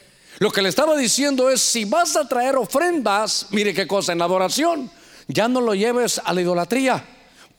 Lo 0.42 0.50
que 0.50 0.61
le 0.61 0.70
estaba 0.70 0.96
diciendo 0.96 1.50
es, 1.50 1.61
si 1.61 1.85
vas 1.85 2.16
a 2.16 2.26
traer 2.26 2.57
ofrendas, 2.57 3.46
mire 3.50 3.72
qué 3.72 3.87
cosa, 3.87 4.11
en 4.11 4.18
la 4.18 4.24
adoración, 4.24 4.90
ya 5.28 5.46
no 5.46 5.61
lo 5.61 5.72
lleves 5.72 6.20
a 6.24 6.35
la 6.35 6.40
idolatría, 6.40 7.05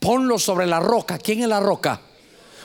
ponlo 0.02 0.38
sobre 0.38 0.67
la 0.67 0.82
roca. 0.82 1.17
¿Quién 1.17 1.43
es 1.43 1.48
la 1.48 1.62
roca? 1.62 2.02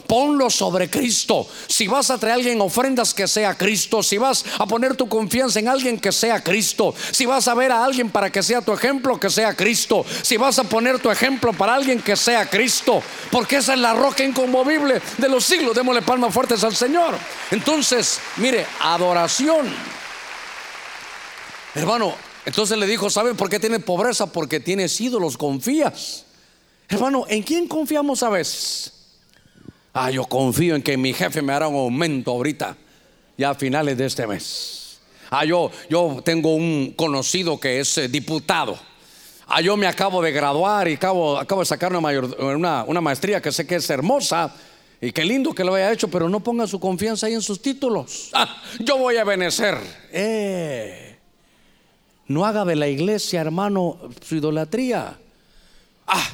ponlo 0.09 0.49
sobre 0.49 0.89
Cristo. 0.89 1.47
Si 1.69 1.87
vas 1.87 2.11
a 2.11 2.19
traer 2.19 2.33
a 2.33 2.37
alguien 2.37 2.61
ofrendas, 2.61 3.13
que 3.13 3.29
sea 3.29 3.57
Cristo. 3.57 4.03
Si 4.03 4.17
vas 4.17 4.45
a 4.59 4.67
poner 4.67 4.97
tu 4.97 5.07
confianza 5.09 5.61
en 5.61 5.69
alguien, 5.69 6.01
que 6.01 6.11
sea 6.11 6.43
Cristo. 6.43 6.95
Si 7.11 7.27
vas 7.27 7.47
a 7.47 7.55
ver 7.55 7.71
a 7.71 7.85
alguien 7.85 8.11
para 8.11 8.31
que 8.31 8.43
sea 8.43 8.63
tu 8.63 8.73
ejemplo, 8.73 9.21
que 9.21 9.29
sea 9.29 9.55
Cristo. 9.55 10.07
Si 10.23 10.39
vas 10.39 10.59
a 10.59 10.65
poner 10.65 10.99
tu 10.99 11.11
ejemplo 11.11 11.53
para 11.53 11.75
alguien, 11.75 12.01
que 12.01 12.17
sea 12.17 12.49
Cristo. 12.49 13.03
Porque 13.31 13.57
esa 13.57 13.75
es 13.75 13.81
la 13.81 13.93
roca 13.93 14.25
inconmovible 14.25 15.01
de 15.19 15.29
los 15.29 15.45
siglos. 15.45 15.77
Démosle 15.77 16.01
palmas 16.01 16.33
fuertes 16.33 16.65
al 16.65 16.75
Señor. 16.75 17.15
Entonces, 17.51 18.19
mire, 18.39 18.67
adoración 18.81 19.98
Hermano, 21.75 22.15
entonces 22.45 22.79
le 22.79 22.87
dijo, 22.87 23.11
¿saben 23.11 23.37
por 23.37 23.51
qué 23.51 23.61
tiene 23.61 23.79
pobreza? 23.81 24.33
Porque 24.33 24.61
tienes 24.61 25.01
ídolos, 25.01 25.37
confías. 25.37 26.25
Hermano, 26.89 27.27
¿en 27.29 27.43
quién 27.43 27.69
confiamos 27.69 28.23
a 28.23 28.31
veces? 28.31 28.93
Ah, 29.93 30.11
yo 30.11 30.25
confío 30.25 30.75
en 30.75 30.83
que 30.83 30.97
mi 30.97 31.13
jefe 31.13 31.43
me 31.43 31.53
hará 31.53 31.69
un 31.69 31.77
aumento 31.77 32.31
ahorita, 32.31 32.77
ya 33.37 33.51
a 33.51 33.55
finales 33.55 33.99
de 33.99 34.07
este 34.07 34.27
mes. 34.27 34.99
Ah, 35.31 35.45
yo, 35.45 35.71
yo 35.91 36.23
tengo 36.25 36.55
un 36.55 36.95
conocido 36.97 37.61
que 37.61 37.81
es 37.81 37.99
eh, 37.99 38.09
diputado. 38.09 38.79
Ah, 39.47 39.61
yo 39.61 39.77
me 39.77 39.87
acabo 39.87 40.23
de 40.23 40.33
graduar 40.33 40.89
y 40.89 40.95
acabo, 40.95 41.39
acabo 41.39 41.61
de 41.63 41.67
sacar 41.67 41.93
una, 41.95 43.01
maestría 43.01 43.41
que 43.41 43.53
sé 43.53 43.67
que 43.67 43.77
es 43.77 43.91
hermosa 43.91 44.55
y 45.01 45.13
qué 45.13 45.25
lindo 45.25 45.55
que 45.55 45.65
lo 45.65 45.75
haya 45.75 45.93
hecho, 45.93 46.09
pero 46.09 46.29
no 46.29 46.41
ponga 46.41 46.67
su 46.67 46.81
confianza 46.81 47.27
ahí 47.27 47.35
en 47.35 47.43
sus 47.43 47.61
títulos. 47.61 48.31
Ah, 48.33 48.63
yo 48.79 48.99
voy 48.99 49.17
a 49.17 49.25
benecer. 49.25 49.79
Eh. 50.13 51.08
No 52.29 52.45
haga 52.45 52.65
de 52.65 52.77
la 52.77 52.89
iglesia, 52.89 53.41
hermano, 53.41 53.99
su 54.23 54.37
idolatría. 54.37 55.19
Ah, 56.07 56.29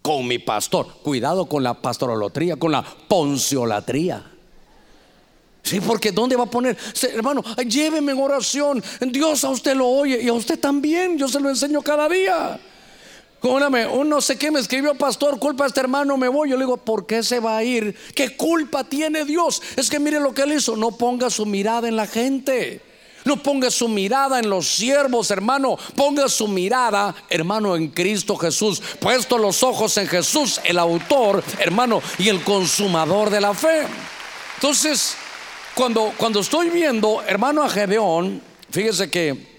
con 0.00 0.26
mi 0.26 0.38
pastor. 0.38 0.88
Cuidado 1.02 1.46
con 1.46 1.62
la 1.62 1.74
pastorolotría, 1.74 2.56
con 2.56 2.72
la 2.72 2.82
ponciolatría. 2.82 4.24
Sí, 5.62 5.80
porque 5.80 6.10
¿dónde 6.10 6.34
va 6.34 6.44
a 6.44 6.50
poner? 6.50 6.76
Hermano, 7.14 7.42
lléveme 7.66 8.12
en 8.12 8.18
oración. 8.18 8.82
Dios 9.00 9.44
a 9.44 9.50
usted 9.50 9.76
lo 9.76 9.86
oye 9.86 10.20
y 10.20 10.28
a 10.28 10.32
usted 10.32 10.58
también. 10.58 11.16
Yo 11.18 11.28
se 11.28 11.38
lo 11.38 11.48
enseño 11.50 11.82
cada 11.82 12.08
día. 12.08 12.58
un 13.42 14.08
no 14.08 14.20
sé 14.20 14.36
qué 14.36 14.50
me 14.50 14.60
escribió 14.60 14.94
pastor, 14.96 15.38
culpa 15.38 15.64
a 15.64 15.66
este 15.68 15.80
hermano, 15.80 16.16
me 16.16 16.28
voy. 16.28 16.50
Yo 16.50 16.56
le 16.56 16.64
digo, 16.64 16.78
¿por 16.78 17.06
qué 17.06 17.22
se 17.22 17.38
va 17.38 17.58
a 17.58 17.64
ir? 17.64 17.94
¿Qué 18.14 18.36
culpa 18.36 18.82
tiene 18.84 19.24
Dios? 19.24 19.62
Es 19.76 19.88
que 19.88 20.00
mire 20.00 20.18
lo 20.18 20.34
que 20.34 20.42
él 20.42 20.54
hizo, 20.54 20.74
no 20.74 20.90
ponga 20.92 21.30
su 21.30 21.46
mirada 21.46 21.86
en 21.86 21.96
la 21.96 22.06
gente. 22.06 22.91
No 23.24 23.42
ponga 23.42 23.70
su 23.70 23.88
mirada 23.88 24.38
en 24.38 24.50
los 24.50 24.66
siervos, 24.66 25.30
hermano. 25.30 25.78
Ponga 25.94 26.28
su 26.28 26.48
mirada, 26.48 27.14
hermano, 27.28 27.76
en 27.76 27.88
Cristo 27.88 28.36
Jesús. 28.36 28.82
Puesto 29.00 29.38
los 29.38 29.62
ojos 29.62 29.96
en 29.96 30.08
Jesús, 30.08 30.60
el 30.64 30.78
autor, 30.78 31.42
hermano, 31.58 32.02
y 32.18 32.28
el 32.28 32.42
consumador 32.42 33.30
de 33.30 33.40
la 33.40 33.54
fe. 33.54 33.82
Entonces, 34.56 35.16
cuando, 35.74 36.12
cuando 36.16 36.40
estoy 36.40 36.70
viendo, 36.70 37.22
hermano, 37.26 37.62
a 37.62 37.68
Gedeón, 37.68 38.42
fíjese 38.70 39.10
que 39.10 39.52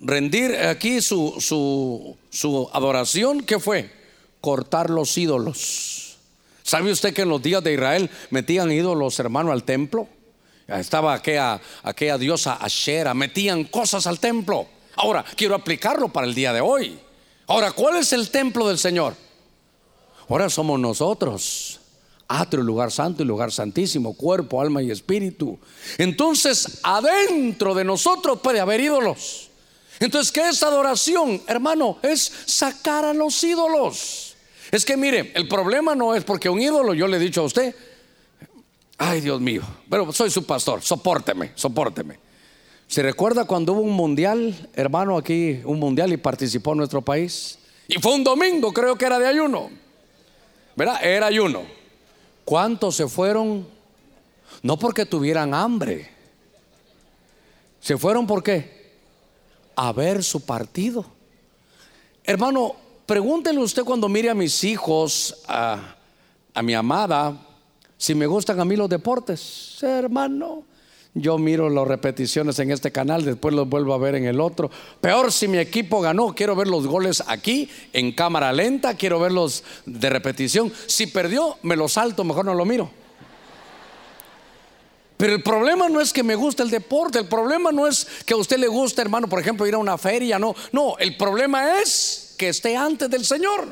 rendir 0.00 0.56
aquí 0.56 1.00
su, 1.00 1.36
su, 1.40 2.16
su 2.30 2.70
adoración, 2.72 3.42
¿qué 3.42 3.58
fue? 3.58 3.90
Cortar 4.40 4.90
los 4.90 5.16
ídolos. 5.18 6.16
¿Sabe 6.62 6.92
usted 6.92 7.14
que 7.14 7.22
en 7.22 7.30
los 7.30 7.42
días 7.42 7.64
de 7.64 7.72
Israel 7.72 8.10
metían 8.30 8.70
ídolos, 8.70 9.18
hermano, 9.18 9.52
al 9.52 9.64
templo? 9.64 10.08
Estaba 10.68 11.14
aquella, 11.14 11.58
aquella 11.82 12.18
diosa 12.18 12.54
Ashera, 12.54 13.14
metían 13.14 13.64
cosas 13.64 14.06
al 14.06 14.20
templo. 14.20 14.66
Ahora, 14.96 15.24
quiero 15.34 15.54
aplicarlo 15.54 16.10
para 16.10 16.26
el 16.26 16.34
día 16.34 16.52
de 16.52 16.60
hoy. 16.60 16.98
Ahora, 17.46 17.72
¿cuál 17.72 17.96
es 17.96 18.12
el 18.12 18.30
templo 18.30 18.68
del 18.68 18.78
Señor? 18.78 19.14
Ahora 20.28 20.50
somos 20.50 20.78
nosotros. 20.78 21.80
Atrio, 22.28 22.62
lugar 22.62 22.92
santo 22.92 23.22
y 23.22 23.26
lugar 23.26 23.50
santísimo, 23.50 24.14
cuerpo, 24.14 24.60
alma 24.60 24.82
y 24.82 24.90
espíritu. 24.90 25.58
Entonces, 25.96 26.80
adentro 26.82 27.74
de 27.74 27.84
nosotros 27.84 28.40
puede 28.40 28.60
haber 28.60 28.80
ídolos. 28.80 29.48
Entonces, 29.98 30.30
¿qué 30.30 30.50
es 30.50 30.62
adoración? 30.62 31.40
Hermano, 31.46 31.96
es 32.02 32.30
sacar 32.44 33.06
a 33.06 33.14
los 33.14 33.42
ídolos. 33.42 34.36
Es 34.70 34.84
que 34.84 34.98
mire, 34.98 35.32
el 35.34 35.48
problema 35.48 35.94
no 35.94 36.14
es 36.14 36.24
porque 36.24 36.50
un 36.50 36.60
ídolo, 36.60 36.92
yo 36.92 37.06
le 37.06 37.16
he 37.16 37.20
dicho 37.20 37.40
a 37.40 37.44
usted, 37.44 37.74
ay 38.98 39.20
Dios 39.20 39.40
mío, 39.40 39.62
pero 39.88 40.12
soy 40.12 40.30
su 40.30 40.44
pastor, 40.44 40.82
sopórteme, 40.82 41.52
sopórteme. 41.54 42.18
¿Se 42.86 43.02
recuerda 43.02 43.44
cuando 43.44 43.72
hubo 43.72 43.80
un 43.80 43.92
mundial, 43.92 44.68
hermano, 44.74 45.16
aquí, 45.16 45.60
un 45.64 45.78
mundial 45.78 46.12
y 46.12 46.16
participó 46.16 46.72
en 46.72 46.78
nuestro 46.78 47.02
país? 47.02 47.58
Y 47.86 48.00
fue 48.00 48.14
un 48.14 48.24
domingo, 48.24 48.72
creo 48.72 48.96
que 48.96 49.06
era 49.06 49.18
de 49.18 49.26
ayuno. 49.26 49.70
¿Verdad? 50.74 51.04
Era 51.04 51.26
ayuno. 51.26 51.62
¿Cuántos 52.44 52.96
se 52.96 53.08
fueron? 53.08 53.66
No 54.62 54.78
porque 54.78 55.04
tuvieran 55.04 55.52
hambre. 55.54 56.10
¿Se 57.80 57.96
fueron 57.96 58.26
por 58.26 58.42
qué? 58.42 58.78
a 59.80 59.92
ver 59.92 60.24
su 60.24 60.40
partido. 60.40 61.06
Hermano, 62.24 62.74
pregúntele 63.06 63.60
usted 63.60 63.84
cuando 63.84 64.08
mire 64.08 64.28
a 64.28 64.34
mis 64.34 64.64
hijos, 64.64 65.36
a, 65.46 65.94
mi 66.64 66.74
amada, 66.74 67.40
si 67.98 68.14
me 68.14 68.26
gustan 68.26 68.58
a 68.60 68.64
mí 68.64 68.76
los 68.76 68.88
deportes. 68.88 69.76
Hermano, 69.82 70.64
yo 71.14 71.36
miro 71.36 71.68
las 71.68 71.86
repeticiones 71.86 72.58
en 72.60 72.70
este 72.70 72.92
canal, 72.92 73.24
después 73.24 73.52
los 73.52 73.68
vuelvo 73.68 73.92
a 73.92 73.98
ver 73.98 74.14
en 74.14 74.24
el 74.24 74.40
otro. 74.40 74.70
Peor 75.00 75.32
si 75.32 75.48
mi 75.48 75.58
equipo 75.58 76.00
ganó, 76.00 76.34
quiero 76.34 76.54
ver 76.54 76.68
los 76.68 76.86
goles 76.86 77.22
aquí 77.26 77.68
en 77.92 78.12
cámara 78.12 78.52
lenta, 78.52 78.94
quiero 78.94 79.18
verlos 79.18 79.64
de 79.84 80.10
repetición. 80.10 80.72
Si 80.86 81.08
perdió, 81.08 81.58
me 81.62 81.76
lo 81.76 81.88
salto, 81.88 82.22
mejor 82.22 82.44
no 82.44 82.54
lo 82.54 82.64
miro. 82.64 82.88
Pero 85.16 85.34
el 85.34 85.42
problema 85.42 85.88
no 85.88 86.00
es 86.00 86.12
que 86.12 86.22
me 86.22 86.36
guste 86.36 86.62
el 86.62 86.70
deporte, 86.70 87.18
el 87.18 87.26
problema 87.26 87.72
no 87.72 87.88
es 87.88 88.06
que 88.24 88.34
a 88.34 88.36
usted 88.36 88.56
le 88.56 88.68
guste, 88.68 89.02
hermano, 89.02 89.28
por 89.28 89.40
ejemplo, 89.40 89.66
ir 89.66 89.74
a 89.74 89.78
una 89.78 89.98
feria, 89.98 90.38
no, 90.38 90.54
no, 90.70 90.96
el 90.98 91.16
problema 91.16 91.80
es 91.80 92.36
que 92.38 92.50
esté 92.50 92.76
antes 92.76 93.10
del 93.10 93.24
Señor. 93.24 93.66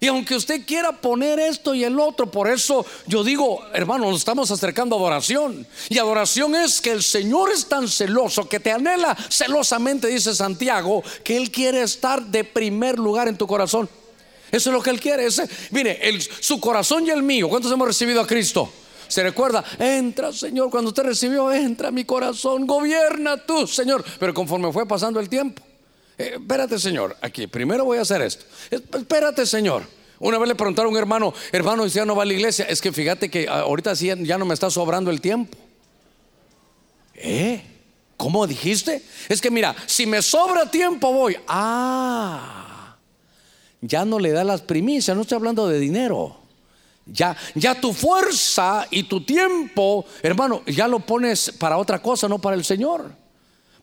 Y 0.00 0.08
aunque 0.08 0.34
usted 0.36 0.66
quiera 0.66 0.92
poner 0.92 1.38
esto 1.38 1.74
y 1.74 1.82
el 1.82 1.98
otro, 1.98 2.30
por 2.30 2.50
eso 2.50 2.84
yo 3.06 3.24
digo, 3.24 3.60
hermano, 3.72 4.10
nos 4.10 4.18
estamos 4.18 4.50
acercando 4.50 4.96
a 4.96 4.98
adoración. 4.98 5.66
Y 5.88 5.98
adoración 5.98 6.54
es 6.54 6.80
que 6.80 6.90
el 6.90 7.02
Señor 7.02 7.50
es 7.50 7.66
tan 7.66 7.88
celoso, 7.88 8.48
que 8.48 8.60
te 8.60 8.70
anhela 8.70 9.16
celosamente, 9.30 10.08
dice 10.08 10.34
Santiago, 10.34 11.02
que 11.22 11.36
Él 11.36 11.50
quiere 11.50 11.82
estar 11.82 12.22
de 12.22 12.44
primer 12.44 12.98
lugar 12.98 13.28
en 13.28 13.38
tu 13.38 13.46
corazón. 13.46 13.88
Eso 14.52 14.70
es 14.70 14.74
lo 14.74 14.82
que 14.82 14.90
Él 14.90 15.00
quiere. 15.00 15.26
mire, 15.70 16.00
su 16.40 16.60
corazón 16.60 17.06
y 17.06 17.10
el 17.10 17.22
mío, 17.22 17.48
¿cuántos 17.48 17.72
hemos 17.72 17.88
recibido 17.88 18.20
a 18.20 18.26
Cristo? 18.26 18.70
Se 19.08 19.22
recuerda, 19.22 19.64
entra 19.78 20.32
Señor, 20.32 20.70
cuando 20.70 20.88
usted 20.88 21.04
recibió, 21.04 21.52
entra 21.52 21.90
mi 21.90 22.04
corazón, 22.04 22.66
gobierna 22.66 23.36
tú 23.36 23.66
Señor. 23.66 24.04
Pero 24.18 24.34
conforme 24.34 24.72
fue 24.72 24.86
pasando 24.86 25.20
el 25.20 25.28
tiempo, 25.28 25.62
eh, 26.18 26.32
espérate 26.34 26.78
Señor, 26.78 27.16
aquí, 27.20 27.46
primero 27.46 27.84
voy 27.84 27.98
a 27.98 28.02
hacer 28.02 28.22
esto. 28.22 28.44
Espérate 28.70 29.46
Señor. 29.46 29.82
Una 30.20 30.38
vez 30.38 30.48
le 30.48 30.54
preguntaron 30.54 30.90
a 30.90 30.92
un 30.92 30.98
hermano, 30.98 31.34
hermano, 31.52 31.86
ya 31.86 32.04
no 32.04 32.14
va 32.14 32.22
a 32.22 32.26
la 32.26 32.32
iglesia. 32.32 32.64
Es 32.68 32.80
que 32.80 32.92
fíjate 32.92 33.30
que 33.30 33.48
ahorita 33.48 33.94
sí 33.96 34.10
ya 34.22 34.38
no 34.38 34.44
me 34.44 34.54
está 34.54 34.70
sobrando 34.70 35.10
el 35.10 35.20
tiempo. 35.20 35.58
¿Eh? 37.14 37.62
¿Cómo 38.16 38.46
dijiste? 38.46 39.02
Es 39.28 39.40
que 39.40 39.50
mira, 39.50 39.74
si 39.86 40.06
me 40.06 40.22
sobra 40.22 40.70
tiempo 40.70 41.12
voy. 41.12 41.36
Ah, 41.48 42.96
ya 43.80 44.04
no 44.04 44.18
le 44.18 44.32
da 44.32 44.44
las 44.44 44.62
primicias, 44.62 45.14
no 45.14 45.22
estoy 45.22 45.36
hablando 45.36 45.68
de 45.68 45.78
dinero. 45.78 46.36
Ya, 47.06 47.36
ya 47.54 47.78
tu 47.78 47.92
fuerza 47.92 48.86
y 48.90 49.02
tu 49.02 49.24
tiempo, 49.24 50.06
hermano, 50.22 50.62
ya 50.66 50.88
lo 50.88 51.00
pones 51.00 51.50
para 51.50 51.76
otra 51.76 52.00
cosa, 52.00 52.28
no 52.28 52.38
para 52.38 52.56
el 52.56 52.64
Señor. 52.64 53.23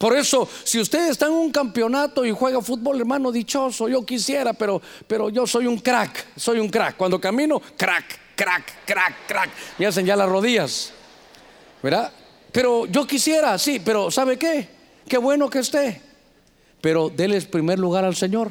Por 0.02 0.18
eso, 0.18 0.50
si 0.64 0.80
usted 0.80 1.12
está 1.12 1.28
en 1.28 1.34
un 1.34 1.52
campeonato 1.52 2.26
y 2.26 2.32
juega 2.32 2.60
fútbol, 2.60 3.00
hermano, 3.00 3.32
dichoso, 3.32 3.88
yo 3.88 4.04
quisiera, 4.04 4.52
pero, 4.52 4.82
pero 5.06 5.30
yo 5.30 5.46
soy 5.46 5.68
un 5.68 5.78
crack, 5.78 6.26
soy 6.36 6.58
un 6.58 6.70
crack. 6.70 6.98
Cuando 6.98 7.22
camino, 7.22 7.62
crack, 7.78 8.20
crack, 8.36 8.84
crack, 8.84 9.28
crack. 9.28 9.52
Me 9.78 9.86
hacen 9.86 10.04
ya 10.04 10.16
las 10.16 10.28
rodillas, 10.28 10.92
¿verdad? 11.84 12.12
Pero 12.52 12.88
yo 12.88 13.06
quisiera, 13.06 13.60
sí, 13.60 13.80
pero 13.80 14.10
¿sabe 14.10 14.40
qué? 14.40 14.68
Qué 15.08 15.20
bueno 15.20 15.52
que 15.52 15.60
esté. 15.60 16.02
Pero 16.82 17.12
déle 17.16 17.40
primer 17.44 17.78
lugar 17.78 18.04
al 18.04 18.16
Señor. 18.16 18.50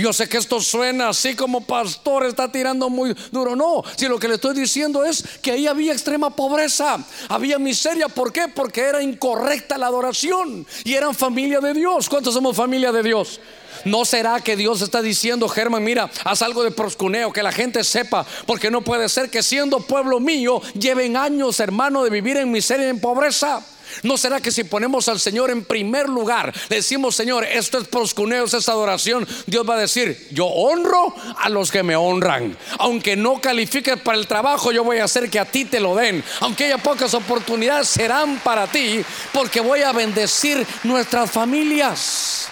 Yo 0.00 0.14
sé 0.14 0.28
que 0.28 0.38
esto 0.38 0.60
suena 0.60 1.10
así 1.10 1.34
como 1.34 1.60
pastor 1.60 2.24
está 2.24 2.50
tirando 2.50 2.88
muy 2.88 3.14
duro. 3.30 3.54
No, 3.54 3.82
si 3.96 4.08
lo 4.08 4.18
que 4.18 4.28
le 4.28 4.36
estoy 4.36 4.54
diciendo 4.54 5.04
es 5.04 5.22
que 5.42 5.52
ahí 5.52 5.66
había 5.66 5.92
extrema 5.92 6.30
pobreza, 6.30 6.98
había 7.28 7.58
miseria. 7.58 8.08
¿Por 8.08 8.32
qué? 8.32 8.48
Porque 8.48 8.80
era 8.80 9.02
incorrecta 9.02 9.76
la 9.76 9.88
adoración 9.88 10.66
y 10.84 10.94
eran 10.94 11.14
familia 11.14 11.60
de 11.60 11.74
Dios. 11.74 12.08
¿Cuántos 12.08 12.32
somos 12.32 12.56
familia 12.56 12.92
de 12.92 13.02
Dios? 13.02 13.40
¿No 13.84 14.06
será 14.06 14.40
que 14.40 14.56
Dios 14.56 14.80
está 14.80 15.02
diciendo, 15.02 15.48
Germán, 15.48 15.84
mira, 15.84 16.10
haz 16.24 16.42
algo 16.42 16.62
de 16.62 16.70
proscuneo, 16.70 17.32
que 17.32 17.42
la 17.42 17.52
gente 17.52 17.84
sepa, 17.84 18.26
porque 18.46 18.70
no 18.70 18.82
puede 18.82 19.08
ser 19.08 19.30
que 19.30 19.42
siendo 19.42 19.80
pueblo 19.80 20.18
mío 20.18 20.60
lleven 20.78 21.16
años, 21.16 21.60
hermano, 21.60 22.04
de 22.04 22.10
vivir 22.10 22.36
en 22.36 22.50
miseria 22.50 22.86
y 22.86 22.90
en 22.90 23.00
pobreza? 23.00 23.62
¿No 24.02 24.16
será 24.16 24.40
que 24.40 24.50
si 24.50 24.64
ponemos 24.64 25.08
al 25.08 25.20
Señor 25.20 25.50
en 25.50 25.64
primer 25.64 26.08
lugar, 26.08 26.52
le 26.68 26.76
decimos, 26.76 27.16
Señor, 27.16 27.44
esto 27.44 27.78
es 27.78 27.88
proscuneo, 27.88 28.44
es 28.44 28.68
adoración, 28.68 29.26
Dios 29.46 29.68
va 29.68 29.74
a 29.74 29.80
decir, 29.80 30.28
yo 30.30 30.46
honro 30.46 31.14
a 31.38 31.48
los 31.48 31.70
que 31.70 31.82
me 31.82 31.96
honran. 31.96 32.56
Aunque 32.78 33.16
no 33.16 33.40
califiques 33.40 33.98
para 34.00 34.18
el 34.18 34.26
trabajo, 34.26 34.72
yo 34.72 34.84
voy 34.84 34.98
a 34.98 35.04
hacer 35.04 35.30
que 35.30 35.38
a 35.38 35.44
ti 35.44 35.64
te 35.64 35.80
lo 35.80 35.94
den. 35.94 36.22
Aunque 36.40 36.66
haya 36.66 36.78
pocas 36.78 37.14
oportunidades, 37.14 37.88
serán 37.88 38.38
para 38.38 38.66
ti, 38.66 39.04
porque 39.32 39.60
voy 39.60 39.82
a 39.82 39.92
bendecir 39.92 40.66
nuestras 40.84 41.30
familias. 41.30 42.48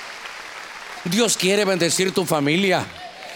Dios 1.05 1.37
quiere 1.37 1.65
bendecir 1.65 2.13
tu 2.13 2.25
familia. 2.25 2.87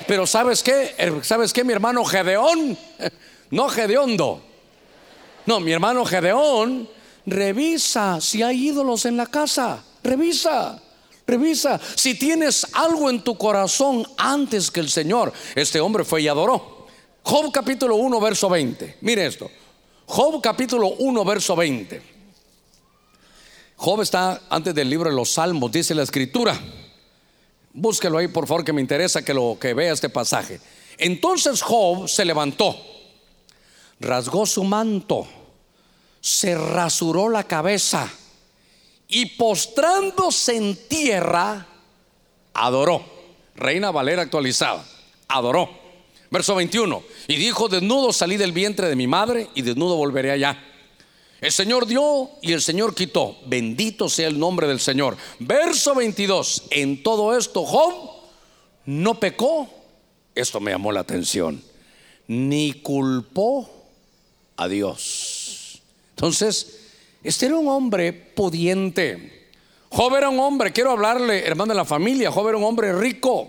Pero 0.06 0.26
¿sabes 0.26 0.62
qué? 0.62 0.94
¿Sabes 1.22 1.52
qué, 1.52 1.64
mi 1.64 1.72
hermano 1.72 2.04
Gedeón? 2.04 2.78
No 3.50 3.68
Gedeondo. 3.68 4.42
No, 5.44 5.60
mi 5.60 5.72
hermano 5.72 6.06
Gedeón 6.06 6.88
Revisa 7.26 8.20
si 8.20 8.42
hay 8.42 8.68
ídolos 8.68 9.04
en 9.04 9.16
la 9.16 9.26
casa. 9.26 9.82
Revisa. 10.02 10.80
Revisa 11.26 11.80
si 11.94 12.16
tienes 12.16 12.66
algo 12.72 13.08
en 13.08 13.22
tu 13.22 13.36
corazón 13.36 14.06
antes 14.16 14.70
que 14.70 14.80
el 14.80 14.88
Señor. 14.88 15.32
Este 15.54 15.80
hombre 15.80 16.04
fue 16.04 16.22
y 16.22 16.28
adoró. 16.28 16.86
Job 17.22 17.52
capítulo 17.52 17.96
1, 17.96 18.20
verso 18.20 18.48
20. 18.48 18.98
Mire 19.02 19.26
esto. 19.26 19.50
Job 20.06 20.42
capítulo 20.42 20.88
1, 20.88 21.24
verso 21.24 21.54
20. 21.54 22.02
Job 23.76 24.00
está 24.00 24.42
antes 24.50 24.74
del 24.74 24.90
libro 24.90 25.10
de 25.10 25.16
los 25.16 25.32
Salmos, 25.32 25.70
dice 25.70 25.94
la 25.94 26.02
escritura. 26.02 26.58
Búsquelo 27.72 28.18
ahí, 28.18 28.28
por 28.28 28.46
favor, 28.46 28.64
que 28.64 28.72
me 28.72 28.80
interesa 28.80 29.24
que 29.24 29.32
lo 29.32 29.56
que 29.60 29.74
vea 29.74 29.92
este 29.92 30.08
pasaje. 30.08 30.60
Entonces 30.98 31.62
Job 31.62 32.08
se 32.08 32.24
levantó, 32.24 32.76
rasgó 33.98 34.44
su 34.44 34.62
manto 34.64 35.26
se 36.22 36.54
rasuró 36.54 37.28
la 37.28 37.44
cabeza 37.44 38.08
y 39.08 39.26
postrándose 39.26 40.56
en 40.56 40.88
tierra, 40.88 41.66
adoró. 42.54 43.04
Reina 43.56 43.90
Valera 43.90 44.22
actualizada, 44.22 44.86
adoró. 45.28 45.68
Verso 46.30 46.54
21, 46.54 47.02
y 47.28 47.36
dijo, 47.36 47.68
desnudo 47.68 48.10
salí 48.10 48.38
del 48.38 48.52
vientre 48.52 48.88
de 48.88 48.96
mi 48.96 49.06
madre 49.06 49.50
y 49.54 49.60
desnudo 49.60 49.96
volveré 49.96 50.30
allá. 50.30 50.64
El 51.42 51.52
Señor 51.52 51.86
dio 51.86 52.30
y 52.40 52.52
el 52.52 52.62
Señor 52.62 52.94
quitó. 52.94 53.36
Bendito 53.44 54.08
sea 54.08 54.28
el 54.28 54.38
nombre 54.38 54.66
del 54.66 54.80
Señor. 54.80 55.18
Verso 55.40 55.94
22, 55.94 56.68
en 56.70 57.02
todo 57.02 57.36
esto 57.36 57.64
Job 57.66 57.92
no 58.86 59.18
pecó, 59.20 59.68
esto 60.34 60.60
me 60.60 60.70
llamó 60.70 60.92
la 60.92 61.00
atención, 61.00 61.62
ni 62.28 62.72
culpó 62.74 63.68
a 64.56 64.68
Dios. 64.68 65.41
Entonces, 66.22 66.78
este 67.24 67.46
era 67.46 67.56
un 67.56 67.66
hombre 67.66 68.12
pudiente. 68.12 69.48
Job 69.88 70.14
era 70.14 70.28
un 70.28 70.38
hombre, 70.38 70.72
quiero 70.72 70.92
hablarle, 70.92 71.44
hermano 71.44 71.72
de 71.72 71.76
la 71.76 71.84
familia, 71.84 72.30
Job 72.30 72.48
era 72.48 72.58
un 72.58 72.62
hombre 72.62 72.92
rico. 72.92 73.48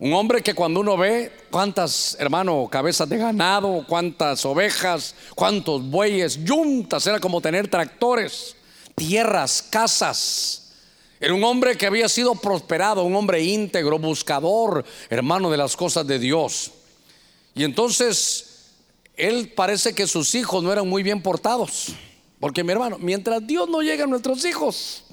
Un 0.00 0.12
hombre 0.12 0.42
que 0.42 0.52
cuando 0.52 0.80
uno 0.80 0.96
ve 0.96 1.30
cuántas, 1.48 2.16
hermano, 2.18 2.66
cabezas 2.68 3.08
de 3.08 3.18
ganado, 3.18 3.84
cuántas 3.88 4.44
ovejas, 4.44 5.14
cuántos 5.36 5.88
bueyes, 5.88 6.44
yuntas, 6.44 7.06
era 7.06 7.20
como 7.20 7.40
tener 7.40 7.68
tractores, 7.68 8.56
tierras, 8.96 9.62
casas. 9.62 10.72
Era 11.20 11.34
un 11.34 11.44
hombre 11.44 11.76
que 11.76 11.86
había 11.86 12.08
sido 12.08 12.34
prosperado, 12.34 13.04
un 13.04 13.14
hombre 13.14 13.44
íntegro, 13.44 14.00
buscador, 14.00 14.84
hermano 15.08 15.52
de 15.52 15.56
las 15.56 15.76
cosas 15.76 16.04
de 16.04 16.18
Dios. 16.18 16.72
Y 17.54 17.62
entonces, 17.62 18.45
él 19.16 19.52
parece 19.54 19.94
que 19.94 20.06
sus 20.06 20.34
hijos 20.34 20.62
no 20.62 20.72
eran 20.72 20.88
muy 20.88 21.02
bien 21.02 21.22
portados. 21.22 21.94
Porque 22.38 22.62
mi 22.62 22.72
hermano, 22.72 22.98
mientras 22.98 23.46
Dios 23.46 23.68
no 23.68 23.80
llega 23.80 24.04
a 24.04 24.06
nuestros 24.06 24.44
hijos, 24.44 25.04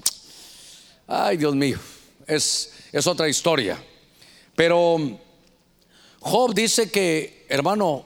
ay 1.06 1.36
Dios 1.36 1.54
mío, 1.54 1.78
es, 2.26 2.72
es 2.92 3.06
otra 3.06 3.28
historia. 3.28 3.82
Pero 4.54 5.18
Job 6.20 6.54
dice 6.54 6.90
que, 6.90 7.46
hermano, 7.48 8.04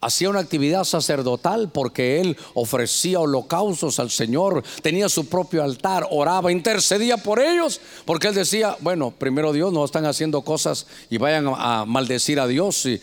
hacía 0.00 0.30
una 0.30 0.40
actividad 0.40 0.84
sacerdotal 0.84 1.70
porque 1.70 2.20
él 2.20 2.36
ofrecía 2.54 3.20
holocaustos 3.20 3.98
al 3.98 4.10
Señor, 4.10 4.62
tenía 4.82 5.08
su 5.08 5.28
propio 5.28 5.62
altar, 5.62 6.06
oraba, 6.10 6.52
intercedía 6.52 7.16
por 7.16 7.40
ellos, 7.40 7.80
porque 8.04 8.28
él 8.28 8.34
decía, 8.34 8.76
bueno, 8.80 9.12
primero 9.16 9.52
Dios 9.52 9.72
no 9.72 9.84
están 9.84 10.06
haciendo 10.06 10.42
cosas 10.42 10.86
y 11.10 11.18
vayan 11.18 11.46
a 11.56 11.84
maldecir 11.84 12.38
a 12.40 12.46
Dios 12.46 12.86
y, 12.86 13.00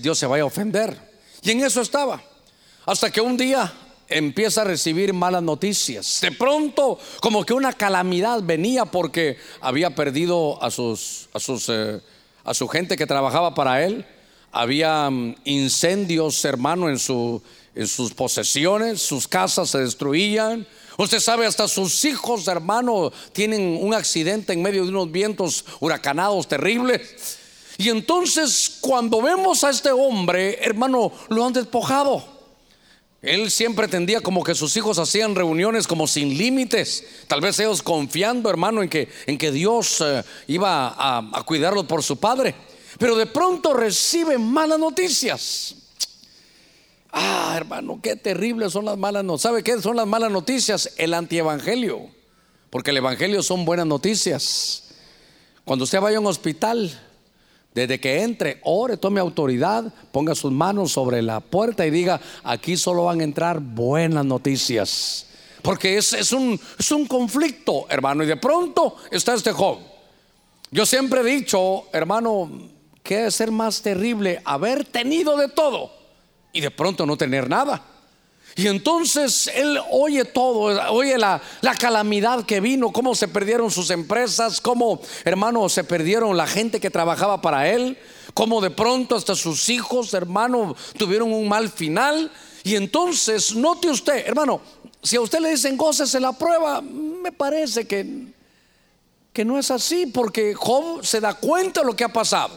Dios 0.00 0.18
se 0.18 0.26
vaya 0.26 0.42
a 0.42 0.46
ofender. 0.46 1.11
Y 1.42 1.50
en 1.50 1.64
eso 1.64 1.80
estaba, 1.80 2.22
hasta 2.86 3.10
que 3.10 3.20
un 3.20 3.36
día 3.36 3.72
empieza 4.08 4.62
a 4.62 4.64
recibir 4.64 5.12
malas 5.12 5.42
noticias. 5.42 6.20
De 6.20 6.32
pronto, 6.32 6.98
como 7.20 7.44
que 7.44 7.52
una 7.52 7.72
calamidad 7.72 8.42
venía 8.42 8.84
porque 8.84 9.36
había 9.60 9.90
perdido 9.90 10.62
a 10.62 10.70
sus, 10.70 11.28
a 11.32 11.38
eh, 11.72 12.00
su 12.54 12.68
gente 12.68 12.96
que 12.96 13.06
trabajaba 13.06 13.54
para 13.54 13.84
él. 13.84 14.06
Había 14.52 15.08
mm, 15.10 15.36
incendios, 15.44 16.44
hermano, 16.44 16.88
en, 16.88 16.98
su, 16.98 17.42
en 17.74 17.88
sus 17.88 18.12
posesiones, 18.12 19.00
sus 19.02 19.26
casas 19.26 19.70
se 19.70 19.78
destruían. 19.78 20.66
Usted 20.98 21.20
sabe, 21.20 21.46
hasta 21.46 21.66
sus 21.68 22.04
hijos, 22.04 22.46
hermano, 22.48 23.12
tienen 23.32 23.78
un 23.80 23.94
accidente 23.94 24.52
en 24.52 24.62
medio 24.62 24.84
de 24.84 24.90
unos 24.90 25.10
vientos 25.10 25.64
huracanados 25.80 26.46
terribles. 26.46 27.38
Y 27.78 27.88
entonces, 27.88 28.78
cuando 28.80 29.22
vemos 29.22 29.64
a 29.64 29.70
este 29.70 29.90
hombre, 29.90 30.58
hermano, 30.62 31.12
lo 31.28 31.44
han 31.44 31.52
despojado. 31.52 32.32
Él 33.22 33.52
siempre 33.52 33.86
tendía 33.86 34.20
como 34.20 34.42
que 34.42 34.54
sus 34.54 34.76
hijos 34.76 34.98
hacían 34.98 35.36
reuniones 35.36 35.86
como 35.86 36.08
sin 36.08 36.36
límites, 36.36 37.04
tal 37.28 37.40
vez 37.40 37.56
ellos 37.60 37.80
confiando, 37.80 38.50
hermano, 38.50 38.82
en 38.82 38.88
que, 38.88 39.08
en 39.26 39.38
que 39.38 39.52
Dios 39.52 40.00
eh, 40.00 40.24
iba 40.48 40.92
a, 40.96 41.42
cuidarlos 41.44 41.86
por 41.86 42.02
su 42.02 42.18
padre. 42.18 42.52
Pero 42.98 43.14
de 43.14 43.26
pronto 43.26 43.74
reciben 43.74 44.42
malas 44.42 44.80
noticias. 44.80 45.76
Ah, 47.12 47.54
hermano, 47.56 48.00
qué 48.02 48.16
terribles 48.16 48.72
son 48.72 48.86
las 48.86 48.98
malas 48.98 49.22
noticias. 49.22 49.50
¿Sabe 49.50 49.62
qué 49.62 49.80
son 49.80 49.96
las 49.96 50.06
malas 50.06 50.32
noticias? 50.32 50.92
El 50.96 51.14
antievangelio. 51.14 52.08
Porque 52.70 52.90
el 52.90 52.96
evangelio 52.96 53.42
son 53.42 53.64
buenas 53.64 53.86
noticias. 53.86 54.94
Cuando 55.64 55.84
usted 55.84 56.00
vaya 56.00 56.16
a 56.16 56.20
un 56.20 56.26
hospital, 56.26 56.90
desde 57.74 57.98
que 58.00 58.22
entre, 58.22 58.60
ore, 58.64 58.96
tome 58.96 59.20
autoridad, 59.20 59.92
ponga 60.12 60.34
sus 60.34 60.52
manos 60.52 60.92
sobre 60.92 61.22
la 61.22 61.40
puerta 61.40 61.86
y 61.86 61.90
diga, 61.90 62.20
aquí 62.44 62.76
solo 62.76 63.04
van 63.04 63.20
a 63.20 63.24
entrar 63.24 63.60
buenas 63.60 64.24
noticias. 64.24 65.26
Porque 65.62 65.96
es, 65.96 66.32
un, 66.32 66.60
es 66.78 66.90
un 66.90 67.06
conflicto, 67.06 67.86
hermano. 67.88 68.24
Y 68.24 68.26
de 68.26 68.36
pronto 68.36 68.96
está 69.10 69.34
este 69.34 69.52
Job. 69.52 69.78
Yo 70.70 70.84
siempre 70.84 71.20
he 71.20 71.24
dicho, 71.24 71.84
hermano, 71.92 72.50
que 73.02 73.16
debe 73.16 73.30
ser 73.30 73.50
más 73.50 73.80
terrible 73.80 74.40
haber 74.44 74.84
tenido 74.84 75.36
de 75.36 75.48
todo 75.48 75.92
y 76.52 76.60
de 76.60 76.70
pronto 76.70 77.06
no 77.06 77.16
tener 77.16 77.48
nada. 77.48 77.91
Y 78.54 78.66
entonces 78.66 79.50
él 79.54 79.78
oye 79.90 80.24
todo, 80.24 80.92
oye 80.92 81.16
la, 81.16 81.40
calamidad 81.78 82.44
que 82.44 82.60
vino, 82.60 82.92
cómo 82.92 83.14
se 83.14 83.28
perdieron 83.28 83.70
sus 83.70 83.90
empresas, 83.90 84.60
cómo, 84.60 85.00
hermano, 85.24 85.68
se 85.68 85.84
perdieron 85.84 86.36
la 86.36 86.46
gente 86.46 86.78
que 86.78 86.90
trabajaba 86.90 87.40
para 87.40 87.68
él, 87.70 87.96
cómo 88.34 88.60
de 88.60 88.70
pronto 88.70 89.16
hasta 89.16 89.34
sus 89.34 89.68
hijos, 89.70 90.12
hermano, 90.12 90.76
tuvieron 90.98 91.32
un 91.32 91.48
mal 91.48 91.70
final. 91.70 92.30
Y 92.62 92.76
entonces, 92.76 93.54
note 93.54 93.90
usted, 93.90 94.26
hermano, 94.26 94.60
si 95.02 95.16
a 95.16 95.20
usted 95.20 95.40
le 95.40 95.50
dicen 95.50 95.78
se 95.92 96.20
la 96.20 96.32
prueba, 96.32 96.82
me 96.82 97.32
parece 97.32 97.86
que, 97.86 98.26
que 99.32 99.44
no 99.44 99.58
es 99.58 99.70
así, 99.70 100.06
porque 100.06 100.54
Job 100.54 101.04
se 101.04 101.20
da 101.20 101.34
cuenta 101.34 101.80
de 101.80 101.86
lo 101.86 101.96
que 101.96 102.04
ha 102.04 102.12
pasado. 102.12 102.56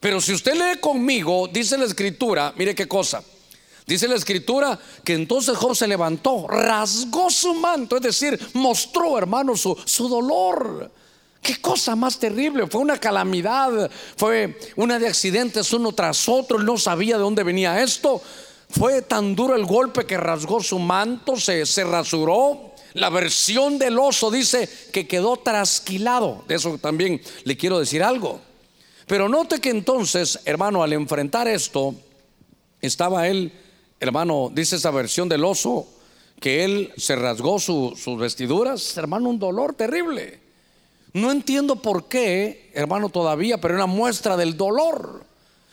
Pero 0.00 0.20
si 0.20 0.32
usted 0.32 0.54
lee 0.54 0.80
conmigo, 0.80 1.46
dice 1.46 1.76
la 1.76 1.84
escritura, 1.84 2.54
mire 2.56 2.74
qué 2.74 2.88
cosa. 2.88 3.22
Dice 3.86 4.08
la 4.08 4.16
escritura 4.16 4.78
que 5.04 5.14
entonces 5.14 5.56
Job 5.56 5.76
se 5.76 5.86
levantó, 5.86 6.48
rasgó 6.48 7.30
su 7.30 7.54
manto, 7.54 7.96
es 7.96 8.02
decir, 8.02 8.38
mostró, 8.54 9.16
hermano, 9.16 9.56
su, 9.56 9.76
su 9.84 10.08
dolor. 10.08 10.90
Qué 11.40 11.60
cosa 11.60 11.94
más 11.94 12.18
terrible, 12.18 12.66
fue 12.66 12.80
una 12.80 12.98
calamidad, 12.98 13.88
fue 14.16 14.58
una 14.74 14.98
de 14.98 15.06
accidentes 15.06 15.72
uno 15.72 15.92
tras 15.92 16.28
otro, 16.28 16.58
no 16.58 16.76
sabía 16.76 17.16
de 17.16 17.22
dónde 17.22 17.44
venía 17.44 17.80
esto. 17.80 18.20
Fue 18.68 19.02
tan 19.02 19.36
duro 19.36 19.54
el 19.54 19.64
golpe 19.64 20.04
que 20.04 20.16
rasgó 20.16 20.60
su 20.60 20.80
manto, 20.80 21.36
se, 21.36 21.64
se 21.64 21.84
rasuró. 21.84 22.72
La 22.94 23.10
versión 23.10 23.78
del 23.78 23.96
oso 24.00 24.32
dice 24.32 24.68
que 24.92 25.06
quedó 25.06 25.36
trasquilado. 25.36 26.44
De 26.48 26.56
eso 26.56 26.76
también 26.78 27.20
le 27.44 27.56
quiero 27.56 27.78
decir 27.78 28.02
algo. 28.02 28.40
Pero 29.06 29.28
note 29.28 29.60
que 29.60 29.70
entonces, 29.70 30.40
hermano, 30.44 30.82
al 30.82 30.92
enfrentar 30.92 31.46
esto, 31.46 31.94
estaba 32.80 33.28
él 33.28 33.52
hermano, 34.00 34.50
dice 34.52 34.76
esa 34.76 34.90
versión 34.90 35.28
del 35.28 35.44
oso, 35.44 35.86
que 36.40 36.64
él 36.64 36.92
se 36.96 37.16
rasgó 37.16 37.58
sus 37.58 38.18
vestiduras, 38.18 38.96
hermano, 38.96 39.30
un 39.30 39.38
dolor 39.38 39.74
terrible. 39.74 40.40
No 41.12 41.30
entiendo 41.30 41.76
por 41.76 42.08
qué, 42.08 42.70
hermano, 42.74 43.08
todavía, 43.08 43.58
pero 43.58 43.74
una 43.74 43.86
muestra 43.86 44.36
del 44.36 44.56
dolor. 44.56 45.24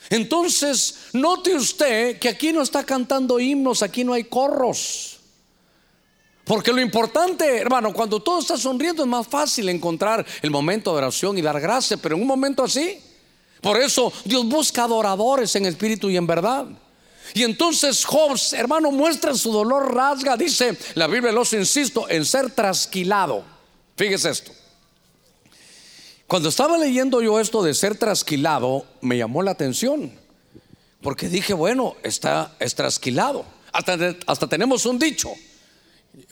Entonces, 0.09 1.09
note 1.13 1.55
usted 1.55 2.19
que 2.19 2.29
aquí 2.29 2.53
no 2.53 2.61
está 2.61 2.85
cantando 2.85 3.39
himnos, 3.39 3.83
aquí 3.83 4.03
no 4.03 4.13
hay 4.13 4.23
corros. 4.25 5.19
Porque 6.45 6.73
lo 6.73 6.81
importante, 6.81 7.57
hermano, 7.57 7.93
cuando 7.93 8.21
todo 8.21 8.39
está 8.39 8.57
sonriendo 8.57 9.03
es 9.03 9.09
más 9.09 9.27
fácil 9.27 9.69
encontrar 9.69 10.25
el 10.41 10.51
momento 10.51 10.91
de 10.91 10.97
oración 10.97 11.37
y 11.37 11.41
dar 11.41 11.59
gracias, 11.59 11.99
pero 12.01 12.15
en 12.15 12.21
un 12.21 12.27
momento 12.27 12.63
así, 12.63 12.99
por 13.61 13.79
eso 13.79 14.11
Dios 14.25 14.45
busca 14.45 14.83
adoradores 14.83 15.55
en 15.55 15.65
espíritu 15.65 16.09
y 16.09 16.17
en 16.17 16.27
verdad. 16.27 16.65
Y 17.33 17.43
entonces 17.43 18.05
Job, 18.05 18.37
hermano, 18.53 18.91
muestra 18.91 19.33
su 19.33 19.51
dolor, 19.51 19.93
rasga, 19.93 20.35
dice 20.37 20.77
la 20.95 21.07
Biblia, 21.07 21.31
los 21.31 21.53
insisto, 21.53 22.09
en 22.09 22.25
ser 22.25 22.51
trasquilado. 22.51 23.43
Fíjese 23.95 24.29
esto. 24.29 24.51
Cuando 26.27 26.49
estaba 26.49 26.77
leyendo 26.77 27.21
yo 27.21 27.39
esto 27.39 27.63
de 27.63 27.73
ser 27.73 27.97
trasquilado, 27.97 28.85
me 29.01 29.17
llamó 29.17 29.41
la 29.41 29.51
atención. 29.51 30.11
Porque 31.01 31.27
dije, 31.27 31.53
bueno, 31.53 31.95
está 32.03 32.55
es 32.59 32.75
trasquilado. 32.75 33.45
Hasta, 33.71 34.15
hasta 34.27 34.47
tenemos 34.47 34.85
un 34.85 34.99
dicho. 34.99 35.29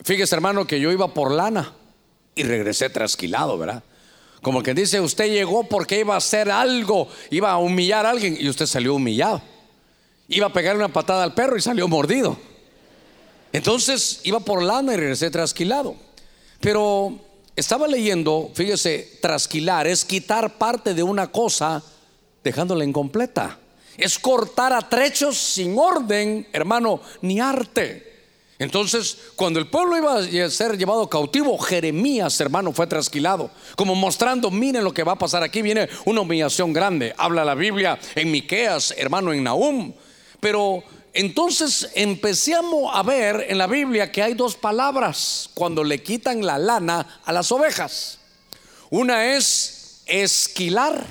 Fíjese, 0.04 0.34
hermano, 0.34 0.66
que 0.66 0.80
yo 0.80 0.92
iba 0.92 1.12
por 1.12 1.30
lana 1.32 1.74
y 2.34 2.44
regresé 2.44 2.88
trasquilado, 2.90 3.58
¿verdad? 3.58 3.82
Como 4.40 4.62
que 4.62 4.74
dice, 4.74 5.00
usted 5.00 5.30
llegó 5.30 5.64
porque 5.64 6.00
iba 6.00 6.14
a 6.14 6.18
hacer 6.18 6.50
algo, 6.50 7.08
iba 7.30 7.50
a 7.52 7.58
humillar 7.58 8.06
a 8.06 8.10
alguien 8.10 8.36
y 8.38 8.48
usted 8.48 8.66
salió 8.66 8.94
humillado 8.94 9.42
iba 10.32 10.46
a 10.46 10.52
pegar 10.52 10.76
una 10.76 10.88
patada 10.88 11.22
al 11.22 11.34
perro 11.34 11.56
y 11.56 11.60
salió 11.60 11.86
mordido. 11.88 12.36
Entonces 13.52 14.20
iba 14.24 14.40
por 14.40 14.62
lana 14.62 14.94
y 14.94 14.96
regresé 14.96 15.30
trasquilado. 15.30 15.94
Pero 16.60 17.18
estaba 17.54 17.86
leyendo, 17.86 18.50
fíjese, 18.54 19.18
trasquilar 19.20 19.86
es 19.86 20.04
quitar 20.04 20.56
parte 20.56 20.94
de 20.94 21.02
una 21.02 21.30
cosa 21.30 21.82
dejándola 22.42 22.84
incompleta. 22.84 23.58
Es 23.98 24.18
cortar 24.18 24.72
a 24.72 24.88
trechos 24.88 25.36
sin 25.36 25.76
orden, 25.78 26.48
hermano, 26.52 27.00
ni 27.20 27.40
arte. 27.40 28.10
Entonces, 28.58 29.18
cuando 29.34 29.58
el 29.58 29.66
pueblo 29.66 29.96
iba 29.98 30.18
a 30.18 30.50
ser 30.50 30.78
llevado 30.78 31.10
cautivo, 31.10 31.58
Jeremías, 31.58 32.40
hermano, 32.40 32.72
fue 32.72 32.86
trasquilado, 32.86 33.50
como 33.76 33.94
mostrando, 33.96 34.50
miren 34.52 34.84
lo 34.84 34.94
que 34.94 35.02
va 35.02 35.12
a 35.12 35.18
pasar 35.18 35.42
aquí, 35.42 35.62
viene 35.62 35.88
una 36.04 36.20
humillación 36.20 36.72
grande. 36.72 37.12
Habla 37.18 37.44
la 37.44 37.56
Biblia 37.56 37.98
en 38.14 38.30
Miqueas, 38.30 38.94
hermano, 38.96 39.32
en 39.32 39.42
Nahum, 39.42 39.92
pero 40.42 40.82
entonces 41.14 41.90
empecemos 41.94 42.90
a 42.92 43.04
ver 43.04 43.46
en 43.48 43.58
la 43.58 43.68
Biblia 43.68 44.10
que 44.10 44.24
hay 44.24 44.34
dos 44.34 44.56
palabras 44.56 45.48
cuando 45.54 45.84
le 45.84 46.02
quitan 46.02 46.44
la 46.44 46.58
lana 46.58 47.20
a 47.24 47.32
las 47.32 47.52
ovejas. 47.52 48.18
Una 48.90 49.36
es 49.36 50.02
esquilar 50.04 51.06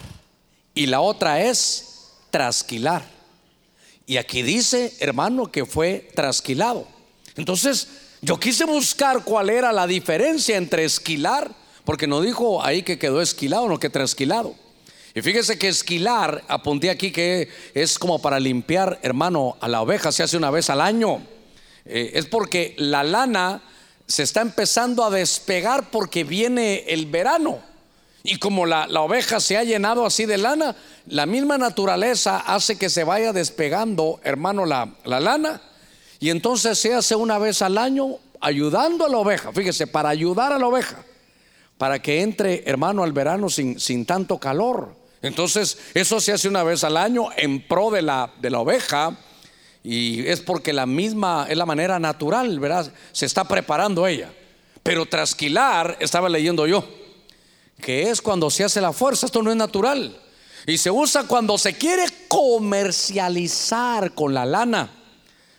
y 0.76 0.88
la 0.88 1.00
otra 1.00 1.42
es 1.42 2.10
trasquilar. 2.30 3.06
Y 4.06 4.18
aquí 4.18 4.42
dice, 4.42 4.94
hermano, 5.00 5.50
que 5.50 5.66
fue 5.66 6.12
trasquilado. 6.14 6.86
Entonces, 7.38 7.88
yo 8.22 8.38
quise 8.38 8.66
buscar 8.66 9.24
cuál 9.24 9.50
era 9.50 9.72
la 9.72 9.88
diferencia 9.88 10.58
entre 10.58 10.84
esquilar, 10.84 11.56
porque 11.86 12.06
no 12.06 12.20
dijo 12.20 12.62
ahí 12.66 12.84
que 12.84 13.00
quedó 13.00 13.22
esquilado, 13.22 13.70
no 13.70 13.80
que 13.80 13.90
trasquilado. 13.90 14.56
Y 15.14 15.22
fíjese 15.22 15.58
que 15.58 15.68
esquilar, 15.68 16.44
apunté 16.48 16.90
aquí 16.90 17.12
que 17.12 17.50
es 17.74 18.00
como 18.00 18.22
para 18.22 18.40
limpiar, 18.40 19.00
hermano, 19.02 19.58
a 19.60 19.68
la 19.68 19.82
oveja, 19.82 20.12
se 20.12 20.24
hace 20.24 20.38
una 20.38 20.52
vez 20.52 20.70
al 20.70 20.80
año. 20.80 21.22
Eh, 21.86 22.12
es 22.16 22.28
porque 22.28 22.76
la 22.78 23.04
lana 23.04 23.62
se 24.08 24.24
está 24.24 24.42
empezando 24.42 25.04
a 25.04 25.10
despegar 25.10 25.90
porque 25.92 26.24
viene 26.24 26.86
el 26.88 27.08
verano. 27.08 27.60
Y 28.24 28.38
como 28.38 28.66
la, 28.66 28.86
oveja 29.02 29.40
se 29.40 29.58
ha 29.58 29.64
llenado 29.64 30.06
así 30.06 30.26
de 30.26 30.38
lana, 30.38 30.76
la 31.08 31.26
misma 31.26 31.58
naturaleza 31.58 32.38
hace 32.38 32.78
que 32.78 32.90
se 32.90 33.04
vaya 33.04 33.34
despegando, 33.34 34.20
hermano, 34.24 34.66
la, 34.66 34.94
la 35.06 35.20
lana. 35.20 35.62
Y 36.20 36.30
entonces 36.30 36.78
se 36.78 36.94
hace 36.94 37.16
una 37.16 37.38
vez 37.40 37.62
al 37.62 37.78
año 37.78 38.18
ayudando 38.40 39.06
a 39.06 39.10
la 39.10 39.18
oveja. 39.18 39.52
Fíjese, 39.52 39.88
para 39.88 40.10
ayudar 40.10 40.54
a 40.54 40.60
la 40.60 40.68
oveja, 40.68 41.04
para 41.78 42.00
que 42.00 42.22
entre, 42.22 42.64
hermano, 42.70 43.04
al 43.04 43.12
verano 43.12 43.50
sin, 43.50 43.80
sin 43.80 44.06
tanto 44.06 44.38
calor. 44.38 45.01
Entonces, 45.22 45.78
eso 45.94 46.20
se 46.20 46.32
hace 46.32 46.48
una 46.48 46.64
vez 46.64 46.84
al 46.84 46.98
año 46.98 47.30
en 47.38 47.68
pro 47.68 47.92
de 47.92 48.02
la, 48.02 48.32
de 48.40 48.50
la 48.50 48.60
oveja. 48.60 49.18
Y 49.84 50.28
es 50.28 50.42
porque 50.42 50.74
la 50.74 50.86
misma, 50.86 51.48
es 51.50 51.58
la 51.58 51.66
manera 51.66 52.00
natural, 52.00 52.60
¿verdad? 52.60 52.92
Se 53.12 53.26
está 53.26 53.44
preparando 53.46 54.06
ella. 54.08 54.32
Pero 54.84 55.06
trasquilar, 55.06 55.98
estaba 56.00 56.30
leyendo 56.30 56.66
yo, 56.66 56.84
que 57.80 58.10
es 58.10 58.22
cuando 58.22 58.50
se 58.50 58.64
hace 58.64 58.82
la 58.82 58.94
fuerza, 58.94 59.26
esto 59.26 59.44
no 59.44 59.52
es 59.52 59.58
natural. 59.58 60.20
Y 60.66 60.78
se 60.78 60.92
usa 60.92 61.24
cuando 61.24 61.58
se 61.58 61.76
quiere 61.76 62.06
comercializar 62.28 64.14
con 64.14 64.34
la 64.34 64.46
lana. 64.46 65.01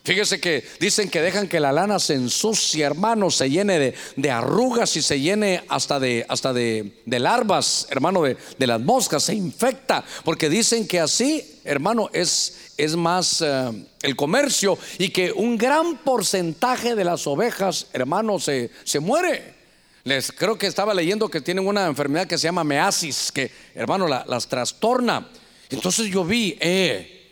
Fíjese 0.04 0.40
que 0.40 0.64
dicen 0.80 1.08
que 1.08 1.22
dejan 1.22 1.46
que 1.46 1.60
la 1.60 1.70
lana 1.70 2.00
se 2.00 2.14
ensucie, 2.14 2.84
hermano, 2.84 3.30
se 3.30 3.48
llene 3.48 3.94
de, 4.16 4.30
arrugas 4.32 4.96
y 4.96 5.02
se 5.02 5.20
llene 5.20 5.62
hasta 5.68 6.00
de, 6.00 6.26
hasta 6.28 6.52
de, 6.52 6.92
larvas, 7.06 7.86
hermano, 7.88 8.22
de, 8.22 8.66
las 8.66 8.80
moscas, 8.80 9.22
se 9.22 9.34
infecta, 9.34 10.04
porque 10.24 10.48
dicen 10.48 10.88
que 10.88 10.98
así, 10.98 11.60
hermano, 11.62 12.10
es, 12.12 12.72
es 12.76 12.96
más 12.96 13.42
eh, 13.42 13.86
el 14.02 14.16
comercio 14.16 14.76
y 14.98 15.10
que 15.10 15.30
un 15.30 15.56
gran 15.56 15.98
porcentaje 15.98 16.96
de 16.96 17.04
las 17.04 17.24
ovejas, 17.28 17.86
hermano, 17.92 18.40
se, 18.40 18.70
se 18.82 18.98
muere. 18.98 19.54
Les 20.02 20.32
creo 20.32 20.58
que 20.58 20.66
estaba 20.66 20.94
leyendo 20.94 21.28
que 21.28 21.40
tienen 21.40 21.64
una 21.64 21.86
enfermedad 21.86 22.26
que 22.26 22.38
se 22.38 22.48
llama 22.48 22.64
measis, 22.64 23.30
que 23.30 23.52
hermano 23.72 24.08
las 24.08 24.48
trastorna. 24.48 25.28
Entonces 25.70 26.08
yo 26.08 26.24
vi, 26.24 26.58
eh, 26.58 27.30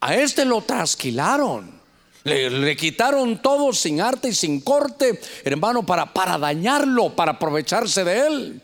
a 0.00 0.14
este 0.14 0.44
lo 0.44 0.60
trasquilaron. 0.60 1.82
Le, 2.24 2.74
quitaron 2.76 3.42
todo 3.42 3.72
sin 3.74 4.00
arte 4.00 4.28
y 4.30 4.34
sin 4.34 4.62
corte, 4.62 5.20
hermano, 5.44 5.84
para, 5.84 6.12
para 6.12 6.38
dañarlo, 6.38 7.14
para 7.14 7.32
aprovecharse 7.32 8.02
de 8.02 8.26
él. 8.26 8.62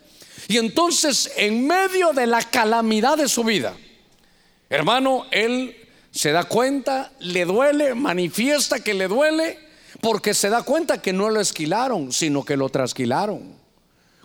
Y 0.49 0.57
entonces, 0.57 1.31
en 1.37 1.67
medio 1.67 2.13
de 2.13 2.27
la 2.27 2.43
calamidad 2.43 3.19
de 3.19 3.29
su 3.29 3.45
vida, 3.45 3.77
hermano, 4.71 5.27
él 5.31 5.77
se 6.11 6.33
da 6.33 6.45
cuenta, 6.45 7.13
le 7.21 7.45
duele, 7.45 7.95
manifiesta 7.95 8.81
que 8.81 8.95
le 8.95 9.09
duele, 9.09 9.59
porque 10.01 10.33
se 10.33 10.49
da 10.49 10.63
cuenta 10.63 11.03
que 11.03 11.13
no 11.13 11.29
lo 11.29 11.41
esquilaron, 11.41 12.13
sino 12.13 12.45
que 12.45 12.57
lo 12.57 12.71
trasquilaron. 12.71 13.60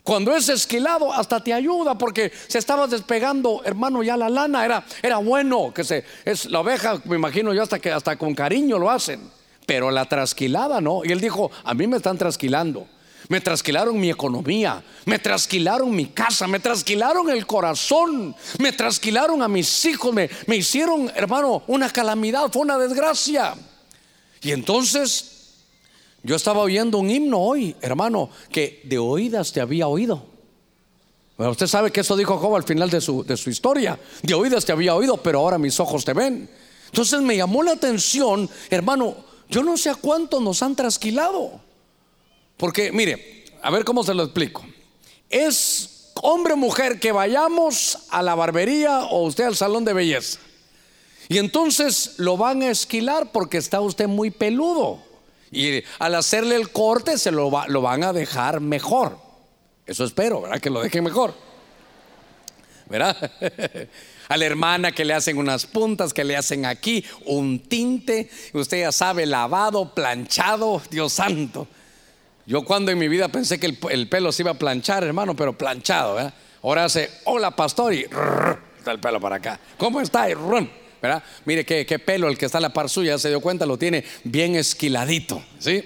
Cuando 0.05 0.35
es 0.35 0.49
esquilado, 0.49 1.11
hasta 1.11 1.39
te 1.39 1.51
ayuda 1.51 1.97
porque 1.97 2.31
se 2.47 2.59
estaba 2.59 2.85
despegando, 2.85 3.63
hermano, 3.65 4.03
ya 4.03 4.15
la 4.15 4.29
lana 4.29 4.63
era, 4.63 4.85
era 5.01 5.17
bueno 5.17 5.73
que 5.73 5.83
se 5.83 6.05
es 6.23 6.45
la 6.45 6.59
oveja, 6.59 7.01
me 7.05 7.15
imagino 7.15 7.51
yo 7.55 7.63
hasta 7.63 7.79
que 7.79 7.91
hasta 7.91 8.15
con 8.15 8.35
cariño 8.35 8.77
lo 8.77 8.91
hacen, 8.91 9.19
pero 9.65 9.89
la 9.89 10.05
trasquilada 10.05 10.79
no. 10.79 11.03
Y 11.03 11.11
él 11.11 11.19
dijo, 11.19 11.49
a 11.63 11.73
mí 11.73 11.87
me 11.87 11.97
están 11.97 12.19
trasquilando. 12.19 12.87
Me 13.29 13.41
trasquilaron 13.41 13.99
mi 13.99 14.11
economía, 14.11 14.83
me 15.05 15.17
trasquilaron 15.17 15.89
mi 15.89 16.05
casa, 16.05 16.45
me 16.45 16.59
trasquilaron 16.59 17.31
el 17.31 17.47
corazón, 17.47 18.35
me 18.59 18.73
trasquilaron 18.73 19.41
a 19.41 19.47
mis 19.47 19.85
hijos, 19.85 20.13
me, 20.13 20.29
me 20.45 20.57
hicieron, 20.57 21.11
hermano, 21.15 21.63
una 21.65 21.89
calamidad, 21.89 22.51
fue 22.51 22.61
una 22.61 22.77
desgracia. 22.77 23.55
Y 24.43 24.51
entonces 24.51 25.34
yo 26.25 26.35
estaba 26.35 26.61
oyendo 26.61 26.97
un 26.97 27.11
himno 27.11 27.39
hoy, 27.39 27.75
hermano, 27.81 28.31
que 28.49 28.81
de 28.85 28.97
oídas 28.97 29.53
te 29.53 29.61
había 29.61 29.87
oído. 29.87 30.25
usted 31.37 31.67
sabe 31.67 31.91
que 31.91 32.01
eso 32.01 32.17
dijo 32.17 32.39
Job 32.39 32.55
al 32.55 32.63
final 32.63 32.89
de 32.89 32.99
su, 32.99 33.23
de 33.23 33.37
su 33.37 33.51
historia. 33.51 33.99
De 34.23 34.33
oídas 34.33 34.65
te 34.65 34.71
había 34.71 34.95
oído, 34.95 35.17
pero 35.17 35.39
ahora 35.39 35.59
mis 35.59 35.79
ojos 35.79 36.03
te 36.03 36.13
ven. 36.13 36.49
Entonces 36.87 37.21
me 37.21 37.37
llamó 37.37 37.61
la 37.61 37.73
atención, 37.73 38.49
hermano, 38.71 39.15
yo 39.49 39.61
no 39.61 39.77
sé 39.77 39.91
a 39.91 39.95
cuánto 39.95 40.39
nos 40.39 40.63
han 40.63 40.75
trasquilado. 40.75 41.61
Porque, 42.57 42.91
mire, 42.91 43.45
a 43.61 43.69
ver 43.69 43.85
cómo 43.85 44.03
se 44.03 44.15
lo 44.15 44.23
explico. 44.23 44.65
Es 45.29 46.11
hombre 46.23 46.53
o 46.53 46.57
mujer 46.57 46.99
que 46.99 47.11
vayamos 47.11 47.99
a 48.09 48.23
la 48.23 48.33
barbería 48.33 49.05
o 49.05 49.27
usted 49.27 49.43
al 49.43 49.55
salón 49.55 49.85
de 49.85 49.93
belleza. 49.93 50.39
Y 51.29 51.37
entonces 51.37 52.15
lo 52.17 52.35
van 52.35 52.63
a 52.63 52.71
esquilar 52.71 53.31
porque 53.31 53.57
está 53.57 53.79
usted 53.79 54.07
muy 54.07 54.31
peludo. 54.31 55.04
Y 55.55 55.83
al 55.99 56.15
hacerle 56.15 56.55
el 56.55 56.71
corte 56.71 57.17
se 57.17 57.31
lo, 57.31 57.49
lo 57.67 57.81
van 57.81 58.03
a 58.03 58.13
dejar 58.13 58.59
mejor. 58.59 59.17
Eso 59.85 60.03
espero, 60.03 60.41
¿verdad? 60.41 60.59
Que 60.59 60.69
lo 60.69 60.81
dejen 60.81 61.03
mejor. 61.03 61.33
¿Verdad? 62.87 63.31
a 64.27 64.37
la 64.37 64.45
hermana 64.45 64.91
que 64.91 65.05
le 65.05 65.13
hacen 65.13 65.37
unas 65.37 65.65
puntas, 65.65 66.13
que 66.13 66.23
le 66.23 66.35
hacen 66.35 66.65
aquí 66.65 67.05
un 67.25 67.59
tinte, 67.59 68.29
usted 68.53 68.81
ya 68.81 68.91
sabe, 68.91 69.25
lavado, 69.25 69.93
planchado, 69.93 70.81
Dios 70.89 71.13
santo. 71.13 71.67
Yo 72.45 72.63
cuando 72.63 72.91
en 72.91 72.99
mi 72.99 73.07
vida 73.07 73.27
pensé 73.29 73.59
que 73.59 73.77
el, 73.89 74.09
pelo 74.09 74.31
se 74.31 74.43
iba 74.43 74.51
a 74.51 74.55
planchar, 74.55 75.03
hermano, 75.03 75.35
pero 75.35 75.57
planchado, 75.57 76.15
¿verdad? 76.15 76.33
Ahora 76.61 76.85
hace, 76.85 77.09
hola 77.25 77.55
pastor, 77.55 77.93
y 77.93 78.01
está 78.01 78.91
el 78.91 78.99
pelo 78.99 79.19
para 79.19 79.37
acá. 79.37 79.59
¿Cómo 79.77 80.01
está? 80.01 80.29
Y 80.29 80.33
Mire 81.45 81.65
qué, 81.65 81.99
pelo 81.99 82.27
el 82.27 82.37
que 82.37 82.45
está 82.45 82.57
a 82.57 82.61
la 82.61 82.73
par 82.73 82.89
suya, 82.89 83.17
se 83.17 83.29
dio 83.29 83.41
cuenta, 83.41 83.65
lo 83.65 83.77
tiene 83.77 84.03
bien 84.23 84.55
esquiladito, 84.55 85.43
¿sí? 85.59 85.83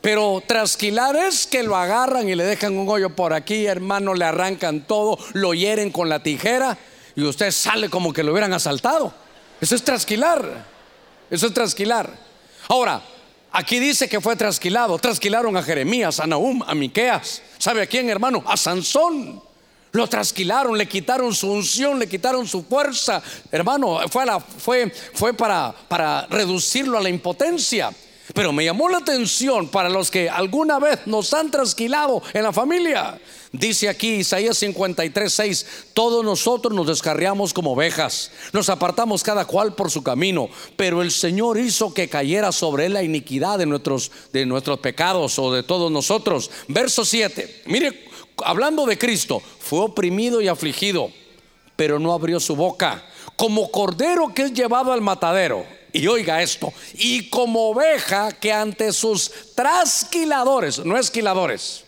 Pero 0.00 0.42
trasquilar 0.46 1.14
es 1.14 1.46
que 1.46 1.62
lo 1.62 1.76
agarran 1.76 2.28
y 2.28 2.34
le 2.34 2.44
dejan 2.44 2.76
un 2.76 2.88
hoyo 2.88 3.10
por 3.10 3.32
aquí, 3.32 3.66
hermano, 3.66 4.14
le 4.14 4.24
arrancan 4.24 4.86
todo, 4.86 5.16
lo 5.32 5.54
hieren 5.54 5.90
con 5.90 6.08
la 6.08 6.22
tijera 6.22 6.76
y 7.14 7.22
usted 7.22 7.50
sale 7.52 7.88
como 7.88 8.12
que 8.12 8.22
lo 8.22 8.32
hubieran 8.32 8.52
asaltado. 8.52 9.14
Eso 9.60 9.76
es 9.76 9.84
trasquilar. 9.84 10.66
Eso 11.30 11.46
es 11.46 11.54
trasquilar. 11.54 12.10
Ahora, 12.68 13.00
aquí 13.52 13.78
dice 13.78 14.08
que 14.08 14.20
fue 14.20 14.34
trasquilado. 14.34 14.98
Trasquilaron 14.98 15.56
a 15.56 15.62
Jeremías, 15.62 16.18
a 16.18 16.26
Nahum, 16.26 16.62
a 16.66 16.74
Miqueas. 16.74 17.42
¿Sabe 17.58 17.82
a 17.82 17.86
quién, 17.86 18.10
hermano? 18.10 18.42
A 18.44 18.56
Sansón. 18.56 19.40
Lo 19.92 20.06
trasquilaron, 20.06 20.78
le 20.78 20.88
quitaron 20.88 21.34
su 21.34 21.50
unción, 21.50 21.98
le 21.98 22.08
quitaron 22.08 22.48
su 22.48 22.62
fuerza. 22.62 23.22
Hermano, 23.50 24.00
fue, 24.08 24.90
fue, 25.12 25.34
para, 25.34 25.74
para 25.86 26.26
reducirlo 26.30 26.96
a 26.96 27.02
la 27.02 27.10
impotencia. 27.10 27.92
Pero 28.34 28.52
me 28.52 28.64
llamó 28.64 28.88
la 28.88 28.98
atención 28.98 29.68
para 29.68 29.90
los 29.90 30.10
que 30.10 30.30
alguna 30.30 30.78
vez 30.78 31.00
nos 31.06 31.34
han 31.34 31.50
trasquilado 31.50 32.22
en 32.32 32.42
la 32.42 32.52
familia. 32.54 33.20
Dice 33.52 33.90
aquí 33.90 34.14
Isaías 34.14 34.56
53, 34.56 35.30
6, 35.30 35.66
todos 35.92 36.24
nosotros 36.24 36.72
nos 36.72 36.86
descarriamos 36.86 37.52
como 37.52 37.72
ovejas, 37.72 38.30
nos 38.54 38.70
apartamos 38.70 39.22
cada 39.22 39.44
cual 39.44 39.74
por 39.74 39.90
su 39.90 40.02
camino, 40.02 40.48
pero 40.76 41.02
el 41.02 41.10
Señor 41.10 41.58
hizo 41.58 41.92
que 41.92 42.08
cayera 42.08 42.50
sobre 42.50 42.86
él 42.86 42.94
la 42.94 43.02
iniquidad 43.02 43.58
de 43.58 43.66
nuestros, 43.66 44.10
de 44.32 44.46
nuestros 44.46 44.78
pecados 44.78 45.38
o 45.38 45.52
de 45.52 45.62
todos 45.62 45.92
nosotros. 45.92 46.50
Verso 46.68 47.04
7, 47.04 47.64
mire 47.66 48.11
hablando 48.44 48.86
de 48.86 48.98
Cristo, 48.98 49.42
fue 49.58 49.80
oprimido 49.80 50.40
y 50.40 50.48
afligido, 50.48 51.10
pero 51.76 51.98
no 51.98 52.12
abrió 52.12 52.40
su 52.40 52.56
boca, 52.56 53.04
como 53.36 53.70
cordero 53.70 54.32
que 54.34 54.42
es 54.42 54.52
llevado 54.52 54.92
al 54.92 55.00
matadero. 55.00 55.64
Y 55.94 56.06
oiga 56.06 56.40
esto, 56.40 56.72
y 56.94 57.28
como 57.28 57.68
oveja 57.68 58.32
que 58.32 58.50
ante 58.50 58.92
sus 58.92 59.54
trasquiladores, 59.54 60.84
no 60.84 60.96
esquiladores, 60.96 61.84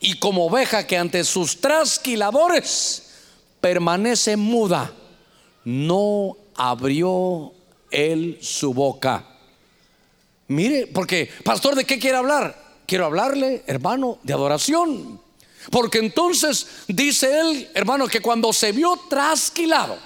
y 0.00 0.18
como 0.18 0.46
oveja 0.46 0.86
que 0.86 0.96
ante 0.96 1.22
sus 1.22 1.60
trasquiladores 1.60 3.10
permanece 3.60 4.36
muda, 4.36 4.92
no 5.64 6.36
abrió 6.56 7.52
él 7.90 8.38
su 8.40 8.74
boca. 8.74 9.26
Mire, 10.48 10.88
porque, 10.88 11.30
pastor, 11.44 11.76
¿de 11.76 11.84
qué 11.84 11.98
quiere 11.98 12.16
hablar? 12.16 12.56
Quiero 12.86 13.06
hablarle, 13.06 13.62
hermano, 13.68 14.18
de 14.24 14.32
adoración. 14.32 15.20
Porque 15.70 15.98
entonces 15.98 16.66
dice 16.88 17.40
él, 17.40 17.70
hermano, 17.74 18.08
que 18.08 18.20
cuando 18.20 18.52
se 18.52 18.72
vio 18.72 18.98
trasquilado, 19.08 19.98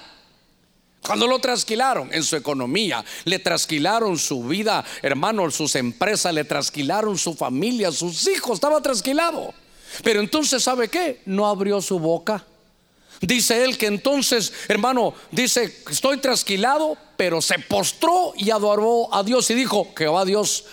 cuando 1.01 1.27
lo 1.27 1.39
trasquilaron 1.39 2.11
en 2.11 2.23
su 2.23 2.35
economía, 2.35 3.05
le 3.25 3.39
trasquilaron 3.39 4.17
su 4.17 4.43
vida, 4.43 4.83
hermano, 5.01 5.49
sus 5.51 5.75
empresas, 5.75 6.33
le 6.33 6.43
trasquilaron 6.43 7.17
su 7.17 7.35
familia, 7.35 7.91
sus 7.91 8.27
hijos, 8.27 8.55
estaba 8.55 8.81
trasquilado. 8.81 9.53
Pero 10.03 10.19
entonces, 10.19 10.63
¿sabe 10.63 10.89
qué? 10.89 11.21
No 11.25 11.47
abrió 11.47 11.81
su 11.81 11.99
boca. 11.99 12.43
Dice 13.21 13.63
él 13.63 13.77
que 13.77 13.85
entonces, 13.85 14.51
hermano, 14.67 15.13
dice, 15.31 15.83
estoy 15.89 16.17
trasquilado, 16.17 16.97
pero 17.15 17.41
se 17.41 17.59
postró 17.59 18.33
y 18.35 18.49
adoró 18.49 19.13
a 19.13 19.23
Dios 19.23 19.49
y 19.51 19.53
dijo, 19.53 19.93
Jehová 19.95 20.25
Dios 20.25 20.65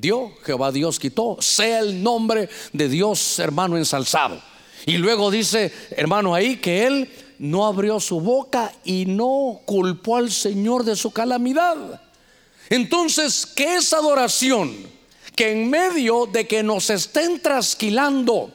dio, 0.00 0.32
Jehová 0.44 0.72
Dios 0.72 0.98
quitó, 0.98 1.36
sea 1.40 1.80
el 1.80 2.02
nombre 2.02 2.48
de 2.72 2.88
Dios, 2.88 3.38
hermano, 3.38 3.76
ensalzado. 3.76 4.40
Y 4.86 4.96
luego 4.96 5.30
dice, 5.30 5.72
hermano, 5.90 6.34
ahí 6.34 6.56
que 6.56 6.86
él 6.86 7.10
no 7.38 7.66
abrió 7.66 8.00
su 8.00 8.20
boca 8.20 8.72
y 8.84 9.06
no 9.06 9.60
culpó 9.64 10.16
al 10.16 10.30
Señor 10.30 10.84
de 10.84 10.96
su 10.96 11.10
calamidad. 11.10 12.00
Entonces, 12.68 13.46
¿qué 13.46 13.76
es 13.76 13.92
adoración? 13.92 14.74
Que 15.34 15.52
en 15.52 15.70
medio 15.70 16.26
de 16.26 16.46
que 16.46 16.62
nos 16.62 16.90
estén 16.90 17.40
trasquilando, 17.40 18.52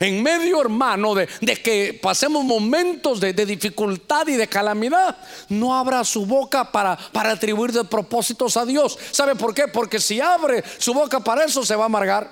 en 0.00 0.22
medio, 0.22 0.62
hermano, 0.62 1.14
de, 1.14 1.26
que 1.62 1.98
pasemos 2.00 2.42
momentos 2.42 3.20
de, 3.20 3.34
dificultad 3.34 4.26
y 4.28 4.32
de 4.32 4.48
calamidad, 4.48 5.14
no 5.50 5.76
abra 5.76 6.04
su 6.04 6.24
boca 6.24 6.72
para, 6.72 6.98
atribuir 7.12 7.84
propósitos 7.84 8.56
a 8.56 8.64
Dios. 8.64 8.98
¿Sabe 9.10 9.36
por 9.36 9.52
qué? 9.52 9.68
Porque 9.68 10.00
si 10.00 10.18
abre 10.18 10.64
su 10.78 10.94
boca 10.94 11.20
para 11.20 11.44
eso, 11.44 11.66
se 11.66 11.76
va 11.76 11.82
a 11.82 11.86
amargar. 11.86 12.30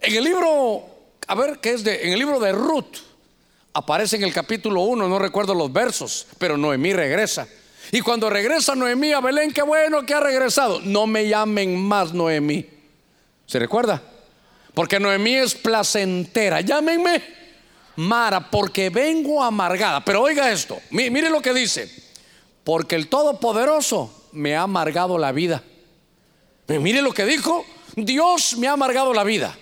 En 0.00 0.14
el 0.14 0.22
libro, 0.22 0.84
a 1.26 1.34
ver, 1.34 1.58
¿qué 1.58 1.72
es 1.72 1.82
de? 1.82 2.06
En 2.06 2.12
el 2.12 2.20
libro 2.20 2.38
de 2.38 2.52
Ruth, 2.52 2.98
aparece 3.72 4.14
en 4.14 4.22
el 4.22 4.32
capítulo 4.32 4.82
1, 4.82 5.08
no 5.08 5.18
recuerdo 5.18 5.54
los 5.54 5.72
versos, 5.72 6.28
pero 6.38 6.56
Noemí 6.56 6.92
regresa. 6.92 7.48
Y 7.90 8.00
cuando 8.00 8.30
regresa 8.30 8.76
Noemí 8.76 9.12
a 9.12 9.20
Belén, 9.20 9.52
qué 9.52 9.62
bueno 9.62 10.06
que 10.06 10.14
ha 10.14 10.20
regresado. 10.20 10.80
No 10.82 11.08
me 11.08 11.26
llamen 11.26 11.76
más 11.76 12.14
Noemí. 12.14 12.64
¿Se 13.44 13.58
recuerda? 13.58 14.13
Porque 14.74 14.98
Noemí 14.98 15.36
es 15.36 15.54
placentera. 15.54 16.60
Llámenme 16.60 17.22
Mara, 17.96 18.50
porque 18.50 18.90
vengo 18.90 19.42
amargada. 19.42 20.04
Pero 20.04 20.22
oiga 20.22 20.50
esto, 20.50 20.80
mire 20.90 21.30
lo 21.30 21.40
que 21.40 21.54
dice. 21.54 21.88
Porque 22.64 22.96
el 22.96 23.08
Todopoderoso 23.08 24.28
me 24.32 24.56
ha 24.56 24.62
amargado 24.62 25.16
la 25.18 25.32
vida. 25.32 25.62
Mire 26.66 27.02
lo 27.02 27.12
que 27.12 27.24
dijo. 27.24 27.64
Dios 27.94 28.56
me 28.56 28.66
ha 28.66 28.72
amargado 28.72 29.12
la 29.14 29.22
vida. 29.22 29.56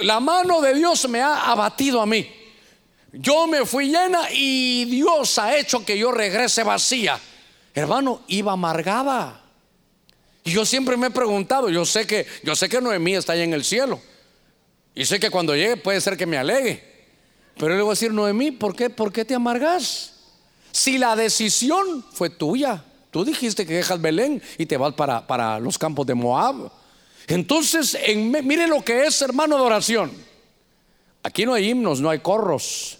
La 0.00 0.20
mano 0.20 0.60
de 0.60 0.74
Dios 0.74 1.08
me 1.08 1.20
ha 1.20 1.50
abatido 1.50 2.02
a 2.02 2.06
mí. 2.06 2.30
Yo 3.12 3.46
me 3.46 3.64
fui 3.64 3.86
llena 3.86 4.28
y 4.32 4.84
Dios 4.86 5.38
ha 5.38 5.56
hecho 5.56 5.84
que 5.84 5.96
yo 5.96 6.10
regrese 6.10 6.64
vacía. 6.64 7.18
Hermano, 7.72 8.22
iba 8.26 8.52
amargada. 8.52 9.40
Y 10.42 10.50
yo 10.50 10.66
siempre 10.66 10.96
me 10.96 11.06
he 11.06 11.10
preguntado, 11.10 11.70
yo 11.70 11.86
sé 11.86 12.06
que 12.06 12.26
yo 12.42 12.54
sé 12.54 12.68
que 12.68 12.80
Noemí 12.80 13.14
está 13.14 13.32
allá 13.32 13.44
en 13.44 13.54
el 13.54 13.64
cielo. 13.64 14.00
Y 14.94 15.04
sé 15.04 15.18
que 15.18 15.30
cuando 15.30 15.54
llegue 15.54 15.76
puede 15.76 16.00
ser 16.00 16.16
que 16.16 16.26
me 16.26 16.36
alegue. 16.36 16.82
Pero 17.56 17.74
le 17.74 17.82
voy 17.82 17.90
a 17.90 17.94
decir, 17.94 18.12
Noemí, 18.12 18.52
¿por 18.52 18.74
qué, 18.74 18.90
¿por 18.90 19.12
qué 19.12 19.24
te 19.24 19.34
amargas? 19.34 20.12
Si 20.72 20.98
la 20.98 21.14
decisión 21.16 22.04
fue 22.12 22.30
tuya, 22.30 22.84
tú 23.10 23.24
dijiste 23.24 23.66
que 23.66 23.74
dejas 23.74 24.00
Belén 24.00 24.42
y 24.58 24.66
te 24.66 24.76
vas 24.76 24.94
para, 24.94 25.26
para 25.26 25.58
los 25.60 25.78
campos 25.78 26.06
de 26.06 26.14
Moab. 26.14 26.70
Entonces, 27.26 27.96
en, 28.00 28.30
mire 28.46 28.66
lo 28.66 28.84
que 28.84 29.04
es, 29.04 29.20
hermano, 29.22 29.56
de 29.56 29.62
oración. 29.62 30.12
Aquí 31.22 31.46
no 31.46 31.54
hay 31.54 31.70
himnos, 31.70 32.00
no 32.00 32.10
hay 32.10 32.18
corros. 32.18 32.98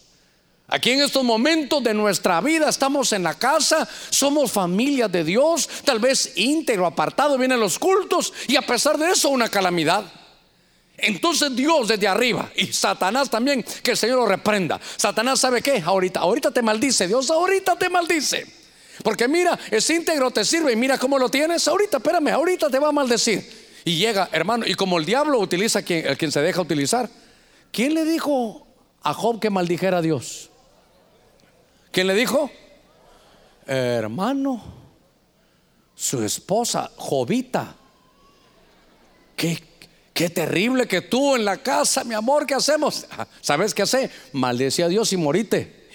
Aquí 0.66 0.92
en 0.92 1.03
estos 1.03 1.22
momentos 1.22 1.82
de 1.82 1.92
nuestra 1.92 2.40
vida 2.40 2.70
estamos 2.70 3.12
en 3.12 3.22
la 3.22 3.34
casa, 3.34 3.86
somos 4.09 4.51
familia 4.51 5.09
de 5.09 5.22
Dios, 5.22 5.68
tal 5.84 5.99
vez 5.99 6.32
íntegro, 6.36 6.86
apartado, 6.86 7.36
vienen 7.36 7.61
los 7.61 7.78
cultos 7.78 8.32
y 8.49 8.57
a 8.57 8.62
pesar 8.62 8.97
de 8.97 9.11
eso 9.11 9.28
una 9.28 9.51
calamidad. 9.51 10.05
Entonces 10.97 11.55
Dios 11.55 11.88
desde 11.88 12.07
arriba 12.07 12.51
y 12.55 12.66
Satanás 12.72 13.28
también, 13.28 13.64
que 13.82 13.92
el 13.92 13.97
Señor 13.97 14.18
lo 14.18 14.26
reprenda. 14.26 14.80
Satanás 14.97 15.40
sabe 15.40 15.61
qué, 15.61 15.82
ahorita, 15.84 16.20
ahorita 16.20 16.51
te 16.51 16.62
maldice, 16.62 17.09
Dios 17.09 17.30
ahorita 17.30 17.76
te 17.76 17.88
maldice. 17.88 18.47
Porque 19.03 19.26
mira, 19.26 19.59
es 19.70 19.88
íntegro, 19.90 20.30
te 20.30 20.45
sirve 20.45 20.72
y 20.72 20.76
mira 20.76 20.99
cómo 20.99 21.18
lo 21.18 21.28
tienes. 21.28 21.66
Ahorita, 21.66 21.97
espérame, 21.97 22.28
ahorita 22.28 22.70
te 22.70 22.78
va 22.78 22.88
a 22.88 22.92
maldecir. 22.92 23.64
Y 23.84 23.97
llega, 23.97 24.28
hermano, 24.32 24.66
y 24.66 24.74
como 24.74 24.99
el 24.99 25.05
diablo 25.05 25.38
utiliza 25.40 25.80
a 25.80 25.82
quien, 25.82 26.14
quien 26.14 26.30
se 26.30 26.40
deja 26.40 26.61
utilizar, 26.61 27.11
¿quién 27.72 27.92
le 27.95 28.05
dijo 28.05 28.66
a 29.03 29.12
Job 29.12 29.40
que 29.40 29.51
maldijera 29.51 29.99
a 29.99 30.03
Dios? 30.03 30.49
¿Quién 31.90 32.07
le 32.07 32.14
dijo? 32.14 32.51
Hermano, 33.66 34.62
su 35.95 36.22
esposa, 36.22 36.90
Jovita. 36.97 37.74
¿Qué, 39.36 39.62
Qué 40.14 40.30
terrible 40.30 40.86
que 40.86 41.00
tú 41.00 41.34
en 41.34 41.44
la 41.44 41.56
casa, 41.56 42.04
mi 42.04 42.14
amor, 42.14 42.46
¿qué 42.46 42.54
hacemos? 42.54 43.04
¿Sabes 43.40 43.74
qué 43.74 43.82
hace? 43.82 44.08
Maldice 44.32 44.84
a 44.84 44.88
Dios 44.88 45.12
y 45.12 45.16
morite. 45.16 45.88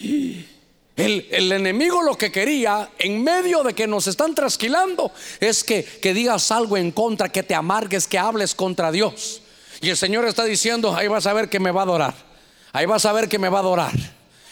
El, 0.98 1.26
el, 1.32 1.52
enemigo 1.54 2.04
lo 2.04 2.18
que 2.18 2.30
quería, 2.30 2.90
en 3.00 3.24
medio 3.24 3.64
de 3.64 3.74
que 3.74 3.88
nos 3.88 4.08
están 4.08 4.36
trasquilando, 4.36 5.14
es 5.40 5.64
que, 5.64 5.86
que 5.86 6.14
digas 6.14 6.52
algo 6.52 6.76
en 6.76 6.92
contra, 6.92 7.30
que 7.30 7.44
te 7.44 7.56
amargues, 7.56 8.08
que 8.08 8.20
hables 8.20 8.54
contra 8.54 8.92
Dios. 8.92 9.42
Y 9.80 9.90
el 9.90 9.96
Señor 9.96 10.26
está 10.26 10.44
diciendo, 10.44 10.94
ahí 10.94 11.08
vas 11.08 11.26
a 11.26 11.32
ver 11.32 11.48
que 11.48 11.62
me 11.62 11.72
va 11.72 11.82
a 11.82 11.84
adorar. 11.86 12.14
Ahí 12.74 12.86
vas 12.86 13.06
a 13.06 13.14
ver 13.14 13.30
que 13.30 13.40
me 13.40 13.48
va 13.48 13.60
a 13.60 13.62
adorar. 13.62 13.94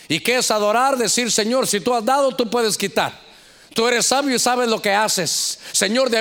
¿Y 0.07 0.21
qué 0.21 0.37
es 0.37 0.49
adorar? 0.49 0.95
Decir, 0.95 1.29
Señor, 1.29 1.67
si 1.67 1.81
tú 1.81 1.93
has 1.93 2.05
dado, 2.05 2.33
tú 2.33 2.49
puedes 2.49 2.77
quitar. 2.77 3.26
Tú 3.77 3.87
eres 3.87 4.07
sabio 4.07 4.35
y 4.35 4.39
sabes 4.39 4.67
lo 4.67 4.81
que 4.81 4.91
haces. 4.91 5.59
Señor, 5.71 6.09
de, 6.09 6.19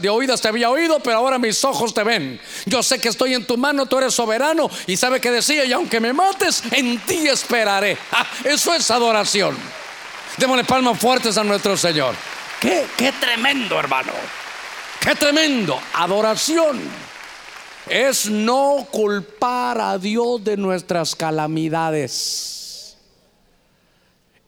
de 0.00 0.08
oídas 0.08 0.40
te 0.40 0.46
había 0.46 0.70
oído, 0.70 1.00
pero 1.00 1.16
ahora 1.16 1.36
mis 1.36 1.64
ojos 1.64 1.92
te 1.92 2.04
ven. 2.04 2.40
Yo 2.64 2.80
sé 2.80 3.00
que 3.00 3.08
estoy 3.08 3.34
en 3.34 3.44
tu 3.44 3.56
mano, 3.56 3.86
tú 3.86 3.98
eres 3.98 4.14
soberano. 4.14 4.70
Y 4.86 4.96
sabe 4.96 5.20
que 5.20 5.32
decía, 5.32 5.64
y 5.64 5.72
aunque 5.72 5.98
me 5.98 6.12
mates, 6.12 6.62
en 6.70 7.00
ti 7.00 7.26
esperaré. 7.26 7.98
Ah, 8.12 8.24
eso 8.44 8.72
es 8.72 8.88
adoración. 8.88 9.58
Démosle 10.36 10.62
palmas 10.62 10.96
fuertes 10.96 11.36
a 11.36 11.42
nuestro 11.42 11.76
Señor. 11.76 12.14
Qué, 12.60 12.86
qué 12.96 13.10
tremendo, 13.10 13.80
hermano. 13.80 14.12
Qué 15.00 15.16
tremendo. 15.16 15.80
Adoración 15.94 16.80
es 17.88 18.30
no 18.30 18.86
culpar 18.92 19.80
a 19.80 19.98
Dios 19.98 20.44
de 20.44 20.56
nuestras 20.56 21.16
calamidades. 21.16 22.96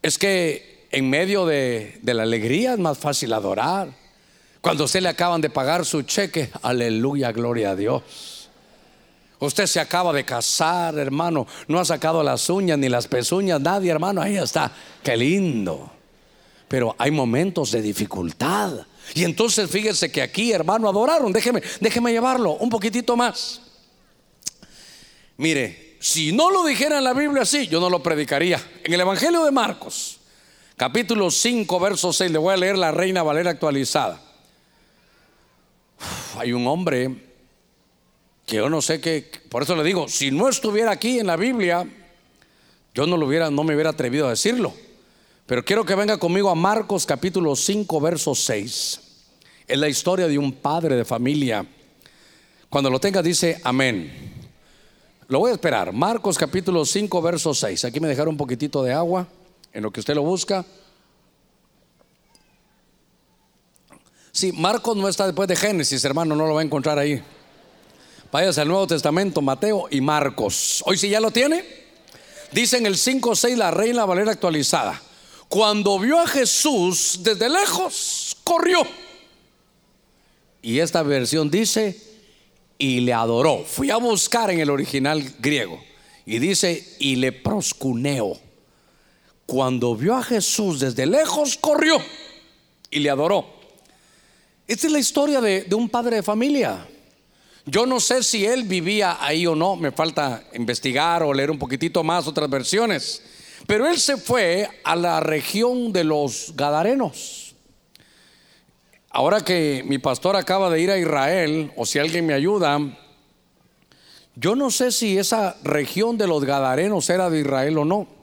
Es 0.01 0.17
que 0.17 0.74
en 0.95 1.11
medio 1.11 1.45
de, 1.45 1.99
la 2.05 2.23
alegría 2.23 2.75
es 2.75 2.79
más 2.79 2.97
fácil 2.97 3.33
adorar. 3.33 3.89
Cuando 4.61 4.85
usted 4.85 5.03
le 5.03 5.09
acaban 5.09 5.41
de 5.41 5.51
pagar 5.51 5.85
su 5.85 6.03
cheque, 6.03 6.51
aleluya, 6.63 7.33
gloria 7.33 7.71
a 7.71 7.77
Dios. 7.77 8.49
Usted 9.41 9.67
se 9.67 9.81
acaba 9.81 10.13
de 10.13 10.25
casar, 10.25 10.97
hermano. 10.97 11.49
No 11.67 11.81
ha 11.81 11.85
sacado 11.85 12.23
las 12.23 12.49
uñas 12.49 12.79
ni 12.79 12.89
las 12.89 13.09
pezuñas, 13.09 13.61
nadie, 13.61 13.91
hermano. 13.91 14.23
Ahí 14.23 14.37
está. 14.37 14.71
Qué 15.03 15.17
lindo. 15.17 15.91
Pero 16.69 16.95
hay 16.97 17.11
momentos 17.11 17.73
de 17.73 17.83
dificultad. 17.83 18.87
Y 19.15 19.25
entonces 19.25 19.69
fíjese 19.69 20.13
que 20.13 20.23
aquí, 20.23 20.53
hermano, 20.53 20.89
adoraron. 20.89 21.33
Déjeme, 21.33 21.61
déjeme 21.81 22.13
llevarlo 22.13 22.53
un 22.53 22.71
poquitito 22.71 23.17
más. 23.17 23.61
Mire, 25.39 25.97
si 25.99 26.31
no 26.31 26.53
lo 26.53 26.65
dijera 26.65 26.99
en 26.99 27.05
la 27.05 27.13
Biblia 27.15 27.43
así, 27.43 27.67
yo 27.67 27.81
no 27.81 27.91
lo 27.91 28.01
predicaría. 28.01 28.63
En 28.85 28.93
el 28.93 29.01
Evangelio 29.01 29.45
de 29.45 29.51
Marcos, 29.51 30.21
capítulo 30.77 31.31
5, 31.31 31.81
verso 31.81 32.13
6. 32.13 32.31
Le 32.31 32.39
voy 32.39 32.55
a 32.55 32.57
leer 32.57 32.79
la 32.79 32.93
Reina 32.93 33.23
Valera 33.23 33.51
actualizada. 33.51 34.21
hay 36.39 36.53
un 36.53 36.67
hombre 36.67 37.15
que 38.47 38.57
yo 38.57 38.69
no 38.69 38.83
sé 38.83 39.01
qué, 39.01 39.31
por 39.49 39.63
eso 39.63 39.75
le 39.75 39.85
digo, 39.85 40.09
si 40.09 40.31
no 40.31 40.49
estuviera 40.49 40.91
aquí 40.91 41.19
en 41.19 41.27
la 41.27 41.37
Biblia, 41.37 41.89
yo 42.95 43.07
no 43.07 43.17
lo 43.17 43.27
hubiera, 43.27 43.51
no 43.51 43.65
me 43.65 43.75
hubiera 43.75 43.91
atrevido 43.91 44.27
a 44.27 44.31
decirlo. 44.31 44.75
Pero 45.47 45.65
quiero 45.65 45.85
que 45.85 45.95
venga 45.95 46.19
conmigo 46.19 46.51
a 46.51 46.55
Marcos 46.55 47.07
capítulo 47.07 47.57
5, 47.57 48.01
verso 48.01 48.35
6. 48.35 49.01
Es 49.67 49.79
la 49.79 49.89
historia 49.89 50.29
de 50.29 50.39
un 50.39 50.53
padre 50.53 50.97
de 50.97 51.05
familia. 51.05 51.67
Cuando 52.69 52.91
lo 52.91 53.01
tenga 53.01 53.23
dice 53.23 53.61
amén. 53.65 54.33
Lo 55.29 55.39
voy 55.39 55.51
a 55.51 55.55
esperar. 55.55 55.93
Marcos 55.93 56.37
capítulo 56.37 56.85
5, 56.85 57.23
verso 57.23 57.55
6. 57.55 57.87
Aquí 57.87 58.01
me 58.01 58.09
dejaron 58.09 58.35
un 58.35 58.39
poquitito 58.39 58.83
de 58.83 58.93
agua 58.93 59.27
en 59.75 59.83
lo 59.83 59.93
que 59.93 60.01
usted 60.01 60.15
lo 60.15 60.23
busca. 60.23 60.65
Sí, 64.33 64.53
Marcos 64.53 64.97
no 64.97 65.09
está 65.09 65.27
después 65.27 65.49
de 65.49 65.57
Génesis, 65.57 66.05
hermano, 66.05 66.35
no 66.35 66.47
lo 66.47 66.55
va 66.55 66.61
a 66.61 66.65
encontrar 66.65 66.99
ahí. 66.99 67.23
Váyase 68.33 68.63
al 68.63 68.69
Nuevo 68.69 68.87
Testamento, 68.87 69.43
Mateo 69.43 69.87
y 69.91 70.01
Marcos. 70.01 70.83
Hoy 70.87 70.97
sí 70.97 71.09
ya 71.09 71.21
lo 71.21 71.31
tiene. 71.31 71.65
Dice 72.51 72.79
en 72.79 72.87
el 72.87 72.95
5.6 72.95 73.57
la 73.57 73.71
Reina 73.71 74.05
Valera 74.05 74.33
actualizada. 74.33 75.01
Cuando 75.49 75.99
vio 75.99 76.19
a 76.19 76.27
Jesús 76.27 77.21
desde 77.23 77.49
lejos, 77.49 78.37
corrió. 78.43 78.79
Y 80.63 80.79
esta 80.79 81.03
versión 81.03 81.51
dice, 81.51 82.01
y 82.79 83.01
le 83.01 83.13
adoró. 83.13 83.65
Fui 83.65 83.91
a 83.91 83.97
buscar 83.97 84.51
en 84.51 84.61
el 84.61 84.71
original 84.71 85.23
griego. 85.39 85.81
Y 86.27 86.39
dice, 86.39 86.97
y 86.99 87.17
le 87.17 87.33
proscuneo 87.33 88.41
cuando 89.47 89.95
vio 89.95 90.17
a 90.17 90.23
Jesús 90.23 90.81
desde 90.81 91.07
lejos, 91.07 91.57
corrió 91.57 91.99
y 92.91 93.01
le 93.01 93.11
adoró. 93.11 93.47
Esta 94.67 94.87
es 94.87 94.93
la 94.93 94.99
historia 94.99 95.41
de, 95.41 95.67
un 95.75 95.89
padre 95.89 96.17
de 96.17 96.23
familia. 96.23 96.89
Yo 97.67 97.87
no 97.87 98.01
sé 98.01 98.23
si 98.23 98.47
él 98.47 98.65
vivía 98.65 99.19
ahí 99.21 99.47
o 99.47 99.55
no, 99.55 99.77
me 99.77 99.93
falta 99.93 100.45
investigar 100.55 101.23
o 101.23 101.35
leer 101.35 101.51
un 101.51 101.59
poquitito 101.59 102.03
más 102.03 102.27
otras 102.27 102.49
versiones. 102.49 103.23
Pero 103.67 103.87
él 103.87 103.99
se 103.99 104.17
fue 104.17 104.69
a 104.85 104.97
la 104.97 105.21
región 105.21 105.93
de 105.93 106.05
los 106.05 106.53
Gadarenos. 106.55 107.55
Ahora 109.11 109.43
que 109.43 109.85
mi 109.87 109.99
pastor 109.99 110.37
acaba 110.37 110.71
de 110.71 110.81
ir 110.81 110.91
a 110.91 110.99
Israel, 110.99 111.73
o 111.77 111.87
si 111.87 111.99
alguien 111.99 112.27
me 112.27 112.35
ayuda, 112.35 112.79
yo 114.35 114.57
no 114.57 114.71
sé 114.71 114.91
si 114.91 115.19
esa 115.19 115.57
región 115.63 116.19
de 116.19 116.27
los 116.27 116.45
Gadarenos 116.45 117.09
era 117.11 117.31
de 117.31 117.41
Israel 117.41 117.79
o 117.79 117.85
no. 117.85 118.14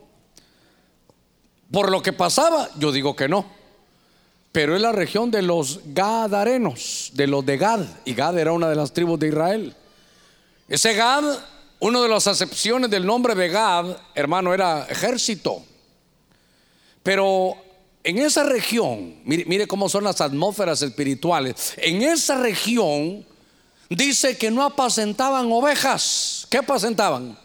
Por 1.71 1.89
lo 1.89 2.01
que 2.01 2.13
pasaba, 2.13 2.69
yo 2.77 2.91
digo 2.91 3.15
que 3.15 3.29
no. 3.29 3.45
Pero 4.51 4.75
es 4.75 4.81
la 4.81 4.91
región 4.91 5.31
de 5.31 5.41
los 5.41 5.79
Gadarenos, 5.85 7.11
de 7.13 7.27
los 7.27 7.45
de 7.45 7.57
Gad. 7.57 7.85
Y 8.03 8.13
Gad 8.13 8.37
era 8.37 8.51
una 8.51 8.67
de 8.67 8.75
las 8.75 8.91
tribus 8.91 9.19
de 9.19 9.29
Israel. 9.29 9.75
Ese 10.67 10.93
Gad, 10.93 11.23
una 11.79 12.01
de 12.01 12.09
las 12.09 12.27
acepciones 12.27 12.89
del 12.89 13.05
nombre 13.05 13.33
de 13.33 13.47
Gad, 13.47 13.95
hermano, 14.13 14.53
era 14.53 14.85
ejército. 14.89 15.63
Pero 17.01 17.55
en 18.03 18.17
esa 18.17 18.43
región, 18.43 19.15
mire, 19.23 19.67
cómo 19.67 19.87
son 19.87 20.03
las 20.03 20.19
atmósferas 20.19 20.81
espirituales. 20.81 21.73
En 21.77 22.01
esa 22.01 22.37
región 22.37 23.25
dice 23.89 24.37
que 24.37 24.51
no 24.51 24.63
apacentaban 24.63 25.51
ovejas. 25.51 26.45
¿Qué 26.49 26.57
apacentaban? 26.57 27.37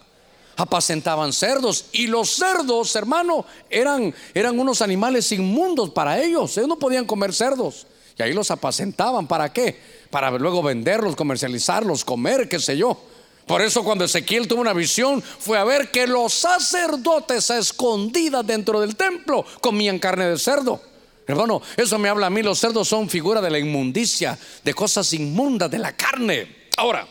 Apacentaban 0.57 1.31
cerdos. 1.31 1.85
Y 1.93 2.07
los 2.07 2.31
cerdos, 2.31 2.95
hermano, 2.95 3.45
eran, 3.69 4.13
eran 4.33 4.59
unos 4.59 4.81
animales 4.81 5.31
inmundos 5.31 5.91
para 5.91 6.21
ellos. 6.21 6.57
Ellos 6.57 6.67
no 6.67 6.79
podían 6.79 7.05
comer 7.05 7.33
cerdos. 7.33 7.87
Y 8.17 8.23
ahí 8.23 8.33
los 8.33 8.51
apacentaban. 8.51 9.27
¿Para 9.27 9.53
qué? 9.53 9.79
Para 10.09 10.31
luego 10.31 10.61
venderlos, 10.63 11.15
comercializarlos, 11.15 12.03
comer, 12.03 12.49
qué 12.49 12.59
sé 12.59 12.75
yo. 12.75 12.99
Por 13.45 13.61
eso 13.61 13.83
cuando 13.83 14.03
Ezequiel 14.03 14.47
tuvo 14.47 14.59
una 14.59 14.73
visión 14.73 15.21
fue 15.21 15.57
a 15.57 15.63
ver 15.63 15.89
que 15.89 16.05
los 16.05 16.33
sacerdotes 16.33 17.49
a 17.49 17.59
escondidas 17.59 18.45
dentro 18.45 18.81
del 18.81 18.97
templo 18.97 19.45
comían 19.61 19.99
carne 19.99 20.27
de 20.27 20.37
cerdo. 20.37 20.81
Hermano, 21.25 21.61
eso 21.77 21.97
me 21.97 22.09
habla 22.09 22.27
a 22.27 22.29
mí. 22.29 22.41
Los 22.41 22.59
cerdos 22.59 22.87
son 22.87 23.09
figura 23.09 23.39
de 23.39 23.49
la 23.49 23.59
inmundicia, 23.59 24.37
de 24.63 24.73
cosas 24.73 25.13
inmundas, 25.13 25.69
de 25.69 25.77
la 25.77 25.95
carne. 25.95 26.67
Ahora, 26.77 27.07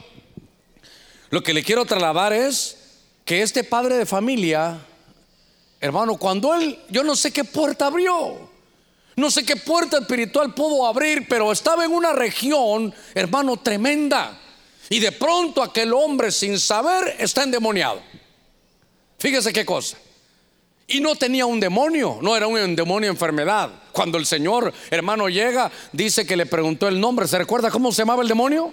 lo 1.30 1.42
que 1.42 1.54
le 1.54 1.62
quiero 1.62 1.84
trasladar 1.84 2.32
es 2.32 2.85
que 3.26 3.42
este 3.42 3.64
padre 3.64 3.96
de 3.96 4.06
familia, 4.06 4.78
hermano, 5.80 6.16
cuando 6.16 6.54
él, 6.54 6.78
yo 6.88 7.02
no 7.02 7.16
sé 7.16 7.32
qué 7.32 7.42
puerta 7.42 7.86
abrió, 7.86 8.48
no 9.16 9.30
sé 9.32 9.44
qué 9.44 9.56
puerta 9.56 9.98
espiritual 9.98 10.54
pudo 10.54 10.86
abrir, 10.86 11.26
pero 11.28 11.50
estaba 11.50 11.84
en 11.84 11.90
una 11.90 12.12
región, 12.12 12.94
hermano, 13.14 13.56
tremenda. 13.56 14.38
Y 14.88 15.00
de 15.00 15.10
pronto 15.10 15.60
aquel 15.60 15.92
hombre 15.92 16.30
sin 16.30 16.60
saber 16.60 17.16
está 17.18 17.42
endemoniado. 17.42 18.00
Fíjese 19.18 19.52
qué 19.52 19.66
cosa. 19.66 19.96
Y 20.86 21.00
no 21.00 21.16
tenía 21.16 21.46
un 21.46 21.58
demonio, 21.58 22.20
no 22.22 22.36
era 22.36 22.46
un 22.46 22.76
demonio 22.76 23.10
enfermedad. 23.10 23.70
Cuando 23.90 24.18
el 24.18 24.26
Señor, 24.26 24.72
hermano, 24.88 25.28
llega, 25.28 25.72
dice 25.90 26.24
que 26.24 26.36
le 26.36 26.46
preguntó 26.46 26.86
el 26.86 27.00
nombre. 27.00 27.26
¿Se 27.26 27.38
recuerda 27.38 27.72
cómo 27.72 27.90
se 27.90 28.02
llamaba 28.02 28.22
el 28.22 28.28
demonio? 28.28 28.72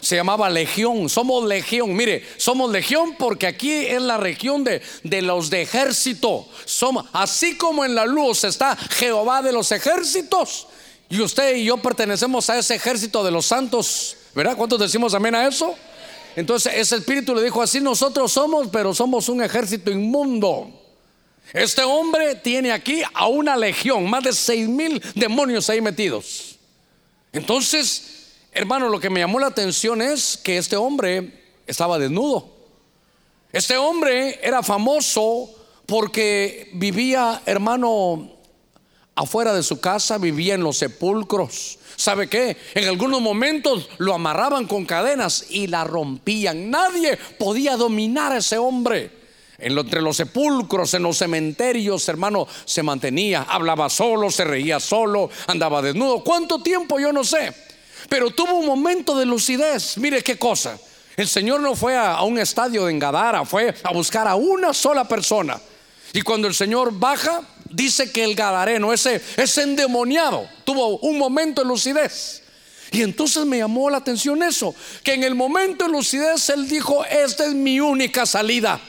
Se 0.00 0.16
llamaba 0.16 0.50
Legión. 0.50 1.08
Somos 1.08 1.46
Legión. 1.46 1.94
Mire, 1.94 2.26
somos 2.36 2.70
Legión 2.70 3.14
porque 3.18 3.46
aquí 3.46 3.72
es 3.72 4.00
la 4.00 4.16
región 4.16 4.64
de, 4.64 4.82
de 5.02 5.22
los 5.22 5.50
de 5.50 5.62
ejército. 5.62 6.46
Somos, 6.64 7.06
así 7.12 7.56
como 7.56 7.84
en 7.84 7.94
la 7.94 8.06
luz 8.06 8.44
está 8.44 8.76
Jehová 8.76 9.42
de 9.42 9.52
los 9.52 9.70
ejércitos. 9.72 10.66
Y 11.08 11.20
usted 11.20 11.56
y 11.56 11.64
yo 11.64 11.76
pertenecemos 11.78 12.48
a 12.50 12.58
ese 12.58 12.74
ejército 12.74 13.24
de 13.24 13.30
los 13.30 13.46
santos. 13.46 14.16
¿Verdad? 14.34 14.56
¿Cuántos 14.56 14.78
decimos 14.78 15.12
amén 15.14 15.34
a 15.34 15.46
eso? 15.46 15.74
Entonces 16.36 16.72
ese 16.76 16.96
espíritu 16.96 17.34
le 17.34 17.42
dijo 17.42 17.60
así, 17.60 17.80
nosotros 17.80 18.30
somos, 18.32 18.68
pero 18.68 18.94
somos 18.94 19.28
un 19.28 19.42
ejército 19.42 19.90
inmundo. 19.90 20.70
Este 21.52 21.82
hombre 21.82 22.36
tiene 22.36 22.70
aquí 22.70 23.02
a 23.12 23.26
una 23.26 23.56
legión, 23.56 24.08
más 24.08 24.22
de 24.22 24.32
seis 24.32 24.68
mil 24.68 25.02
demonios 25.16 25.68
ahí 25.68 25.80
metidos. 25.80 26.56
Entonces, 27.32 28.19
Hermano, 28.52 28.88
lo 28.88 28.98
que 28.98 29.10
me 29.10 29.20
llamó 29.20 29.38
la 29.38 29.46
atención 29.46 30.02
es 30.02 30.36
que 30.36 30.58
este 30.58 30.76
hombre 30.76 31.32
estaba 31.66 31.98
desnudo. 31.98 32.48
Este 33.52 33.76
hombre 33.76 34.40
era 34.42 34.62
famoso 34.62 35.50
porque 35.86 36.70
vivía, 36.74 37.42
hermano, 37.46 38.30
afuera 39.14 39.52
de 39.52 39.62
su 39.62 39.80
casa, 39.80 40.18
vivía 40.18 40.54
en 40.54 40.62
los 40.62 40.78
sepulcros. 40.78 41.78
¿Sabe 41.96 42.28
qué? 42.28 42.56
En 42.74 42.88
algunos 42.88 43.20
momentos 43.20 43.88
lo 43.98 44.14
amarraban 44.14 44.66
con 44.66 44.84
cadenas 44.84 45.46
y 45.50 45.66
la 45.66 45.84
rompían. 45.84 46.70
Nadie 46.70 47.18
podía 47.38 47.76
dominar 47.76 48.32
a 48.32 48.38
ese 48.38 48.58
hombre. 48.58 49.20
entre 49.58 50.00
los 50.00 50.16
sepulcros, 50.16 50.94
en 50.94 51.02
los 51.02 51.18
cementerios, 51.18 52.08
hermano, 52.08 52.48
se 52.64 52.82
mantenía, 52.82 53.42
hablaba 53.42 53.90
solo, 53.90 54.30
se 54.30 54.44
reía 54.44 54.80
solo, 54.80 55.28
andaba 55.46 55.82
desnudo. 55.82 56.24
¿Cuánto 56.24 56.62
tiempo? 56.62 56.98
Yo 56.98 57.12
no 57.12 57.22
sé. 57.22 57.69
Pero 58.10 58.32
tuvo 58.32 58.58
un 58.58 58.66
momento 58.66 59.16
de 59.16 59.24
lucidez. 59.24 59.96
Mire 59.96 60.22
qué 60.22 60.36
cosa. 60.36 60.78
El 61.16 61.28
Señor 61.28 61.60
no 61.60 61.76
fue 61.76 61.96
a, 61.96 62.20
un 62.22 62.38
estadio 62.38 62.84
de 62.84 62.92
Engadara, 62.92 63.44
fue 63.44 63.72
a 63.84 63.92
buscar 63.92 64.26
a 64.26 64.34
una 64.34 64.74
sola 64.74 65.06
persona. 65.06 65.60
Y 66.12 66.22
cuando 66.22 66.48
el 66.48 66.54
Señor 66.54 66.92
baja, 66.92 67.42
dice 67.70 68.10
que 68.10 68.24
el 68.24 68.34
gadareno, 68.34 68.92
ese, 68.92 69.22
ese 69.36 69.62
endemoniado, 69.62 70.48
tuvo 70.64 70.98
un 70.98 71.18
momento 71.18 71.62
de 71.62 71.68
lucidez. 71.68 72.42
Y 72.90 73.02
entonces 73.02 73.46
me 73.46 73.58
llamó 73.58 73.88
la 73.88 73.98
atención 73.98 74.42
eso, 74.42 74.74
que 75.04 75.14
en 75.14 75.22
el 75.22 75.36
momento 75.36 75.84
de 75.84 75.92
lucidez 75.92 76.48
él 76.50 76.68
dijo, 76.68 77.04
esta 77.04 77.46
es 77.46 77.54
mi 77.54 77.78
única 77.78 78.26
salida. 78.26 78.80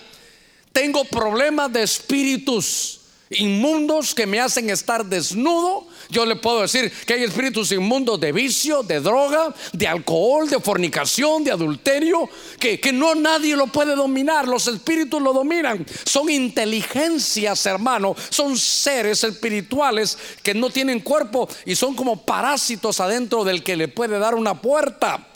Tengo 0.74 1.04
problemas 1.06 1.72
de 1.72 1.84
espíritus 1.84 3.02
inmundos 3.30 4.16
que 4.16 4.26
me 4.26 4.40
hacen 4.40 4.72
estar 4.72 5.06
desnudo. 5.06 5.88
Yo 6.12 6.26
le 6.26 6.36
puedo 6.36 6.62
decir 6.62 6.92
que 7.06 7.14
hay 7.14 7.24
espíritus 7.24 7.72
inmundos 7.72 8.20
de 8.20 8.34
vicio, 8.34 8.84
de 8.84 9.00
droga, 9.00 9.56
de 9.72 9.88
alcohol, 9.88 10.50
de 10.50 10.60
fornicación, 10.60 11.46
de 11.46 11.52
adulterio, 11.52 12.30
que, 12.60 12.82
que 12.82 12.92
no 12.92 13.16
nadie 13.16 13.56
lo 13.56 13.68
puede 13.68 13.96
dominar. 13.96 14.46
Los 14.46 14.68
espíritus 14.68 15.22
lo 15.22 15.32
dominan. 15.32 15.86
Son 16.06 16.30
inteligencias, 16.30 17.66
hermano. 17.66 18.14
Son 18.30 18.58
seres 18.58 19.24
espirituales 19.24 20.18
que 20.44 20.54
no 20.54 20.70
tienen 20.70 21.00
cuerpo 21.00 21.48
y 21.66 21.76
son 21.76 21.96
como 21.96 22.26
parásitos 22.26 23.00
adentro 23.00 23.46
del 23.46 23.64
que 23.64 23.78
le 23.78 23.88
puede 23.88 24.20
dar 24.20 24.36
una 24.36 24.62
puerta. 24.62 25.30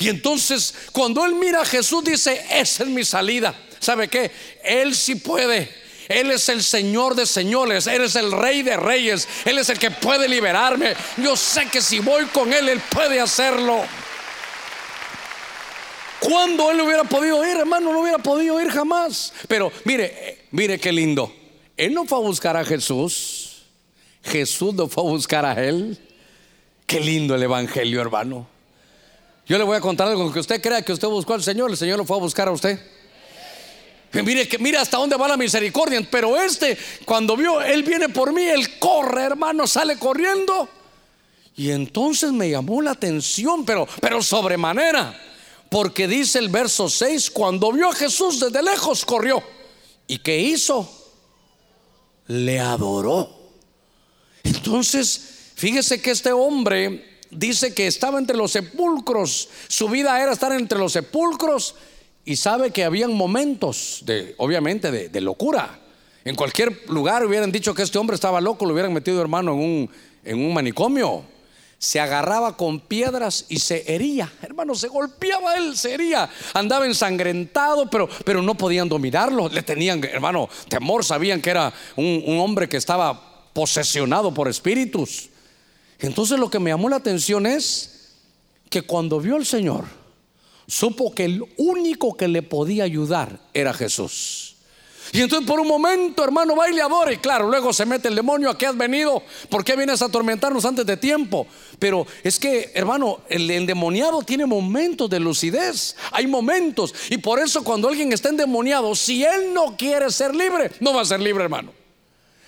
Y 0.00 0.08
entonces 0.08 0.74
cuando 0.90 1.24
él 1.24 1.36
mira 1.36 1.62
a 1.62 1.64
Jesús 1.64 2.02
dice, 2.02 2.44
esa 2.50 2.82
es 2.82 2.88
mi 2.88 3.04
salida. 3.04 3.54
¿Sabe 3.78 4.08
qué? 4.08 4.32
Él 4.64 4.96
sí 4.96 5.14
puede 5.14 5.72
él 6.08 6.30
es 6.30 6.48
el 6.48 6.62
Señor 6.62 7.14
de 7.14 7.26
señores, 7.26 7.86
Él 7.86 8.02
es 8.02 8.16
el 8.16 8.32
Rey 8.32 8.62
de 8.62 8.76
reyes, 8.76 9.28
Él 9.44 9.58
es 9.58 9.68
el 9.68 9.78
que 9.78 9.90
puede 9.90 10.26
liberarme. 10.26 10.94
Yo 11.18 11.36
sé 11.36 11.66
que 11.66 11.82
si 11.82 12.00
voy 12.00 12.24
con 12.26 12.52
Él, 12.52 12.68
Él 12.68 12.80
puede 12.90 13.20
hacerlo. 13.20 13.82
Cuando 16.18 16.70
Él 16.70 16.80
hubiera 16.80 17.04
podido 17.04 17.46
ir, 17.46 17.58
hermano, 17.58 17.92
no 17.92 18.00
hubiera 18.00 18.18
podido 18.18 18.60
ir 18.60 18.70
jamás. 18.70 19.34
Pero 19.46 19.70
mire, 19.84 20.46
mire 20.50 20.80
qué 20.80 20.92
lindo. 20.92 21.32
Él 21.76 21.92
no 21.92 22.06
fue 22.06 22.18
a 22.18 22.22
buscar 22.22 22.56
a 22.56 22.64
Jesús. 22.64 23.66
Jesús 24.24 24.74
no 24.74 24.88
fue 24.88 25.04
a 25.04 25.06
buscar 25.06 25.44
a 25.44 25.52
Él. 25.62 25.98
Qué 26.86 27.00
lindo 27.00 27.34
el 27.34 27.42
Evangelio, 27.42 28.00
hermano. 28.00 28.48
Yo 29.46 29.58
le 29.58 29.64
voy 29.64 29.76
a 29.76 29.80
contar 29.80 30.08
algo 30.08 30.32
que 30.32 30.40
usted 30.40 30.60
crea 30.60 30.82
que 30.82 30.92
usted 30.92 31.08
buscó 31.08 31.34
al 31.34 31.42
Señor, 31.42 31.70
el 31.70 31.76
Señor 31.76 31.98
lo 31.98 32.04
fue 32.04 32.16
a 32.16 32.20
buscar 32.20 32.48
a 32.48 32.52
usted. 32.52 32.78
Mire, 34.12 34.48
que, 34.48 34.58
mire 34.58 34.78
hasta 34.78 34.96
dónde 34.96 35.16
va 35.16 35.28
la 35.28 35.36
misericordia. 35.36 36.00
Pero 36.10 36.40
este, 36.40 36.76
cuando 37.04 37.36
vio, 37.36 37.60
Él 37.60 37.82
viene 37.82 38.08
por 38.08 38.32
mí, 38.32 38.42
Él 38.42 38.78
corre, 38.78 39.24
hermano, 39.24 39.66
sale 39.66 39.98
corriendo. 39.98 40.68
Y 41.56 41.70
entonces 41.70 42.32
me 42.32 42.50
llamó 42.50 42.80
la 42.80 42.92
atención, 42.92 43.64
pero, 43.64 43.86
pero 44.00 44.22
sobremanera. 44.22 45.18
Porque 45.68 46.08
dice 46.08 46.38
el 46.38 46.48
verso 46.48 46.88
6, 46.88 47.30
cuando 47.30 47.72
vio 47.72 47.90
a 47.90 47.94
Jesús 47.94 48.40
desde 48.40 48.62
lejos, 48.62 49.04
corrió. 49.04 49.42
¿Y 50.06 50.18
qué 50.18 50.38
hizo? 50.38 50.90
Le 52.28 52.58
adoró. 52.58 53.28
Entonces, 54.42 55.50
fíjese 55.54 56.00
que 56.00 56.12
este 56.12 56.32
hombre 56.32 57.18
dice 57.30 57.74
que 57.74 57.86
estaba 57.86 58.18
entre 58.18 58.36
los 58.36 58.52
sepulcros. 58.52 59.48
Su 59.68 59.88
vida 59.88 60.20
era 60.22 60.32
estar 60.32 60.52
entre 60.52 60.78
los 60.78 60.92
sepulcros 60.92 61.74
y 62.28 62.36
sabe 62.36 62.72
que 62.72 62.84
habían 62.84 63.14
momentos 63.14 64.02
de, 64.04 64.34
obviamente, 64.36 64.90
de, 64.90 65.20
locura. 65.22 65.78
En 66.26 66.34
cualquier 66.34 66.82
lugar 66.90 67.24
hubieran 67.24 67.50
dicho 67.50 67.72
que 67.74 67.82
este 67.82 67.96
hombre 67.96 68.16
estaba 68.16 68.38
loco, 68.38 68.66
lo 68.66 68.74
hubieran 68.74 68.92
metido 68.92 69.18
hermano 69.22 69.54
en 69.54 69.58
un, 69.58 69.90
en 70.22 70.38
un 70.38 70.52
manicomio. 70.52 71.24
Se 71.78 71.98
agarraba 72.00 72.54
con 72.54 72.80
piedras 72.80 73.46
y 73.48 73.60
se 73.60 73.82
hería. 73.90 74.30
Hermano, 74.42 74.74
se 74.74 74.88
golpeaba 74.88 75.56
él, 75.56 75.74
se 75.74 75.94
hería. 75.94 76.28
Andaba 76.52 76.84
ensangrentado, 76.84 77.88
pero, 77.88 78.10
pero 78.26 78.42
no 78.42 78.54
podían 78.54 78.90
dominarlo. 78.90 79.48
Le 79.48 79.62
tenían, 79.62 80.04
hermano, 80.04 80.50
temor. 80.68 81.06
Sabían 81.06 81.40
que 81.40 81.48
era 81.48 81.72
un, 81.96 82.22
un 82.26 82.40
hombre 82.40 82.68
que 82.68 82.76
estaba 82.76 83.48
posesionado 83.54 84.34
por 84.34 84.48
espíritus. 84.48 85.30
Entonces 85.98 86.38
lo 86.38 86.50
que 86.50 86.58
me 86.58 86.68
llamó 86.68 86.90
la 86.90 86.96
atención 86.96 87.46
es 87.46 88.16
que 88.68 88.82
cuando 88.82 89.18
vio 89.18 89.36
al 89.36 89.46
Señor, 89.46 89.86
supo 90.68 91.12
que 91.12 91.24
el 91.24 91.44
único 91.56 92.16
que 92.16 92.28
le 92.28 92.42
podía 92.42 92.84
ayudar 92.84 93.40
era 93.54 93.74
Jesús. 93.74 94.54
Y 95.10 95.22
entonces 95.22 95.48
por 95.48 95.58
un 95.58 95.66
momento, 95.66 96.22
hermano, 96.22 96.54
va 96.54 96.70
y 96.70 96.78
adora. 96.78 97.12
Y 97.12 97.16
claro, 97.16 97.48
luego 97.48 97.72
se 97.72 97.86
mete 97.86 98.08
el 98.08 98.14
demonio, 98.14 98.50
¿a 98.50 98.58
qué 98.58 98.66
has 98.66 98.76
venido? 98.76 99.22
¿Por 99.48 99.64
qué 99.64 99.74
vienes 99.74 100.02
a 100.02 100.06
atormentarnos 100.06 100.64
antes 100.66 100.84
de 100.84 100.98
tiempo? 100.98 101.46
Pero 101.78 102.06
es 102.22 102.38
que, 102.38 102.72
hermano, 102.74 103.20
el 103.30 103.50
endemoniado 103.50 104.22
tiene 104.22 104.44
momentos 104.44 105.08
de 105.08 105.18
lucidez. 105.18 105.96
Hay 106.12 106.26
momentos. 106.26 106.94
Y 107.08 107.16
por 107.16 107.38
eso 107.38 107.64
cuando 107.64 107.88
alguien 107.88 108.12
está 108.12 108.28
endemoniado, 108.28 108.94
si 108.94 109.24
él 109.24 109.54
no 109.54 109.76
quiere 109.76 110.10
ser 110.10 110.34
libre, 110.34 110.70
no 110.80 110.92
va 110.92 111.00
a 111.00 111.06
ser 111.06 111.20
libre, 111.20 111.44
hermano. 111.44 111.72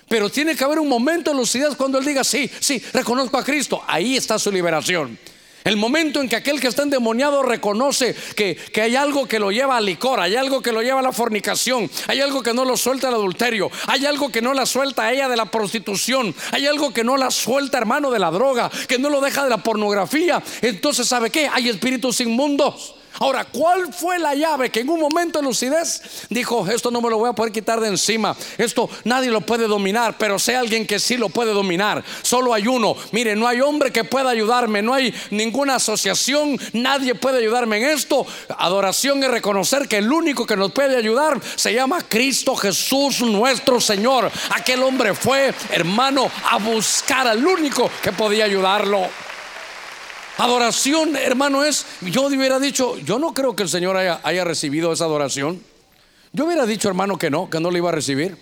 Pero 0.08 0.28
tiene 0.28 0.54
que 0.54 0.64
haber 0.64 0.80
un 0.80 0.88
momento 0.88 1.30
de 1.30 1.36
lucidez 1.38 1.74
cuando 1.76 1.98
él 1.98 2.04
diga, 2.04 2.24
sí, 2.24 2.50
sí, 2.60 2.82
reconozco 2.92 3.38
a 3.38 3.44
Cristo. 3.44 3.82
Ahí 3.86 4.16
está 4.16 4.38
su 4.38 4.52
liberación. 4.52 5.18
El 5.64 5.76
momento 5.76 6.20
en 6.20 6.28
que 6.28 6.36
aquel 6.36 6.60
que 6.60 6.68
está 6.68 6.82
endemoniado 6.82 7.42
reconoce 7.42 8.14
que, 8.34 8.58
hay 8.80 8.96
algo 8.96 9.26
que 9.26 9.38
lo 9.38 9.50
lleva 9.50 9.76
al 9.76 9.84
licor, 9.84 10.20
hay 10.20 10.36
algo 10.36 10.62
que 10.62 10.72
lo 10.72 10.82
lleva 10.82 11.00
a 11.00 11.02
la 11.02 11.12
fornicación, 11.12 11.90
hay 12.06 12.20
algo 12.20 12.42
que 12.42 12.54
no 12.54 12.64
lo 12.64 12.76
suelta 12.76 13.08
al 13.08 13.14
adulterio, 13.14 13.70
hay 13.86 14.06
algo 14.06 14.30
que 14.30 14.40
no 14.40 14.54
la 14.54 14.64
suelta 14.64 15.04
a 15.04 15.12
ella 15.12 15.28
de 15.28 15.36
la 15.36 15.50
prostitución, 15.50 16.34
hay 16.52 16.66
algo 16.66 16.94
que 16.94 17.04
no 17.04 17.16
la 17.16 17.30
suelta 17.30 17.78
hermano 17.78 18.10
de 18.10 18.18
la 18.18 18.30
droga, 18.30 18.70
que 18.88 18.98
no 18.98 19.10
lo 19.10 19.20
deja 19.20 19.44
de 19.44 19.50
la 19.50 19.58
pornografía. 19.58 20.42
Entonces, 20.62 21.06
¿sabe 21.06 21.30
qué? 21.30 21.48
Hay 21.52 21.68
espíritus 21.68 22.20
inmundos. 22.20 22.94
Ahora, 23.22 23.44
¿cuál 23.44 23.92
fue 23.92 24.18
la 24.18 24.34
llave 24.34 24.70
que 24.70 24.80
en 24.80 24.88
un 24.88 24.98
momento 24.98 25.40
de 25.40 25.44
lucidez 25.44 26.00
dijo, 26.30 26.66
esto 26.66 26.90
no 26.90 27.02
me 27.02 27.10
lo 27.10 27.18
voy 27.18 27.28
a 27.28 27.34
poder 27.34 27.52
quitar 27.52 27.78
de 27.78 27.88
encima, 27.88 28.34
esto 28.56 28.88
nadie 29.04 29.30
lo 29.30 29.42
puede 29.42 29.66
dominar, 29.66 30.16
pero 30.16 30.38
sé 30.38 30.56
alguien 30.56 30.86
que 30.86 30.98
sí 30.98 31.18
lo 31.18 31.28
puede 31.28 31.52
dominar, 31.52 32.02
solo 32.22 32.54
hay 32.54 32.66
uno, 32.66 32.96
mire, 33.12 33.36
no 33.36 33.46
hay 33.46 33.60
hombre 33.60 33.92
que 33.92 34.04
pueda 34.04 34.30
ayudarme, 34.30 34.80
no 34.80 34.94
hay 34.94 35.14
ninguna 35.30 35.74
asociación, 35.74 36.58
nadie 36.72 37.14
puede 37.14 37.40
ayudarme 37.40 37.76
en 37.76 37.90
esto. 37.90 38.26
Adoración 38.56 39.22
es 39.22 39.30
reconocer 39.30 39.86
que 39.86 39.98
el 39.98 40.10
único 40.10 40.46
que 40.46 40.56
nos 40.56 40.72
puede 40.72 40.96
ayudar 40.96 41.38
se 41.56 41.74
llama 41.74 42.00
Cristo 42.08 42.56
Jesús 42.56 43.20
nuestro 43.20 43.82
Señor. 43.82 44.32
Aquel 44.54 44.82
hombre 44.82 45.12
fue, 45.12 45.52
hermano, 45.72 46.30
a 46.50 46.56
buscar 46.56 47.26
al 47.26 47.46
único 47.46 47.90
que 48.02 48.12
podía 48.12 48.46
ayudarlo. 48.46 49.29
Adoración, 50.40 51.16
hermano, 51.16 51.62
es, 51.64 51.84
yo 52.00 52.22
hubiera 52.22 52.58
dicho, 52.58 52.96
yo 53.00 53.18
no 53.18 53.34
creo 53.34 53.54
que 53.54 53.62
el 53.62 53.68
Señor 53.68 53.98
haya, 53.98 54.42
recibido 54.42 54.90
esa 54.90 55.04
adoración. 55.04 55.62
Yo 56.32 56.46
hubiera 56.46 56.64
dicho, 56.64 56.88
hermano, 56.88 57.18
que 57.18 57.28
no, 57.28 57.50
que 57.50 57.60
no 57.60 57.70
le 57.70 57.76
iba 57.76 57.90
a 57.90 57.92
recibir. 57.92 58.38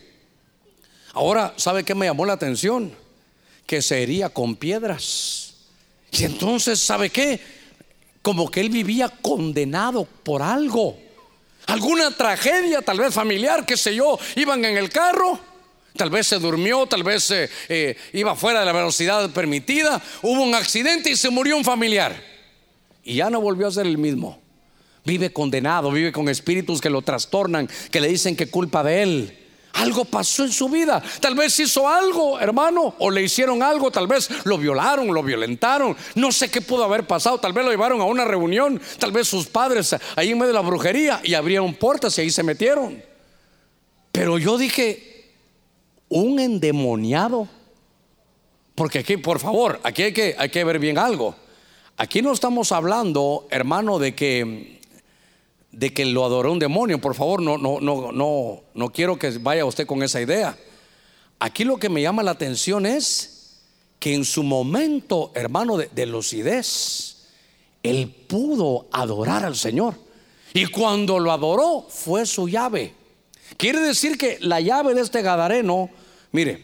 Ahora, 1.13 1.55
¿sabe 1.57 1.83
qué 1.83 1.97
me 1.97 2.07
llamó 2.07 2.25
la 2.25 2.35
atención? 2.35 2.93
Que 3.67 3.83
se 3.83 4.01
hería 4.01 4.29
con 4.29 4.55
piedras. 4.55 5.55
Y 6.13 6.23
entonces, 6.23 6.79
¿sabe 6.79 7.11
qué? 7.11 7.41
Como 8.23 8.49
que 8.49 8.61
él 8.61 8.69
vivía 8.69 9.09
condenado 9.09 10.05
por 10.23 10.41
algo. 10.41 10.97
Alguna 11.67 12.13
tragedia, 12.13 12.81
tal 12.81 13.01
vez 13.01 13.13
familiar, 13.13 13.67
qué 13.67 13.77
sé 13.77 13.97
yo, 13.97 14.21
iban 14.37 14.65
en 14.65 14.77
el 14.77 14.89
carro 14.89 15.48
Tal 15.99 16.11
vez 16.11 16.29
se 16.29 16.39
durmió, 16.39 16.87
tal 16.87 17.03
vez 17.03 17.31
eh, 17.33 17.51
eh, 17.69 17.97
iba 18.13 18.37
fuera 18.37 18.61
de 18.61 18.67
la 18.67 18.73
velocidad 18.73 19.29
permitida, 19.31 20.01
hubo 20.23 20.43
un 20.43 20.55
accidente 20.55 21.11
y 21.11 21.17
se 21.17 21.29
murió 21.29 21.57
un 21.57 21.65
familiar. 21.65 22.23
Y 23.03 23.17
ya 23.17 23.29
no 23.29 23.41
volvió 23.41 23.67
a 23.67 23.73
ser 23.73 23.87
el 23.87 23.99
mismo. 23.99 24.41
Vive 25.05 25.33
condenado, 25.33 25.91
vive 25.91 26.13
con 26.13 26.29
espíritus 26.29 26.81
que 26.81 26.89
lo 26.89 27.03
trastornan, 27.03 27.69
que 27.91 28.01
le 28.01 28.09
dicen 28.09 28.37
que 28.37 28.49
culpa 28.49 28.85
de 28.85 29.03
él. 29.03 29.39
Algo 29.73 30.05
pasó 30.05 30.45
en 30.45 30.53
su 30.53 30.69
vida. 30.69 31.03
Tal 31.21 31.35
vez 31.35 31.59
hizo 31.59 31.89
algo, 31.89 32.39
hermano, 32.39 32.95
o 32.99 33.11
le 33.11 33.23
hicieron 33.23 33.63
algo, 33.63 33.91
tal 33.91 34.07
vez 34.07 34.29
lo 34.45 34.57
violaron, 34.57 35.13
lo 35.13 35.23
violentaron. 35.23 35.97
No 36.15 36.31
sé 36.31 36.49
qué 36.51 36.61
pudo 36.61 36.85
haber 36.85 37.07
pasado. 37.07 37.39
Tal 37.39 37.53
vez 37.53 37.65
lo 37.65 37.71
llevaron 37.71 38.01
a 38.01 38.05
una 38.05 38.25
reunión, 38.25 38.81
tal 38.99 39.11
vez 39.11 39.27
sus 39.27 39.47
padres 39.47 39.97
ahí 40.15 40.31
en 40.31 40.39
medio 40.39 40.49
de 40.49 40.55
la 40.55 40.61
brujería 40.61 41.21
y 41.25 41.35
abrieron 41.35 41.75
puertas 41.75 42.17
y 42.19 42.21
ahí 42.21 42.31
se 42.31 42.43
metieron. 42.43 43.03
Pero 44.13 44.39
yo 44.39 44.59
dije, 44.59 45.08
un 46.09 46.41
endemoniado. 46.41 47.49
Porque 48.75 49.01
aquí, 49.01 49.17
por 49.17 49.41
favor, 49.41 49.81
aquí 49.83 50.05
hay 50.05 50.13
que, 50.13 50.35
hay 50.39 50.49
que 50.51 50.65
ver 50.65 50.79
bien 50.79 50.99
algo. 50.99 51.35
Aquí 51.97 52.23
no 52.23 52.33
estamos 52.33 52.71
hablando, 52.71 53.47
hermano, 53.51 53.99
de 53.99 54.15
que 54.15 54.79
de 55.73 55.93
que 55.93 56.05
lo 56.05 56.25
adoró 56.25 56.53
un 56.53 56.59
demonio. 56.59 57.01
Por 57.01 57.15
favor, 57.15 57.41
no, 57.41 57.59
no, 57.59 57.81
no, 57.81 58.11
no, 58.13 58.63
no 58.75 58.93
quiero 58.93 59.19
que 59.19 59.31
vaya 59.39 59.65
usted 59.65 59.87
con 59.87 60.03
esa 60.03 60.21
idea. 60.21 60.59
Aquí 61.39 61.65
lo 61.65 61.77
que 61.77 61.89
me 61.89 62.03
llama 62.03 62.23
la 62.23 62.33
atención 62.33 62.87
es 62.87 63.61
que 64.01 64.15
en 64.15 64.25
su 64.25 64.43
momento, 64.43 65.31
hermano, 65.35 65.77
de, 65.77 65.89
de 65.89 66.07
lucidez, 66.07 67.29
él 67.83 68.13
pudo 68.27 68.87
adorar 68.93 69.45
al 69.45 69.57
Señor. 69.57 69.95
Y 70.55 70.67
cuando 70.67 71.19
lo 71.19 71.31
adoró, 71.31 71.87
fue 71.89 72.27
su 72.27 72.49
llave. 72.49 72.95
Quiere 73.57 73.81
decir 73.81 74.19
que 74.19 74.39
la 74.41 74.61
llave 74.61 74.95
de 74.95 75.01
este 75.01 75.23
Gadareno 75.23 75.91
Mire, 76.33 76.63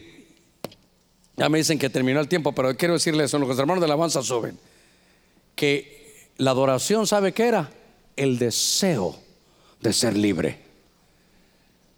ya 1.35 1.49
me 1.49 1.57
dicen 1.57 1.79
que 1.79 1.89
terminó 1.89 2.19
el 2.19 2.27
tiempo, 2.27 2.53
pero 2.53 2.75
quiero 2.77 2.93
decirles 2.93 3.25
eso, 3.25 3.39
los 3.39 3.57
hermanos 3.57 3.81
de 3.81 3.87
la 3.87 3.93
alabanza 3.95 4.21
suben, 4.21 4.57
que 5.55 6.29
la 6.37 6.51
adoración, 6.51 7.07
¿sabe 7.07 7.33
qué 7.33 7.47
era? 7.47 7.71
El 8.15 8.37
deseo 8.37 9.17
de 9.81 9.93
ser 9.93 10.15
libre. 10.15 10.59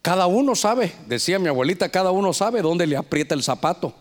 Cada 0.01 0.27
uno 0.27 0.55
sabe, 0.55 0.93
decía 1.07 1.39
mi 1.39 1.49
abuelita, 1.49 1.89
cada 1.89 2.11
uno 2.11 2.31
sabe 2.31 2.61
dónde 2.61 2.88
le 2.88 2.95
aprieta 2.95 3.35
el 3.35 3.43
zapato. 3.43 3.93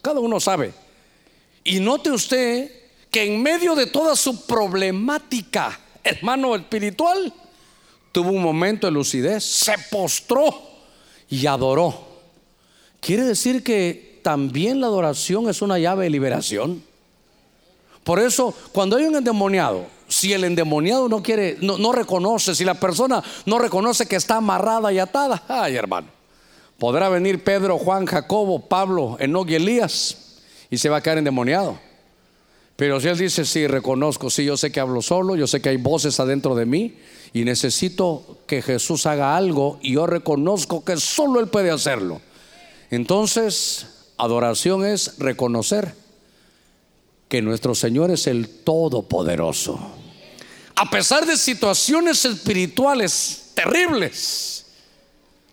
Cada 0.00 0.18
uno 0.18 0.40
sabe. 0.40 0.74
Y 1.62 1.78
note 1.78 2.10
usted 2.10 2.70
que 3.10 3.22
en 3.22 3.40
medio 3.40 3.76
de 3.76 3.86
toda 3.86 4.16
su 4.16 4.46
problemática, 4.46 5.78
hermano 6.02 6.56
espiritual, 6.56 7.32
tuvo 8.12 8.30
un 8.30 8.42
momento 8.42 8.86
de 8.86 8.92
lucidez, 8.92 9.42
se 9.42 9.74
postró 9.90 10.54
y 11.28 11.46
adoró. 11.46 12.12
Quiere 13.00 13.24
decir 13.24 13.64
que 13.64 14.20
también 14.22 14.80
la 14.80 14.86
adoración 14.86 15.48
es 15.48 15.62
una 15.62 15.78
llave 15.78 16.04
de 16.04 16.10
liberación. 16.10 16.84
Por 18.04 18.20
eso, 18.20 18.54
cuando 18.72 18.96
hay 18.96 19.04
un 19.04 19.16
endemoniado, 19.16 19.86
si 20.08 20.32
el 20.32 20.44
endemoniado 20.44 21.08
no 21.08 21.22
quiere, 21.22 21.56
no, 21.60 21.92
reconoce, 21.92 22.54
si 22.54 22.64
la 22.64 22.74
persona 22.74 23.22
no 23.46 23.58
reconoce 23.58 24.06
que 24.06 24.16
está 24.16 24.36
amarrada 24.36 24.92
y 24.92 24.98
atada, 24.98 25.42
ay 25.48 25.76
hermano, 25.76 26.08
podrá 26.78 27.08
venir 27.08 27.42
Pedro, 27.42 27.78
Juan, 27.78 28.06
Jacobo, 28.06 28.60
Pablo, 28.60 29.16
Enoch 29.20 29.48
y 29.48 29.54
Elías 29.54 30.38
y 30.68 30.78
se 30.78 30.88
va 30.88 30.98
a 30.98 31.02
quedar 31.02 31.18
endemoniado. 31.18 31.78
Pero 32.76 33.00
si 33.00 33.08
él 33.08 33.18
dice, 33.18 33.44
sí, 33.44 33.66
reconozco, 33.66 34.30
sí, 34.30 34.44
yo 34.44 34.56
sé 34.56 34.72
que 34.72 34.80
hablo 34.80 35.02
solo, 35.02 35.36
yo 35.36 35.46
sé 35.46 35.62
que 35.62 35.68
hay 35.68 35.76
voces 35.76 36.18
adentro 36.18 36.54
de 36.54 36.66
mí 36.66 36.96
y 37.32 37.44
necesito 37.44 38.38
que 38.46 38.62
Jesús 38.62 39.06
haga 39.06 39.36
algo 39.36 39.78
y 39.80 39.94
yo 39.94 40.06
reconozco 40.06 40.84
que 40.84 40.96
solo 40.98 41.40
Él 41.40 41.48
puede 41.48 41.70
hacerlo. 41.70 42.20
Entonces, 42.90 43.86
adoración 44.18 44.84
es 44.84 45.18
reconocer 45.18 45.94
que 47.28 47.40
nuestro 47.40 47.74
Señor 47.74 48.10
es 48.10 48.26
el 48.26 48.48
Todopoderoso. 48.48 49.80
A 50.76 50.90
pesar 50.90 51.24
de 51.24 51.36
situaciones 51.36 52.24
espirituales 52.24 53.52
terribles, 53.54 54.66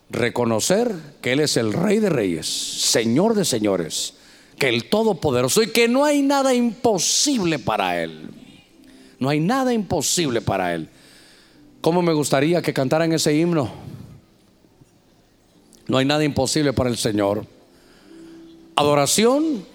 reconocer 0.10 0.94
que 1.22 1.34
Él 1.34 1.40
es 1.40 1.56
el 1.56 1.72
Rey 1.72 2.00
de 2.00 2.10
Reyes, 2.10 2.48
Señor 2.48 3.36
de 3.36 3.46
Señores, 3.46 4.16
que 4.58 4.68
el 4.68 4.90
Todopoderoso 4.90 5.64
y 5.64 5.72
que 5.72 5.88
no 5.88 6.04
hay 6.04 6.22
nada 6.22 6.54
imposible 6.54 7.60
para 7.60 8.04
Él. 8.04 8.30
No 9.20 9.30
hay 9.30 9.40
nada 9.40 9.74
imposible 9.74 10.42
para 10.42 10.74
Él. 10.74 10.90
¿Cómo 11.82 12.02
me 12.02 12.14
gustaría 12.14 12.62
que 12.62 12.74
cantaran 12.74 13.14
ese 13.14 13.34
himno? 13.36 13.70
No 15.88 15.98
hay 15.98 16.06
nada 16.06 16.24
imposible 16.24 16.74
para 16.74 16.90
el 16.90 16.98
Señor. 16.98 17.46
Adoración, 18.76 19.66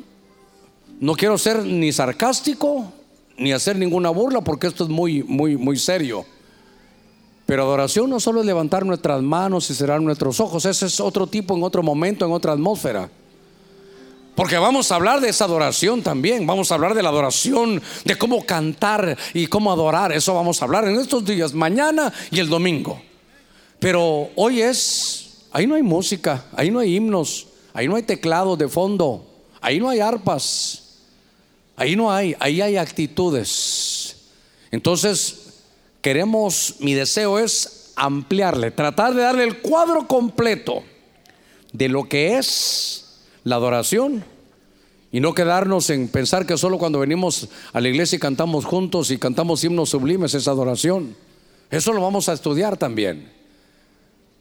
no 1.00 1.14
quiero 1.14 1.38
ser 1.38 1.64
ni 1.64 1.92
sarcástico 1.92 2.92
ni 3.36 3.52
hacer 3.52 3.76
ninguna 3.76 4.10
burla 4.10 4.42
porque 4.42 4.66
esto 4.66 4.84
es 4.84 4.90
muy, 4.90 5.22
muy, 5.22 5.56
muy 5.56 5.76
serio. 5.76 6.24
Pero 7.46 7.62
adoración 7.62 8.08
no 8.08 8.20
solo 8.20 8.40
es 8.40 8.46
levantar 8.46 8.86
nuestras 8.86 9.22
manos 9.22 9.68
y 9.70 9.74
cerrar 9.74 10.00
nuestros 10.00 10.40
ojos, 10.40 10.64
ese 10.64 10.86
es 10.86 11.00
otro 11.00 11.26
tipo, 11.26 11.56
en 11.56 11.62
otro 11.62 11.82
momento, 11.82 12.24
en 12.24 12.32
otra 12.32 12.52
atmósfera. 12.52 13.10
Porque 14.34 14.58
vamos 14.58 14.90
a 14.90 14.96
hablar 14.96 15.20
de 15.20 15.28
esa 15.28 15.44
adoración 15.44 16.02
también, 16.02 16.46
vamos 16.46 16.70
a 16.70 16.74
hablar 16.74 16.94
de 16.94 17.02
la 17.02 17.10
adoración, 17.10 17.80
de 18.04 18.18
cómo 18.18 18.44
cantar 18.44 19.16
y 19.32 19.46
cómo 19.46 19.72
adorar, 19.72 20.12
eso 20.12 20.34
vamos 20.34 20.60
a 20.60 20.64
hablar 20.64 20.88
en 20.88 20.98
estos 20.98 21.24
días, 21.24 21.54
mañana 21.54 22.12
y 22.30 22.40
el 22.40 22.48
domingo. 22.48 23.00
Pero 23.78 24.30
hoy 24.34 24.62
es 24.62 25.24
Ahí 25.54 25.68
no 25.68 25.76
hay 25.76 25.84
música, 25.84 26.46
ahí 26.56 26.68
no 26.68 26.80
hay 26.80 26.96
himnos, 26.96 27.46
ahí 27.74 27.86
no 27.86 27.94
hay 27.94 28.02
teclados 28.02 28.58
de 28.58 28.66
fondo, 28.66 29.24
ahí 29.60 29.78
no 29.78 29.88
hay 29.88 30.00
arpas, 30.00 30.96
ahí 31.76 31.94
no 31.94 32.10
hay, 32.10 32.34
ahí 32.40 32.60
hay 32.60 32.76
actitudes. 32.76 34.16
Entonces, 34.72 35.60
queremos, 36.02 36.74
mi 36.80 36.94
deseo 36.94 37.38
es 37.38 37.92
ampliarle, 37.94 38.72
tratar 38.72 39.14
de 39.14 39.22
darle 39.22 39.44
el 39.44 39.60
cuadro 39.60 40.08
completo 40.08 40.82
de 41.72 41.88
lo 41.88 42.08
que 42.08 42.36
es 42.36 43.03
la 43.44 43.56
adoración 43.56 44.24
y 45.12 45.20
no 45.20 45.32
quedarnos 45.32 45.90
en 45.90 46.08
pensar 46.08 46.44
que 46.44 46.58
solo 46.58 46.76
cuando 46.76 46.98
venimos 46.98 47.48
a 47.72 47.80
la 47.80 47.88
iglesia 47.88 48.16
y 48.16 48.18
cantamos 48.18 48.64
juntos 48.64 49.12
y 49.12 49.18
cantamos 49.18 49.62
himnos 49.62 49.90
sublimes 49.90 50.34
es 50.34 50.48
adoración. 50.48 51.14
Eso 51.70 51.92
lo 51.92 52.00
vamos 52.00 52.28
a 52.28 52.32
estudiar 52.32 52.76
también. 52.76 53.30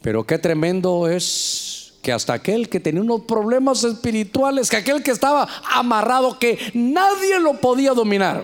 Pero 0.01 0.25
qué 0.25 0.39
tremendo 0.39 1.07
es 1.07 1.93
que 2.01 2.11
hasta 2.11 2.33
aquel 2.33 2.69
que 2.69 2.79
tenía 2.79 3.01
unos 3.01 3.21
problemas 3.21 3.83
espirituales, 3.83 4.69
que 4.69 4.77
aquel 4.77 5.03
que 5.03 5.11
estaba 5.11 5.47
amarrado, 5.71 6.39
que 6.39 6.57
nadie 6.73 7.39
lo 7.39 7.61
podía 7.61 7.93
dominar, 7.93 8.43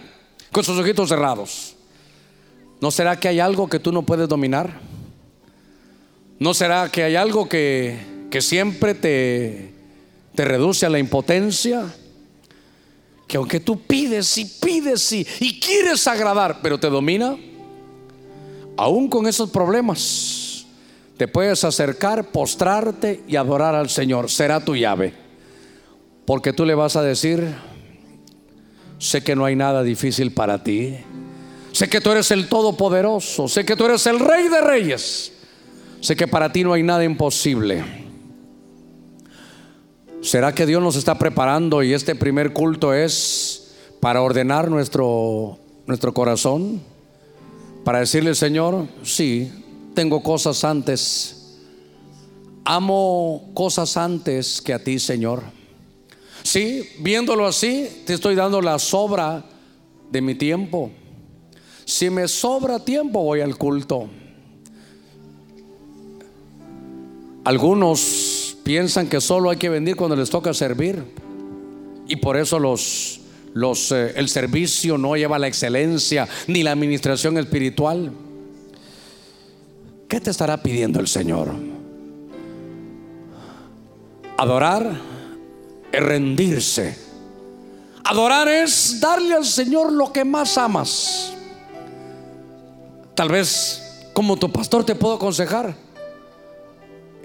con 0.51 0.64
sus 0.64 0.78
ojitos 0.78 1.10
cerrados. 1.10 1.76
¿No 2.80 2.91
será 2.91 3.20
que 3.20 3.28
hay 3.28 3.39
algo 3.39 3.68
que 3.68 3.80
tú 3.80 3.91
no 3.91 4.03
puedes 4.03 4.30
dominar? 4.30 4.80
¿No 6.38 6.53
será 6.53 6.89
que 6.89 7.03
hay 7.03 7.16
algo 7.16 7.49
que, 7.49 8.28
que 8.30 8.41
siempre 8.41 8.93
te, 8.93 9.78
te 10.39 10.45
reduce 10.45 10.85
a 10.85 10.89
la 10.89 10.99
impotencia? 10.99 11.83
Que 13.27 13.35
aunque 13.35 13.59
tú 13.59 13.81
pides 13.81 14.37
y 14.37 14.45
pides 14.45 15.11
y, 15.11 15.25
quieres 15.59 16.07
agradar, 16.07 16.59
pero 16.61 16.79
te 16.79 16.89
domina, 16.89 17.35
aún 18.77 19.09
con 19.09 19.27
esos 19.27 19.49
problemas, 19.49 20.65
te 21.17 21.27
puedes 21.27 21.65
acercar, 21.65 22.31
postrarte 22.31 23.21
y 23.27 23.35
adorar 23.35 23.75
al 23.75 23.89
Señor. 23.89 24.31
Será 24.31 24.63
tu 24.63 24.77
llave. 24.77 25.13
Porque 26.23 26.53
tú 26.53 26.65
le 26.65 26.73
vas 26.73 26.95
a 26.95 27.03
decir, 27.03 27.45
sé 28.97 29.21
que 29.21 29.35
no 29.35 29.43
hay 29.43 29.57
nada 29.57 29.83
difícil 29.83 30.31
para 30.31 30.63
ti. 30.63 30.95
Sé 31.73 31.89
que 31.89 31.99
tú 31.99 32.11
eres 32.11 32.31
el 32.31 32.47
Todopoderoso. 32.47 33.49
Sé 33.49 33.65
que 33.65 33.75
tú 33.75 33.87
eres 33.87 34.07
el 34.07 34.21
Rey 34.21 34.47
de 34.47 34.61
Reyes. 34.61 35.33
Sé 35.99 36.15
que 36.15 36.29
para 36.29 36.49
ti 36.49 36.63
no 36.63 36.71
hay 36.71 36.83
nada 36.83 37.03
imposible. 37.03 37.99
¿Será 40.22 40.53
que 40.53 40.65
Dios 40.65 40.84
nos 40.84 40.97
está 40.97 41.17
preparando 41.17 41.82
y 41.82 41.93
este 41.93 42.13
primer 42.13 42.51
culto 42.51 42.93
es 42.93 43.72
para 44.01 44.22
ordenar 44.22 44.70
nuestro, 44.70 45.57
nuestro 45.88 46.13
corazón? 46.13 46.82
Para 47.86 47.99
decirle, 47.99 48.36
Señor, 48.36 48.88
sí, 49.01 49.49
tengo 49.95 50.22
cosas 50.22 50.65
antes. 50.65 51.57
Amo 52.65 53.49
cosas 53.53 53.95
antes 53.95 54.61
que 54.61 54.74
a 54.74 54.84
ti, 54.84 54.99
Señor. 54.99 55.41
Sí, 56.43 56.84
viéndolo 56.99 57.47
así, 57.47 58.03
te 58.05 58.13
estoy 58.13 58.36
dando 58.36 58.61
la 58.61 58.78
sobra 58.78 59.45
de 60.11 60.22
mi 60.22 60.36
tiempo. 60.36 60.91
Si 61.86 62.09
me 62.09 62.28
sobra 62.28 62.84
tiempo, 62.84 63.24
voy 63.24 63.39
al 63.39 63.57
culto. 63.57 64.09
Algunos 67.45 68.28
piensan 68.70 69.07
que 69.07 69.20
solo 69.20 69.49
hay 69.49 69.57
que 69.57 69.67
venir 69.67 69.95
cuando 69.95 70.15
les 70.15 70.30
toca 70.30 70.53
servir. 70.53 71.03
Y 72.07 72.17
por 72.17 72.38
eso 72.38 72.59
los, 72.59 73.20
los, 73.55 73.91
eh, 73.91 74.13
el 74.15 74.30
servicio 74.30 74.95
no 74.95 75.15
lleva 75.15 75.39
la 75.39 75.47
excelencia 75.47 76.28
ni 76.45 76.61
la 76.61 76.74
administración 76.74 77.39
espiritual. 77.39 78.11
¿Qué 80.07 80.20
te 80.22 80.30
estará 80.30 80.61
pidiendo 80.61 80.99
el 80.99 81.07
Señor? 81.07 81.51
Adorar 84.38 85.01
es 85.91 86.03
rendirse. 86.03 86.95
Adorar 88.03 88.49
es 88.49 88.99
darle 89.01 89.34
al 89.34 89.45
Señor 89.45 89.91
lo 89.91 90.13
que 90.13 90.24
más 90.24 90.59
amas. 90.59 91.34
Tal 93.15 93.30
vez 93.30 94.11
como 94.13 94.38
tu 94.38 94.51
pastor 94.51 94.84
te 94.84 94.93
puedo 94.93 95.15
aconsejar 95.15 95.88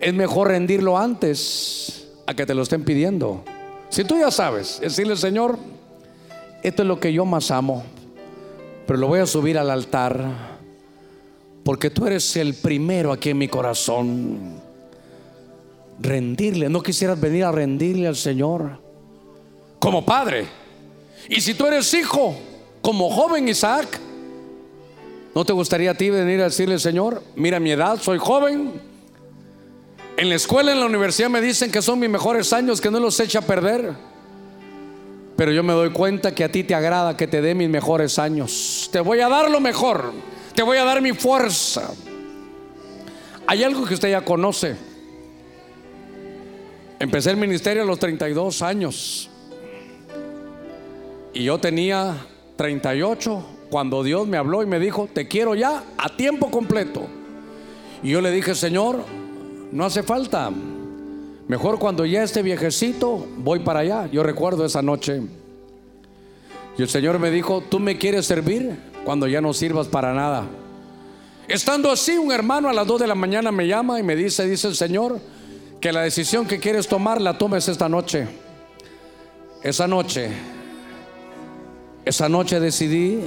es 0.01 0.15
mejor 0.15 0.49
rendirlo 0.49 0.99
antes 0.99 2.09
a 2.27 2.35
que 2.35 2.47
te 2.47 2.55
lo 2.55 2.63
estén 2.63 2.85
pidiendo. 2.85 3.45
Si 3.89 4.05
tú 4.05 4.19
ya 4.19 4.31
sabes, 4.31 4.81
decirle, 4.81 5.17
Señor, 5.17 5.59
esto 6.63 6.83
es 6.83 6.89
lo 6.89 6.99
que 6.99 7.13
yo 7.13 7.25
más 7.25 7.51
amo, 7.51 7.85
pero 8.87 8.99
lo 8.99 9.07
voy 9.07 9.21
a 9.21 9.27
subir 9.27 9.59
al 9.59 9.71
altar 9.71 10.55
porque 11.65 11.91
tú 11.91 12.07
eres 12.07 12.37
el 12.37 12.55
primero 12.55 13.11
aquí 13.11 13.31
en 13.31 13.39
mi 13.39 13.49
corazón. 13.49 14.61
Rendirle, 15.99 16.69
no 16.69 16.83
quisieras 16.83 17.19
venir 17.19 17.45
a 17.45 17.53
rendirle 17.53 18.07
al 18.07 18.17
Señor 18.17 18.79
como 19.79 20.05
padre. 20.05 20.47
Y 21.29 21.41
si 21.41 21.55
tú 21.55 21.67
eres 21.67 21.93
hijo, 21.95 22.35
como 22.83 23.09
joven 23.09 23.49
Isaac, 23.49 23.99
¿no 25.35 25.45
te 25.45 25.55
gustaría 25.55 25.93
a 25.93 25.95
ti 25.95 26.11
venir 26.11 26.41
a 26.43 26.45
decirle, 26.45 26.79
Señor, 26.79 27.23
mira 27.35 27.59
mi 27.59 27.71
edad, 27.71 27.99
soy 27.99 28.19
joven? 28.19 28.73
En 30.17 30.29
la 30.29 30.37
escuela, 30.37 30.73
en 30.73 30.81
la 30.81 30.87
universidad 30.87 31.29
me 31.29 31.41
dicen 31.41 31.73
que 31.73 31.83
son 31.83 31.99
mis 31.99 32.09
mejores 32.09 32.53
años, 32.53 32.81
que 32.81 32.91
no 32.91 33.01
los 33.01 33.19
echa 33.19 33.41
a 33.41 33.43
perder. 33.43 33.93
Pero 35.37 35.51
yo 35.51 35.65
me 35.65 35.73
doy 35.73 35.91
cuenta 35.91 36.33
que 36.33 36.45
a 36.45 36.53
ti 36.53 36.63
te 36.63 36.75
agrada 36.75 37.17
que 37.17 37.27
te 37.27 37.43
dé 37.43 37.55
mis 37.55 37.69
mejores 37.69 38.19
años. 38.21 38.89
Te 38.93 39.01
voy 39.01 39.21
a 39.21 39.29
dar 39.29 39.51
lo 39.51 39.61
mejor. 39.61 40.13
Te 40.55 40.63
voy 40.63 40.79
a 40.79 40.85
dar 40.85 41.03
mi 41.03 41.13
fuerza. 41.13 41.91
Hay 43.47 43.65
algo 43.65 43.85
que 43.85 43.95
usted 43.95 44.11
ya 44.11 44.25
conoce. 44.25 44.77
Empecé 47.01 47.31
el 47.31 47.37
ministerio 47.37 47.83
a 47.83 47.87
los 47.87 47.99
32 47.99 48.63
años. 48.63 49.29
Y 51.33 51.43
yo 51.43 51.59
tenía 51.59 52.15
38 52.57 53.45
cuando 53.69 54.05
Dios 54.05 54.29
me 54.29 54.37
habló 54.37 54.63
y 54.63 54.67
me 54.67 54.79
dijo, 54.79 55.09
te 55.13 55.27
quiero 55.27 55.57
ya 55.57 55.83
a 55.99 56.17
tiempo 56.17 56.53
completo. 56.53 57.09
Y 58.05 58.11
yo 58.11 58.21
le 58.21 58.31
dije, 58.31 58.55
Señor, 58.55 59.05
no 59.75 59.85
hace 59.85 60.05
falta. 60.05 60.51
Mejor 61.49 61.79
cuando 61.79 62.07
ya 62.07 62.23
esté 62.23 62.43
viejecito, 62.43 63.27
voy 63.39 63.59
para 63.59 63.81
allá. 63.81 64.07
Yo 64.11 64.23
recuerdo 64.23 64.65
esa 64.65 64.81
noche. 64.81 65.21
Y 66.79 66.83
el 66.83 66.89
Señor 66.89 67.19
me 67.19 67.31
dijo, 67.31 67.61
tú 67.61 67.81
me 67.81 67.99
quieres 67.99 68.25
servir 68.25 68.77
cuando 69.05 69.27
ya 69.27 69.41
no 69.41 69.53
sirvas 69.53 69.89
para 69.89 70.15
nada. 70.15 70.45
Estando 71.49 71.91
así, 71.91 72.17
un 72.17 72.31
hermano 72.31 72.69
a 72.69 72.73
las 72.73 72.87
2 72.87 73.01
de 73.01 73.07
la 73.09 73.17
mañana 73.17 73.51
me 73.51 73.67
llama 73.67 73.99
y 73.99 74.05
me 74.05 74.15
dice, 74.15 74.47
dice 74.47 74.69
el 74.69 74.77
Señor, 74.77 75.21
que 75.81 75.93
la 75.93 76.03
decisión 76.03 76.47
que 76.47 76.61
quieres 76.61 76.87
tomar 76.87 77.21
la 77.21 77.37
tomes 77.37 77.69
esta 77.69 77.89
noche. 77.89 78.29
Esa 79.63 79.89
noche, 79.89 80.31
esa 82.05 82.29
noche 82.29 82.61
decidí 82.61 83.21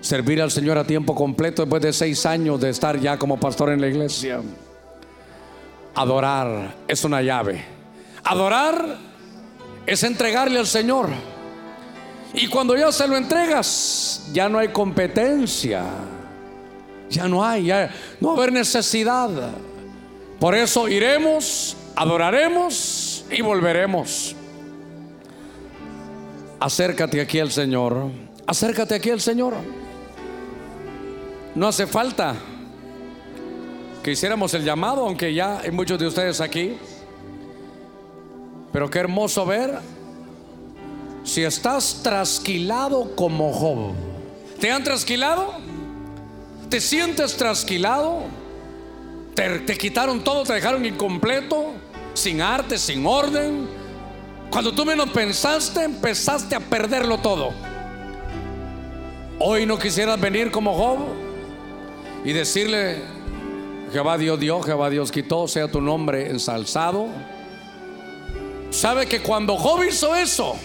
servir 0.00 0.42
al 0.42 0.50
Señor 0.50 0.78
a 0.78 0.84
tiempo 0.84 1.14
completo 1.14 1.62
después 1.62 1.80
de 1.80 1.92
seis 1.92 2.26
años 2.26 2.60
de 2.60 2.70
estar 2.70 2.98
ya 2.98 3.16
como 3.18 3.38
pastor 3.38 3.70
en 3.70 3.80
la 3.80 3.86
iglesia. 3.86 4.40
Adorar 5.94 6.74
es 6.88 7.04
una 7.04 7.22
llave. 7.22 7.64
Adorar 8.24 8.98
es 9.86 10.02
entregarle 10.02 10.58
al 10.58 10.66
Señor. 10.66 11.08
Y 12.32 12.48
cuando 12.48 12.76
ya 12.76 12.90
se 12.90 13.06
lo 13.06 13.16
entregas, 13.16 14.28
ya 14.32 14.48
no 14.48 14.58
hay 14.58 14.68
competencia. 14.68 15.84
Ya 17.08 17.28
no 17.28 17.44
hay, 17.44 17.66
ya 17.66 17.90
no 18.20 18.28
va 18.28 18.34
a 18.34 18.36
haber 18.38 18.52
necesidad. 18.52 19.30
Por 20.40 20.56
eso 20.56 20.88
iremos, 20.88 21.76
adoraremos 21.94 23.24
y 23.30 23.40
volveremos. 23.40 24.34
Acércate 26.58 27.20
aquí 27.20 27.38
al 27.38 27.52
Señor. 27.52 28.10
Acércate 28.46 28.96
aquí 28.96 29.10
al 29.10 29.20
Señor. 29.20 29.54
No 31.54 31.68
hace 31.68 31.86
falta 31.86 32.34
que 34.04 34.12
hiciéramos 34.12 34.52
el 34.52 34.64
llamado, 34.64 35.06
aunque 35.06 35.32
ya 35.32 35.60
hay 35.60 35.70
muchos 35.70 35.98
de 35.98 36.06
ustedes 36.06 36.38
aquí. 36.42 36.76
Pero 38.70 38.90
qué 38.90 38.98
hermoso 38.98 39.46
ver 39.46 39.78
si 41.24 41.42
estás 41.42 42.02
trasquilado 42.02 43.16
como 43.16 43.50
Job. 43.50 43.94
¿Te 44.60 44.70
han 44.70 44.84
trasquilado? 44.84 45.54
¿Te 46.68 46.82
sientes 46.82 47.34
trasquilado? 47.38 48.24
¿Te, 49.34 49.60
te 49.60 49.78
quitaron 49.78 50.22
todo, 50.22 50.42
te 50.42 50.52
dejaron 50.52 50.84
incompleto, 50.84 51.72
sin 52.12 52.42
arte, 52.42 52.76
sin 52.76 53.06
orden? 53.06 53.66
Cuando 54.50 54.74
tú 54.74 54.84
menos 54.84 55.08
pensaste, 55.12 55.82
empezaste 55.82 56.54
a 56.54 56.60
perderlo 56.60 57.16
todo. 57.16 57.52
Hoy 59.38 59.64
no 59.64 59.78
quisieras 59.78 60.20
venir 60.20 60.50
como 60.50 60.74
Job 60.74 60.98
y 62.22 62.34
decirle, 62.34 63.13
Jehová 63.94 64.18
Dios 64.18 64.40
dio, 64.40 64.60
Jehová 64.60 64.90
Dios 64.90 65.12
quitó, 65.12 65.46
sea 65.46 65.68
tu 65.68 65.80
nombre 65.80 66.28
ensalzado. 66.28 67.06
Sabe 68.70 69.06
que 69.06 69.22
cuando 69.22 69.56
Job 69.56 69.84
hizo 69.88 70.16
eso, 70.16 70.56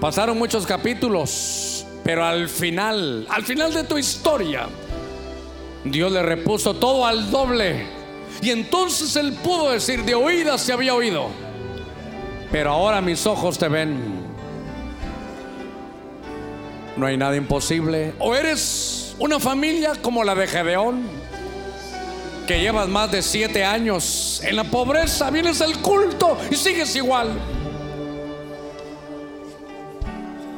pasaron 0.00 0.38
muchos 0.38 0.64
capítulos, 0.64 1.84
pero 2.04 2.24
al 2.24 2.48
final, 2.48 3.26
al 3.28 3.42
final 3.42 3.74
de 3.74 3.82
tu 3.82 3.98
historia, 3.98 4.68
Dios 5.82 6.12
le 6.12 6.22
repuso 6.22 6.74
todo 6.74 7.04
al 7.04 7.32
doble. 7.32 7.88
Y 8.40 8.50
entonces 8.50 9.16
él 9.16 9.32
pudo 9.42 9.72
decir, 9.72 10.04
de 10.04 10.14
oídas 10.14 10.60
se 10.60 10.72
había 10.72 10.94
oído, 10.94 11.26
pero 12.52 12.70
ahora 12.70 13.00
mis 13.00 13.26
ojos 13.26 13.58
te 13.58 13.66
ven. 13.66 13.98
No 16.96 17.06
hay 17.06 17.16
nada 17.16 17.34
imposible. 17.34 18.12
O 18.20 18.36
eres 18.36 18.97
una 19.18 19.40
familia 19.40 19.92
como 20.00 20.22
la 20.24 20.34
de 20.34 20.46
Gedeón, 20.46 21.02
que 22.46 22.60
llevas 22.60 22.88
más 22.88 23.10
de 23.10 23.22
siete 23.22 23.64
años 23.64 24.40
en 24.44 24.56
la 24.56 24.64
pobreza, 24.64 25.30
vienes 25.30 25.60
al 25.60 25.78
culto 25.78 26.38
y 26.50 26.54
sigues 26.54 26.94
igual. 26.96 27.38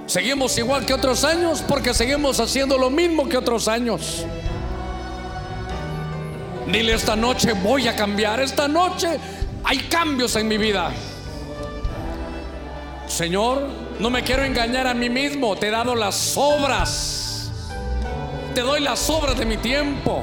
Seguimos 0.07 0.59
igual 0.59 0.85
que 0.85 0.93
otros 0.93 1.25
años 1.25 1.63
porque 1.67 1.95
seguimos 1.95 2.41
haciendo 2.41 2.77
lo 2.77 2.91
mismo 2.91 3.29
que 3.29 3.37
otros 3.37 3.69
años. 3.69 4.25
Dile 6.67 6.95
esta 6.95 7.17
noche 7.17 7.53
voy 7.53 7.89
a 7.89 7.95
cambiar. 7.95 8.41
Esta 8.41 8.67
noche 8.69 9.19
hay 9.65 9.79
cambios 9.79 10.35
en 10.37 10.49
mi 10.49 10.59
vida. 10.59 10.91
Señor, 13.07 13.69
no 13.99 14.11
me 14.11 14.23
quiero 14.23 14.45
engañar 14.45 14.87
a 14.87 14.95
mí 14.95 15.09
mismo. 15.09 15.57
Te 15.57 15.69
he 15.69 15.71
dado 15.71 15.95
las 15.95 16.37
obras. 16.37 17.20
Te 18.55 18.63
doy 18.63 18.81
las 18.81 19.09
obras 19.09 19.39
de 19.39 19.47
mi 19.47 19.57
tiempo. 19.57 20.23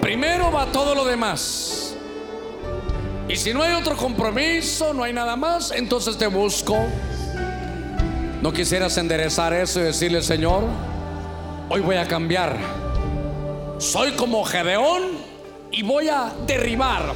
Primero 0.00 0.52
va 0.52 0.66
todo 0.66 0.94
lo 0.94 1.04
demás. 1.04 1.94
Y 3.28 3.36
si 3.36 3.52
no 3.52 3.62
hay 3.62 3.74
otro 3.74 3.96
compromiso, 3.96 4.94
no 4.94 5.02
hay 5.02 5.12
nada 5.12 5.36
más, 5.36 5.72
entonces 5.72 6.16
te 6.16 6.26
busco. 6.28 6.76
¿No 8.40 8.52
quisieras 8.52 8.96
enderezar 8.96 9.52
eso 9.52 9.80
y 9.80 9.82
decirle, 9.82 10.22
Señor, 10.22 10.62
hoy 11.68 11.80
voy 11.80 11.96
a 11.96 12.06
cambiar? 12.06 12.56
Soy 13.78 14.12
como 14.12 14.44
Gedeón 14.44 15.18
y 15.70 15.82
voy 15.82 16.08
a 16.08 16.32
derribar 16.46 17.12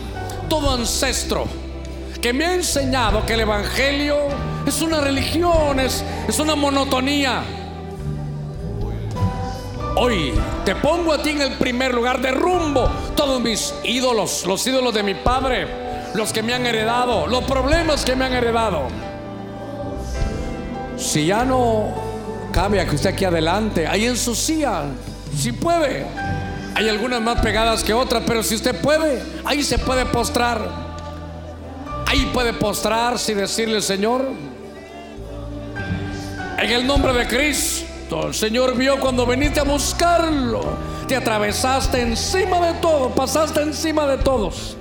todo 0.48 0.72
ancestro 0.72 1.46
que 2.20 2.32
me 2.32 2.44
ha 2.44 2.54
enseñado 2.54 3.24
que 3.24 3.34
el 3.34 3.40
Evangelio 3.40 4.16
es 4.66 4.82
una 4.82 5.00
religión, 5.00 5.80
es, 5.80 6.04
es 6.28 6.38
una 6.38 6.54
monotonía. 6.54 7.42
Hoy 9.94 10.32
te 10.64 10.74
pongo 10.74 11.12
a 11.12 11.23
ti 11.23 11.31
en 11.31 11.43
el 11.43 11.52
primer 11.55 11.93
lugar, 11.93 12.20
derrumbo 12.20 12.90
todos 13.14 13.40
mis 13.40 13.74
ídolos, 13.85 14.44
los 14.47 14.66
ídolos 14.66 14.94
de 14.94 15.02
mi 15.02 15.14
padre, 15.14 15.66
los 16.14 16.32
que 16.32 16.43
me 16.43 16.55
han 16.55 16.64
heredado, 16.64 17.27
los 17.27 17.44
problemas 17.44 18.05
que 18.05 18.16
me 18.16 18.24
han 18.24 18.32
heredado. 18.32 18.89
Si 20.97 21.27
ya 21.27 21.44
no 21.44 21.93
cambia 22.52 22.86
que 22.86 22.97
usted 22.97 23.10
aquí 23.10 23.24
adelante, 23.24 23.86
ahí 23.86 24.06
en 24.06 24.16
su 24.16 24.35
si 24.35 25.52
puede. 25.52 26.06
Hay 26.74 26.89
algunas 26.89 27.20
más 27.20 27.40
pegadas 27.40 27.85
que 27.85 27.93
otras, 27.93 28.23
pero 28.27 28.43
si 28.43 28.55
usted 28.55 28.81
puede, 28.81 29.23
ahí 29.44 29.62
se 29.62 29.78
puede 29.78 30.06
postrar. 30.06 30.60
Ahí 32.06 32.31
puede 32.32 32.55
postrarse 32.55 33.32
y 33.32 33.35
decirle, 33.35 33.82
Señor, 33.82 34.27
en 36.59 36.70
el 36.70 36.86
nombre 36.86 37.12
de 37.12 37.27
El 38.20 38.34
Señor 38.34 38.76
vio 38.76 39.01
cuando 39.01 39.24
viniste 39.24 39.60
a 39.60 39.62
buscarlo, 39.62 40.76
te 41.09 41.16
atravesaste 41.16 42.02
encima 42.02 42.60
de 42.66 42.74
todo, 42.74 43.09
pasaste 43.09 43.62
encima 43.62 44.06
de 44.06 44.18
todos, 44.18 44.76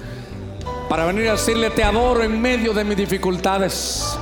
para 0.90 1.06
venir 1.06 1.30
a 1.30 1.34
decirle, 1.34 1.70
te 1.70 1.82
adoro 1.82 2.24
en 2.24 2.42
medio 2.42 2.74
de 2.74 2.84
mis 2.84 2.98
dificultades. 2.98 4.18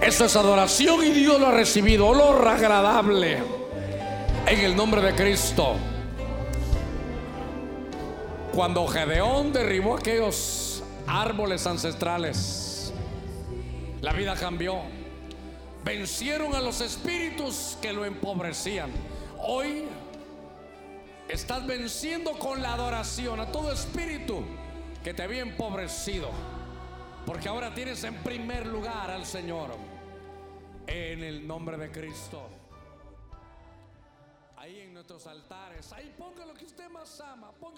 Eso 0.00 0.24
es 0.24 0.36
adoración 0.36 1.04
y 1.04 1.10
Dios 1.10 1.40
lo 1.40 1.48
ha 1.48 1.50
recibido, 1.50 2.06
olor 2.06 2.46
agradable, 2.46 3.38
en 4.46 4.60
el 4.60 4.76
nombre 4.76 5.02
de 5.02 5.14
Cristo. 5.16 5.74
Cuando 8.54 8.86
Gedeón 8.86 9.52
derribó 9.52 9.96
aquellos 9.96 10.84
árboles 11.08 11.66
ancestrales, 11.66 12.92
la 14.00 14.12
vida 14.12 14.36
cambió. 14.36 15.03
Vencieron 15.84 16.54
a 16.54 16.62
los 16.62 16.80
espíritus 16.80 17.76
que 17.82 17.92
lo 17.92 18.06
empobrecían. 18.06 18.90
Hoy 19.38 19.84
estás 21.28 21.66
venciendo 21.66 22.38
con 22.38 22.62
la 22.62 22.72
adoración 22.72 23.38
a 23.38 23.52
todo 23.52 23.70
espíritu 23.70 24.42
que 25.02 25.12
te 25.12 25.22
había 25.22 25.42
empobrecido. 25.42 26.30
Porque 27.26 27.50
ahora 27.50 27.74
tienes 27.74 28.02
en 28.04 28.14
primer 28.22 28.66
lugar 28.66 29.10
al 29.10 29.26
Señor. 29.26 29.76
En 30.86 31.22
el 31.22 31.46
nombre 31.46 31.76
de 31.76 31.90
Cristo. 31.90 32.48
Ahí 34.56 34.80
en 34.80 34.94
nuestros 34.94 35.26
altares. 35.26 35.92
Ahí 35.92 36.14
ponga 36.16 36.46
lo 36.46 36.54
que 36.54 36.64
usted 36.64 36.88
más 36.88 37.20
ama. 37.20 37.52
Ponga 37.52 37.72